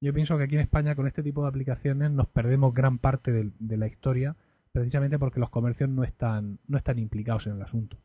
[0.00, 3.32] yo pienso que aquí en España con este tipo de aplicaciones nos perdemos gran parte
[3.32, 4.36] de, la historia,
[4.70, 7.96] precisamente porque los comercios no están, no están implicados en el asunto.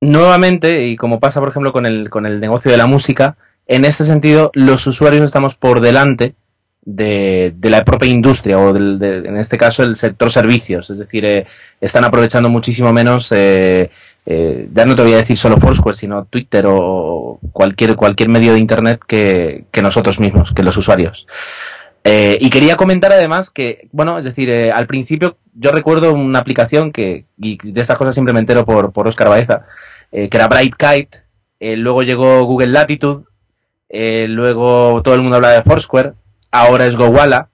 [0.00, 3.84] Nuevamente, y como pasa por ejemplo con el, con el negocio de la música, en
[3.84, 6.34] este sentido los usuarios estamos por delante
[6.86, 10.88] de, la propia industria o del, en este caso el sector servicios.
[10.88, 11.46] Es decir, eh,
[11.80, 13.90] están aprovechando muchísimo menos, eh,
[14.26, 18.52] eh, ya no te voy a decir solo Foursquare, sino Twitter o cualquier, cualquier medio
[18.52, 21.26] de Internet que, nosotros mismos, que los usuarios.
[22.04, 27.24] y quería comentar además que, bueno, es decir, al principio yo recuerdo una aplicación que,
[27.38, 29.66] y de estas cosas siempre me entero por, por Oscar Baeza,
[30.10, 31.22] que era Bright Kite,
[31.76, 33.24] luego llegó Google Latitude,
[33.90, 36.12] luego todo el mundo habla de Foursquare,
[36.50, 37.48] ahora es Gowala.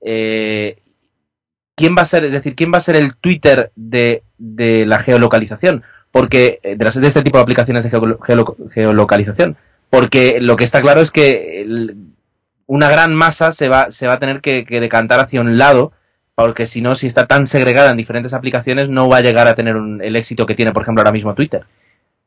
[0.00, 0.78] Eh,
[1.74, 5.82] ¿Quién va a ser, es decir, quién va a ser el Twitter de, la geolocalización?
[6.16, 7.90] Porque eh, de, este tipo de aplicaciones de
[8.72, 9.58] geolocalización.
[9.90, 11.66] Porque lo que está claro es que
[12.64, 15.92] una gran masa se va, se va a tener que, decantar hacia un lado,
[16.34, 19.54] porque si no, si está tan segregada en diferentes aplicaciones, no va a llegar a
[19.54, 21.66] tener el éxito que tiene, por ejemplo, ahora mismo Twitter.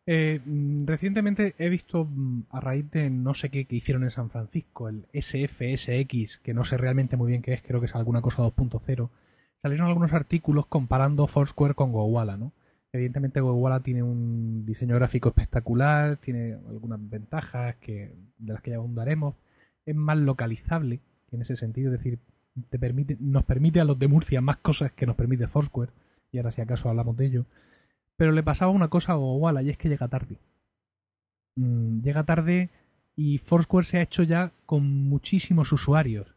[0.06, 4.12] Eh, mm, recientemente he visto mm, a raíz de no sé qué que hicieron en
[4.12, 7.96] San Francisco, el SFSX, que no sé realmente muy bien qué es, creo que es
[7.96, 9.10] alguna cosa 2.0,
[9.64, 12.54] salieron algunos artículos comparando Foursquare con Gowalla, ¿no?
[12.92, 18.78] Evidentemente Gowalla tiene un diseño gráfico espectacular, tiene algunas ventajas que, de las que ya
[18.78, 19.36] abundaremos,
[19.86, 21.00] es más localizable
[21.32, 22.20] en ese sentido, es decir,
[22.70, 25.92] te permite, nos permite a los de Murcia más cosas que nos permite Foursquare,
[26.32, 27.46] y ahora si acaso hablamos de ello.
[28.16, 30.38] Pero le pasaba una cosa a Gowala y es que llega tarde.
[31.56, 32.70] Mm, llega tarde
[33.16, 36.36] y Foursquare se ha hecho ya con muchísimos usuarios.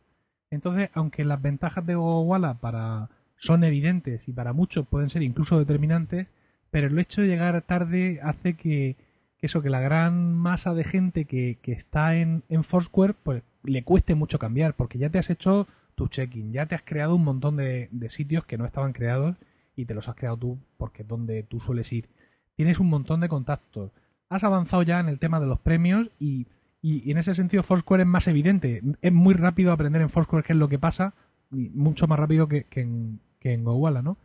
[0.50, 5.58] Entonces, aunque las ventajas de Gogowala para son evidentes y para muchos pueden ser incluso
[5.58, 6.28] determinantes,
[6.72, 8.96] pero el hecho de llegar tarde hace que,
[9.40, 14.14] eso, que la gran masa de gente que, está en, en Foursquare, pues le cueste
[14.14, 17.58] mucho cambiar, porque ya te has hecho tu check-in, ya te has creado un montón
[17.58, 19.36] de, sitios que no estaban creados
[19.76, 22.08] y te los has creado tú porque es donde tú sueles ir.
[22.56, 23.92] Tienes un montón de contactos.
[24.30, 26.46] Has avanzado ya en el tema de los premios y,
[26.80, 28.80] y- en ese sentido Foursquare es más evidente.
[29.02, 31.12] Es muy rápido aprender en Foursquare qué es lo que pasa,
[31.50, 34.16] mucho más rápido que, que en, que en Gowalla, ¿no?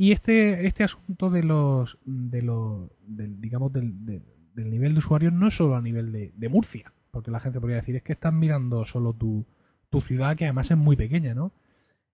[0.00, 4.22] Y este, este asunto de los, de los del, digamos, del, de-
[4.54, 7.76] del nivel de usuarios no es solo a nivel de, Murcia, porque la gente podría
[7.76, 9.44] decir es que están mirando solo tu,
[9.90, 11.52] tu ciudad, que además es muy pequeña, ¿no?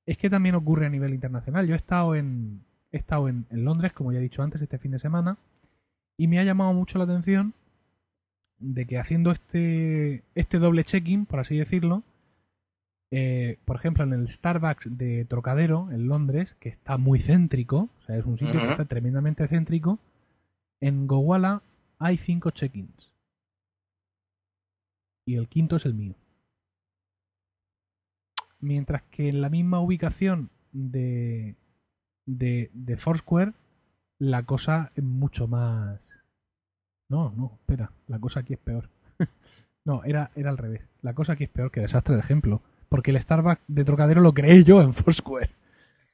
[0.04, 1.68] Es que también ocurre a nivel internacional.
[1.68, 4.78] Yo he estado en, he estado en, en Londres, como ya he dicho antes, este
[4.78, 5.38] fin de semana,
[6.16, 7.54] y me ha llamado mucho la atención
[8.58, 12.02] de que haciendo este, este doble check-in, por así decirlo,
[13.10, 18.02] eh, por ejemplo, en el Starbucks de Trocadero, en Londres, que está muy céntrico, o
[18.02, 19.98] sea, es un sitio que está tremendamente céntrico,
[20.80, 21.62] en Gowalla
[21.98, 23.12] hay cinco check-ins.
[25.26, 26.14] Y el quinto es el mío.
[28.60, 31.56] Mientras que en la misma ubicación de,
[32.26, 33.52] de, de Foursquare,
[34.18, 36.00] la cosa es mucho más.
[37.08, 38.88] No, no, espera, la cosa aquí es peor.
[39.84, 40.82] no, era, era al revés.
[41.02, 42.62] La cosa aquí es peor que desastre de ejemplo.
[42.88, 45.50] Porque el Starbucks de Trocadero lo creé yo en Foursquare.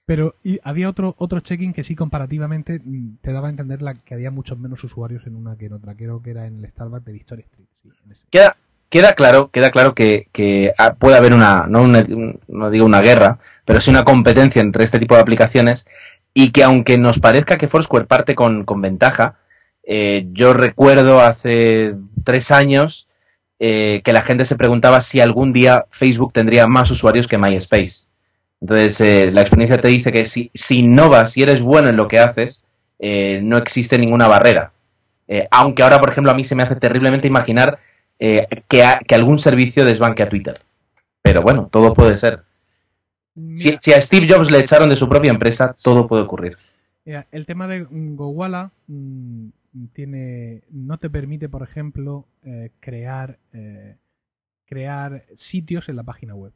[0.04, 4.14] Pero y había otro, otro check-in que sí comparativamente mm, te daba a entender que
[4.14, 5.94] había muchos menos usuarios en una que en otra.
[5.94, 7.68] Creo que era en el Starbucks de Victoria Street.
[8.30, 8.56] Queda,
[8.88, 12.84] queda claro, queda claro que, que ah, puede haber una, no, una- un- no digo
[12.84, 15.86] una guerra, pero sí una competencia entre este tipo de aplicaciones
[16.34, 19.36] y que aunque nos parezca que Foursquare parte con, con ventaja,
[19.84, 21.94] eh, yo recuerdo hace
[22.24, 23.08] tres años
[23.64, 28.06] eh, que la gente se preguntaba si algún día Facebook tendría más usuarios que MySpace.
[28.60, 32.08] Entonces, eh, la experiencia te dice que si, si innovas, si eres bueno en lo
[32.08, 32.64] que haces,
[32.98, 34.72] eh, no existe ninguna barrera.
[35.50, 37.78] Aunque ahora, por ejemplo, a mí se me hace terriblemente imaginar
[38.18, 40.60] que, a- que algún servicio desbanque a Twitter.
[41.22, 42.42] Pero bueno, todo puede ser.
[43.54, 46.58] Si, a Steve Jobs le echaron de su propia empresa, todo puede ocurrir.
[47.06, 49.48] Mira, el tema de Gowalla mm,
[49.92, 53.96] tiene, no te permite, por ejemplo, eh, crear, eh,
[54.66, 56.52] crear sitios en la página web.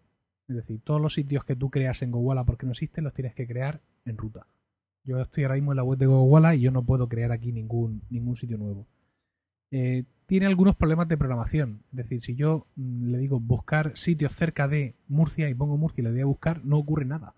[0.49, 3.35] Es decir, todos los sitios que tú creas en Gowalla porque no existen los tienes
[3.35, 4.47] que crear en ruta.
[5.05, 7.53] Yo estoy ahora mismo en la web de Gowalla y yo no puedo crear aquí
[7.53, 8.87] ningún, ningún sitio nuevo.
[9.71, 11.83] Eh, tiene algunos problemas de programación.
[11.91, 16.03] Es decir, si yo mm, le digo buscar sitios cerca de Murcia y pongo Murcia
[16.03, 17.35] y le doy a buscar, no ocurre nada.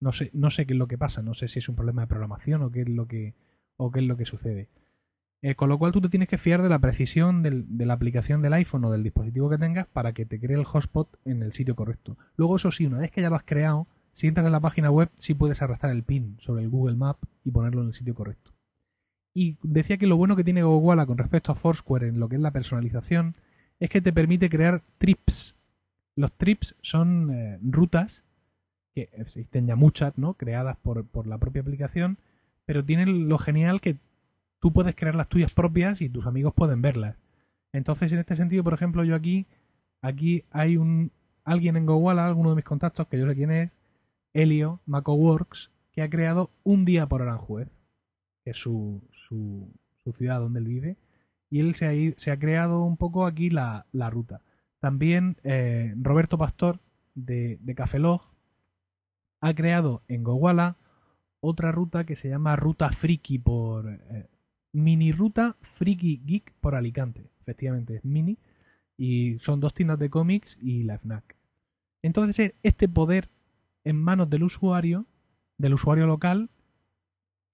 [0.00, 2.02] No sé, no sé qué es lo que pasa, no sé si es un problema
[2.02, 3.34] de programación o qué es lo que,
[3.76, 4.68] o qué es lo que sucede.
[5.46, 8.40] Eh, con lo cual tú te tienes que fiar de la precisión de la aplicación
[8.40, 11.52] del iPhone o del dispositivo que tengas para que te cree el hotspot en el
[11.52, 12.16] sitio correcto.
[12.36, 14.90] Luego, eso sí, una vez que ya lo has creado, si entras en la página
[14.90, 18.14] web, sí puedes arrastrar el pin sobre el Google Map y ponerlo en el sitio
[18.14, 18.52] correcto.
[19.34, 22.36] Y decía que lo bueno que tiene Gowalla con respecto a Foursquare en lo que
[22.36, 23.36] es la personalización
[23.80, 25.56] es que te permite crear trips.
[26.16, 28.24] Los trips son eh, rutas
[28.94, 30.38] que existen ya muchas, ¿no?
[30.38, 32.16] Creadas por, por la propia aplicación,
[32.64, 33.98] pero tienen lo genial que
[34.64, 37.18] tú puedes crear las tuyas propias y tus amigos pueden verlas.
[37.74, 39.46] Entonces, en este sentido, por ejemplo, yo aquí,
[40.00, 41.12] aquí hay un
[41.44, 43.72] alguien en Gowalla, alguno de mis contactos, que yo sé quién es,
[44.32, 47.68] Helio, MacoWorks, que ha creado un día por Aranjuez,
[48.42, 49.70] que es su, su,
[50.02, 50.96] su ciudad donde él vive,
[51.50, 54.40] y él se ha, se ha creado un poco aquí la, la ruta.
[54.80, 56.80] También eh, Roberto Pastor,
[57.14, 57.76] de, de
[59.42, 60.76] ha creado en Gowalla
[61.40, 63.90] otra ruta que se llama Ruta Friki por...
[63.90, 64.30] eh,
[64.74, 67.30] mini Ruta Friki Geek por Alicante.
[67.40, 68.38] Efectivamente, es mini.
[68.96, 71.36] Y son dos tiendas de cómics y la FNAC.
[72.02, 73.30] Entonces, eh, este poder
[73.84, 75.06] en manos del usuario,
[75.58, 76.50] del usuario local,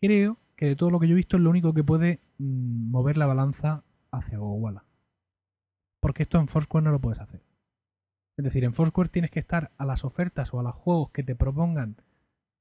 [0.00, 2.90] creo que de todo lo que yo he visto es lo único que puede mm,
[2.90, 4.84] mover la balanza hacia Gowalla.
[6.00, 7.42] Porque esto en Foursquare no lo puedes hacer.
[8.36, 11.22] Es decir, en Foursquare tienes que estar a las ofertas o a los juegos que
[11.22, 11.96] te propongan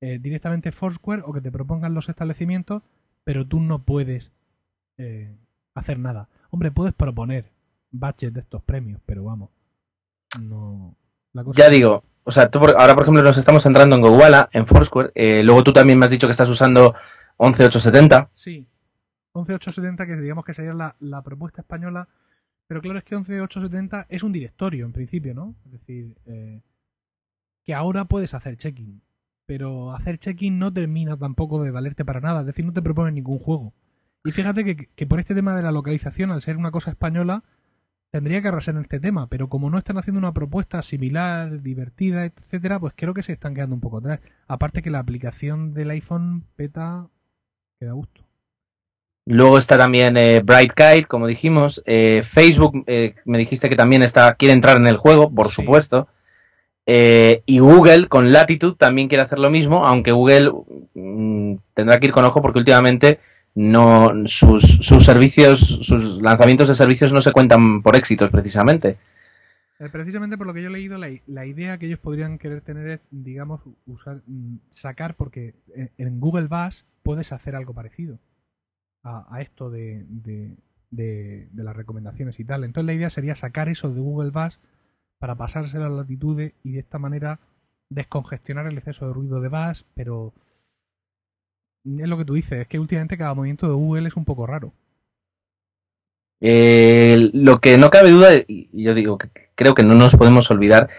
[0.01, 2.83] eh, directamente Foursquare o que te propongan los establecimientos,
[3.23, 4.31] pero tú no puedes
[4.99, 5.35] eh,
[5.73, 6.29] hacer nada.
[6.51, 7.51] Hombre, puedes proponer
[7.91, 9.49] budget de estos premios, pero vamos.
[10.39, 10.95] No.
[11.33, 14.01] La cosa Ya digo, o sea, tú por- ahora por ejemplo nos estamos centrando en
[14.03, 16.93] Gowalla, en Foursquare, eh, luego tú también me has dicho que estás usando
[17.37, 18.29] 11870.
[18.31, 18.67] Sí.
[19.33, 22.07] 11870, que digamos que sería la, la propuesta española.
[22.67, 25.55] Pero claro, es que 11870 es un directorio en principio, ¿no?
[25.65, 26.61] Es decir, eh,
[27.65, 29.01] que ahora puedes hacer check-in.
[29.47, 32.41] Pero hacer check-in no termina tampoco de valerte para nada.
[32.41, 33.73] Es decir, no te proponen ningún juego.
[34.25, 37.43] Y fíjate que, que por este tema de la localización, al ser una cosa española,
[38.11, 42.25] tendría que arrasar en este tema, pero como no están haciendo una propuesta similar, divertida,
[42.25, 44.19] etcétera, pues creo que se están quedando un poco atrás.
[44.47, 47.07] Aparte que la aplicación del iPhone peta
[47.79, 48.21] que da gusto.
[49.25, 51.83] Luego está también eh, Bright Kite, como dijimos.
[51.85, 55.55] Eh, Facebook, eh, me dijiste que también está, quiere entrar en el juego, por Sí.
[55.55, 56.07] supuesto.
[56.87, 60.51] Eh, y Google con Latitude también quiere hacer lo mismo, aunque Google
[60.95, 63.19] mm, tendrá que ir con ojo porque últimamente
[63.55, 68.97] no sus, sus servicios, sus lanzamientos de servicios no se cuentan por éxitos precisamente.
[69.79, 72.61] Eh, precisamente por lo que yo he leído, la, la idea que ellos podrían querer
[72.61, 78.19] tener es, digamos, usar, mm, sacar, porque en, en Google Bus puedes hacer algo parecido
[79.03, 80.57] a, a esto de, de,
[80.91, 82.63] de- de las recomendaciones y tal.
[82.65, 84.59] Entonces la idea sería sacar eso de Google Bus
[85.17, 87.39] para pasárselo a Latitude y de esta manera
[87.89, 90.33] descongestionar el exceso de ruido de Bus, pero
[91.85, 94.45] es lo que tú dices, es que últimamente cada movimiento de Google es un poco
[94.45, 94.73] raro.
[96.41, 100.49] Eh, lo que no cabe duda, y yo digo que creo que no nos podemos
[100.51, 100.89] olvidar,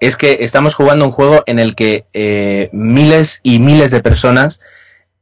[0.00, 4.60] es que estamos jugando un juego en el que eh, miles y miles de personas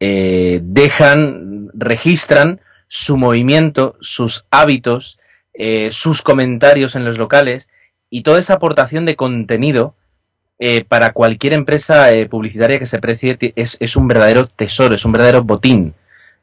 [0.01, 5.19] eh, dejan, registran su movimiento, sus hábitos,
[5.53, 7.69] eh, sus comentarios en los locales
[8.09, 9.97] y toda esa aportación de contenido
[10.61, 15.13] eh, para cualquier empresa eh, publicitaria que se precie es, un verdadero tesoro, es un
[15.13, 15.95] verdadero botín.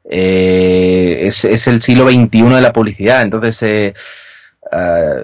[0.10, 3.94] Eh, es, el siglo XXI de la publicidad, entonces
[4.72, 5.22] ah,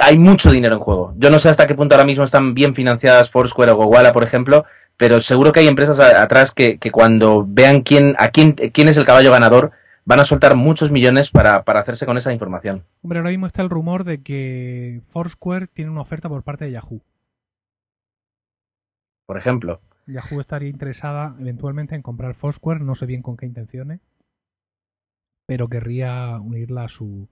[0.00, 1.14] hay mucho dinero en juego.
[1.16, 4.24] Yo no sé hasta qué punto ahora mismo están bien financiadas Foursquare o Gowalla, por
[4.24, 4.64] ejemplo,
[4.96, 8.96] pero seguro que hay empresas atrás que, que cuando vean quién, a quién, quién es
[8.96, 9.72] el caballo ganador,
[10.04, 12.84] van a soltar muchos millones para, para hacerse con esa información.
[13.02, 16.72] Hombre, ahora mismo está el rumor de que Foursquare tiene una oferta por parte de
[16.72, 17.02] Yahoo.
[19.26, 19.80] Por ejemplo.
[20.06, 24.00] Yahoo estaría interesada eventualmente en comprar Foursquare, no sé bien con qué intenciones,
[25.46, 27.28] pero querría unirla a su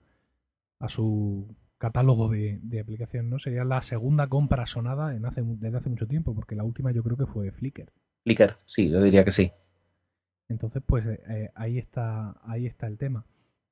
[0.81, 3.39] a su catálogo de, de aplicación, ¿no?
[3.39, 7.03] Sería la segunda compra sonada en hace, desde hace mucho tiempo, porque la última yo
[7.03, 7.93] creo que fue Flickr.
[8.23, 9.53] Flickr, sí, yo diría que sí.
[10.49, 13.25] Entonces, pues eh, eh, ahí está ahí está el tema.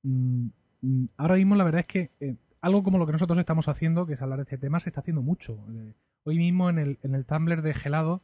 [0.03, 0.49] Mm,
[0.81, 4.07] mm, ahora mismo la verdad es que eh, algo como lo que nosotros estamos haciendo,
[4.07, 5.59] que es hablar de este tema, se está haciendo mucho.
[6.24, 8.23] Hoy mismo en el, en el Tumblr de Gelado,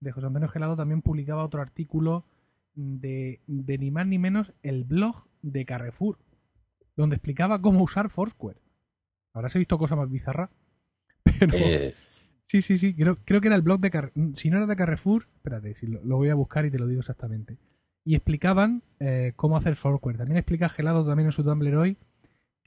[0.00, 2.24] de José Antonio Gelado, también publicaba otro artículo
[2.74, 6.18] de, de ni más ni menos el blog de Carrefour,
[6.96, 8.60] donde explicaba cómo usar Foursquare.
[9.34, 10.50] Habrás visto cosas más bizarras.
[11.38, 11.94] Pero, Eh,
[12.50, 12.94] Sí, sí, sí.
[12.94, 14.32] Creo, creo que era el blog de Carrefour.
[14.36, 16.86] Si no era de Carrefour, espérate, si lo, lo voy a buscar y te lo
[16.86, 17.58] digo exactamente.
[18.04, 20.16] Y explicaban eh, cómo hacer Foursquare.
[20.16, 21.98] También explica Gelado también en su Tumblr hoy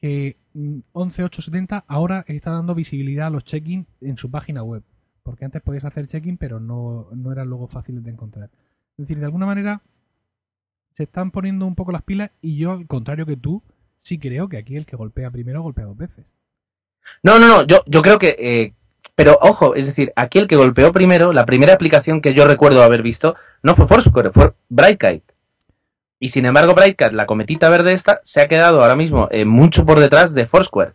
[0.01, 4.83] que mm, 11870 ahora está dando visibilidad a los check-in en su página web.
[5.23, 8.49] Porque antes podías hacer check-in, pero no, no eran luego fáciles de encontrar.
[8.97, 9.81] Es decir, de alguna manera
[10.93, 13.63] se están poniendo un poco las pilas y yo, al contrario que tú,
[13.97, 16.25] sí creo que aquí el que golpea primero golpea dos veces.
[17.23, 18.35] No, no, no, yo, yo creo que...
[18.37, 18.73] eh,
[19.15, 22.81] pero ojo, es decir, aquí el que golpeó primero, la primera aplicación que yo recuerdo
[22.81, 25.30] haber visto, no fue Foursquare, fue Brightkite.
[26.21, 29.87] Y sin embargo, Brightkite, la cometita verde esta, se ha quedado ahora mismo eh, mucho
[29.87, 30.91] por detrás de Foursquare.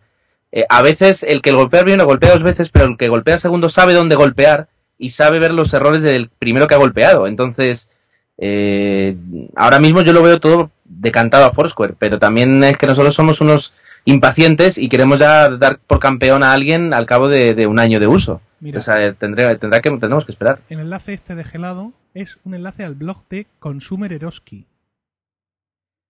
[0.53, 3.67] Eh, a veces el que golpea primero golpea dos veces, pero el que golpea segundo
[3.67, 7.27] sabe dónde golpear y sabe ver los errores del primero que ha golpeado.
[7.27, 7.89] Entonces,
[8.37, 9.17] eh,
[9.57, 13.41] ahora mismo yo lo veo todo decantado a Foursquare, pero también es que nosotros somos
[13.41, 13.73] unos
[14.05, 17.99] impacientes y queremos ya dar por campeón a alguien al cabo de, de un año
[17.99, 18.39] de uso.
[18.61, 20.59] Mira, O sea, tendré, tendrá que, tendremos que esperar.
[20.69, 24.65] el enlace este de Gelado es un enlace al blog de Consumer Eroski.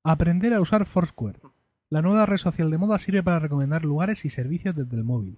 [0.10, 1.40] Aprender a usar Foursquare.
[1.90, 5.38] La nueva red social de moda sirve para recomendar lugares y servicios desde el móvil.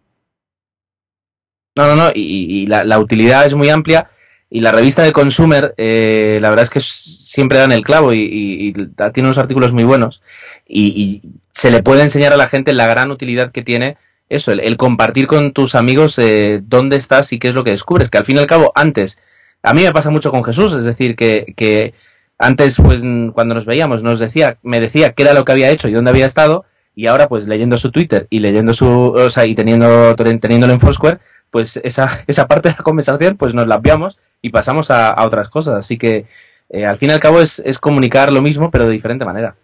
[1.75, 4.11] No, no, no, y, la, utilidad es muy amplia
[4.47, 8.73] y la revista de Consumer, eh, la verdad es que siempre dan el clavo y,
[9.11, 10.21] tiene unos artículos muy buenos
[10.67, 13.97] y, se le puede enseñar a la gente la gran utilidad que tiene
[14.29, 18.11] eso, el, compartir con tus amigos eh, dónde estás y qué es lo que descubres,
[18.11, 19.17] que al fin y al cabo antes,
[19.63, 21.93] a mí me pasa mucho con Jesús, es decir, que
[22.39, 23.01] antes pues
[23.33, 26.09] cuando nos veíamos nos decía, me decía qué era lo que había hecho y dónde
[26.09, 30.15] había estado y ahora pues leyendo su Twitter y leyendo su, o sea, y teniendo,
[30.15, 31.19] teniéndolo en Foursquare,
[31.51, 35.25] pues esa, esa parte de la conversación pues nos la enviamos y pasamos a, a
[35.25, 35.75] otras cosas.
[35.75, 36.25] Así que
[36.69, 39.55] eh, al fin y al cabo es, es comunicar lo mismo pero de diferente manera.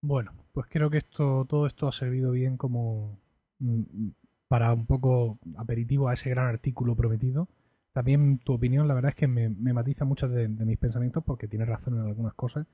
[0.00, 3.18] Bueno, pues creo que esto, todo esto ha servido bien como
[3.58, 4.08] mm,
[4.48, 7.48] para un poco aperitivo a ese gran artículo prometido.
[7.98, 11.24] También tu opinión, la verdad es que me, me matiza muchos de, de mis pensamientos
[11.24, 12.64] porque tienes razón en algunas cosas.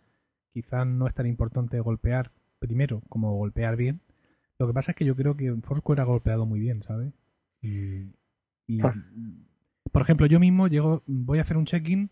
[0.53, 4.03] Quizás no es tan importante golpear primero como golpear bien.
[4.59, 7.15] Lo que pasa es que yo creo que Foursquare ha golpeado muy bien, ¿sabes?
[7.63, 8.13] Y,
[8.67, 8.93] y, Ah.
[9.93, 12.11] por ejemplo, yo mismo llego, voy a hacer un check-in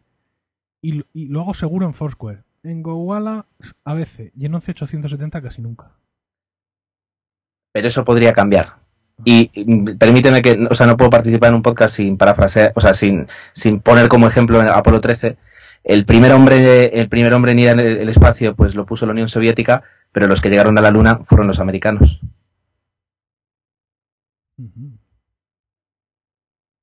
[0.81, 2.45] y, y lo hago seguro en Foursquare.
[2.63, 3.45] En Gowalla
[3.85, 5.99] a veces y en 11870 casi nunca.
[7.75, 8.82] pero eso podría cambiar.
[9.25, 12.81] Y mm, permíteme que, o sea, no puedo participar en un podcast sin parafrasear, o
[12.81, 15.37] sea, sin, sin poner como ejemplo en Apolo 13.
[15.85, 19.29] El primer hombre, el primer hombre en ir el espacio, pues lo puso la Unión
[19.29, 19.83] Soviética,
[20.13, 22.21] pero los que llegaron a la Luna fueron los americanos.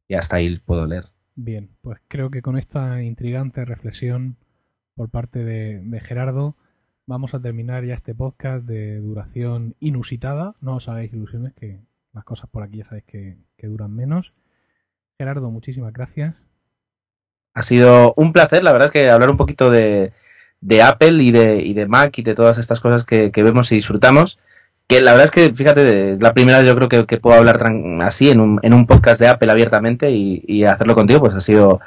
[0.08, 1.06] Y hasta ahí puedo leer.
[1.36, 4.38] Bien, pues creo que con esta intrigante reflexión
[4.96, 6.58] por parte de, Gerardo
[7.06, 10.56] vamos a terminar ya este podcast de duración inusitada.
[10.60, 11.80] No os hagáis ilusiones que
[12.14, 14.34] las cosas por aquí ya sabéis que, duran menos.
[15.18, 16.36] Gerardo, muchísimas gracias.
[17.54, 20.14] Ha sido un placer, la verdad es que hablar un poquito de,
[20.84, 24.40] Apple y de, y de Mac y de todas estas cosas que vemos y disfrutamos
[24.90, 27.64] que la verdad es que, fíjate, la primera yo creo que, puedo hablar
[28.02, 31.80] así en un, en un podcast de Apple abiertamente y, hacerlo contigo, pues ha sido,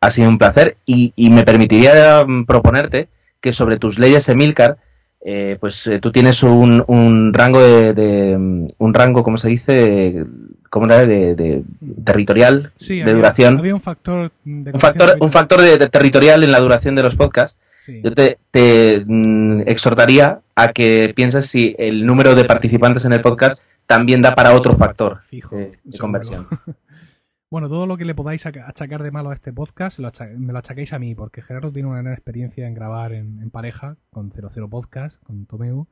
[0.00, 0.76] ha sido un placer.
[0.86, 3.08] Y, me permitiría mm, proponerte
[3.40, 4.78] que sobre tus leyes Emilcar,
[5.28, 8.36] eh, pues eh, tú tienes un, un rango de,
[8.78, 10.24] un rango, ¿cómo se dice?
[10.70, 11.04] ¿Cómo era?
[11.04, 11.64] De,
[12.04, 13.58] territorial, de duración.
[13.58, 17.16] Había un factor, de un factor, un factor de, territorial en la duración de los
[17.16, 17.58] podcasts.
[18.04, 23.20] Yo te, te mm, exhortaría a que pienses si el número de participantes en el
[23.20, 26.46] podcast también da para otro factor Fijo, de, conversión.
[27.48, 30.92] Bueno, todo lo que le podáis achacar de malo a este podcast me lo achaquéis
[30.92, 35.22] a mí, porque Gerardo tiene una gran experiencia en grabar en, pareja con 00 Podcast,
[35.22, 35.86] con Tomeu,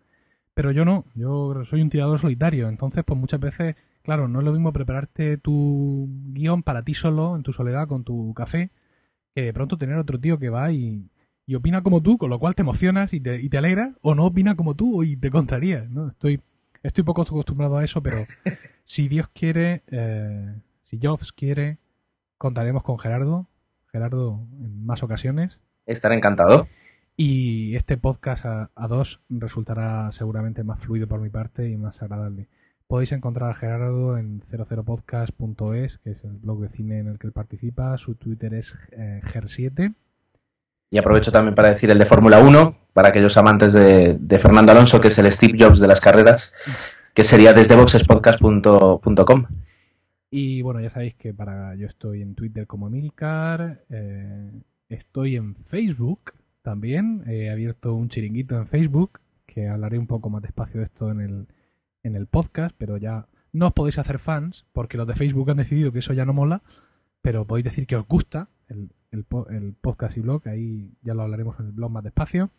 [0.54, 4.44] pero yo no, yo soy un tirador solitario, entonces pues muchas veces, claro, no es
[4.44, 8.72] lo mismo prepararte tu guion para ti solo, en tu soledad, con tu café,
[9.32, 11.08] que de pronto tener otro tío que va y,
[11.46, 14.16] y opina como tú, con lo cual te emocionas y te, y te alegras, o
[14.16, 16.08] no opina como tú y te contrarías, ¿no?
[16.08, 16.40] Estoy,
[16.82, 18.26] estoy poco acostumbrado a eso, pero
[18.84, 20.52] si Dios quiere, eh,
[20.94, 21.78] si Jobs quiere,
[22.38, 23.48] contaremos con Gerardo,
[23.90, 25.58] Gerardo en más ocasiones.
[25.86, 26.68] Estaré encantado.
[27.16, 32.48] Y este podcast a, dos resultará seguramente más fluido por mi parte y más agradable.
[32.86, 37.26] Podéis encontrar a Gerardo en 00podcast.es, que es el blog de cine en el que
[37.26, 37.96] él participa.
[37.98, 39.94] Su Twitter es eh, ger7
[40.90, 45.00] y aprovecho también para decir el de Fórmula 1, para aquellos amantes de, Fernando Alonso,
[45.00, 46.54] que es el Steve Jobs de las carreras,
[47.14, 49.46] que sería desde boxespodcast.com.
[50.36, 54.50] Y bueno, ya sabéis que para yo estoy en Twitter como Milcar, eh,
[54.88, 60.42] estoy en Facebook también, he abierto un chiringuito en Facebook, que hablaré un poco más
[60.42, 61.46] despacio de esto en el,
[62.02, 65.58] en el podcast, pero ya no os podéis hacer fans, porque los de Facebook han
[65.58, 66.64] decidido que eso ya no mola,
[67.22, 71.60] pero podéis decir que os gusta el, el, podcast y blog, ahí ya lo hablaremos
[71.60, 72.50] en el blog más despacio.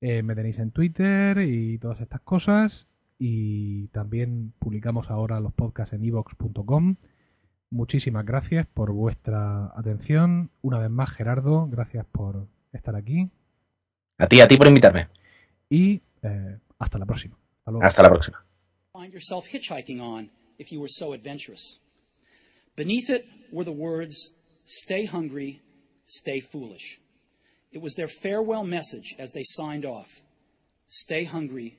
[0.00, 2.88] Eh, me tenéis en Twitter y todas estas cosas.
[3.18, 6.96] Y también publicamos ahora los podcasts en evox.com.
[7.70, 10.50] Muchísimas gracias por vuestra atención.
[10.62, 13.30] Una vez más, Gerardo, gracias por estar aquí.
[14.18, 15.08] A ti, a ti por invitarme.
[15.68, 17.36] Y eh, hasta la próxima.
[17.82, 18.44] Hasta, la próxima.
[22.76, 24.32] Beneath it were the words,
[24.64, 25.62] stay hungry,
[26.06, 27.00] stay foolish.
[27.72, 30.08] It was their farewell message as they signed off.
[30.86, 31.78] Stay hungry,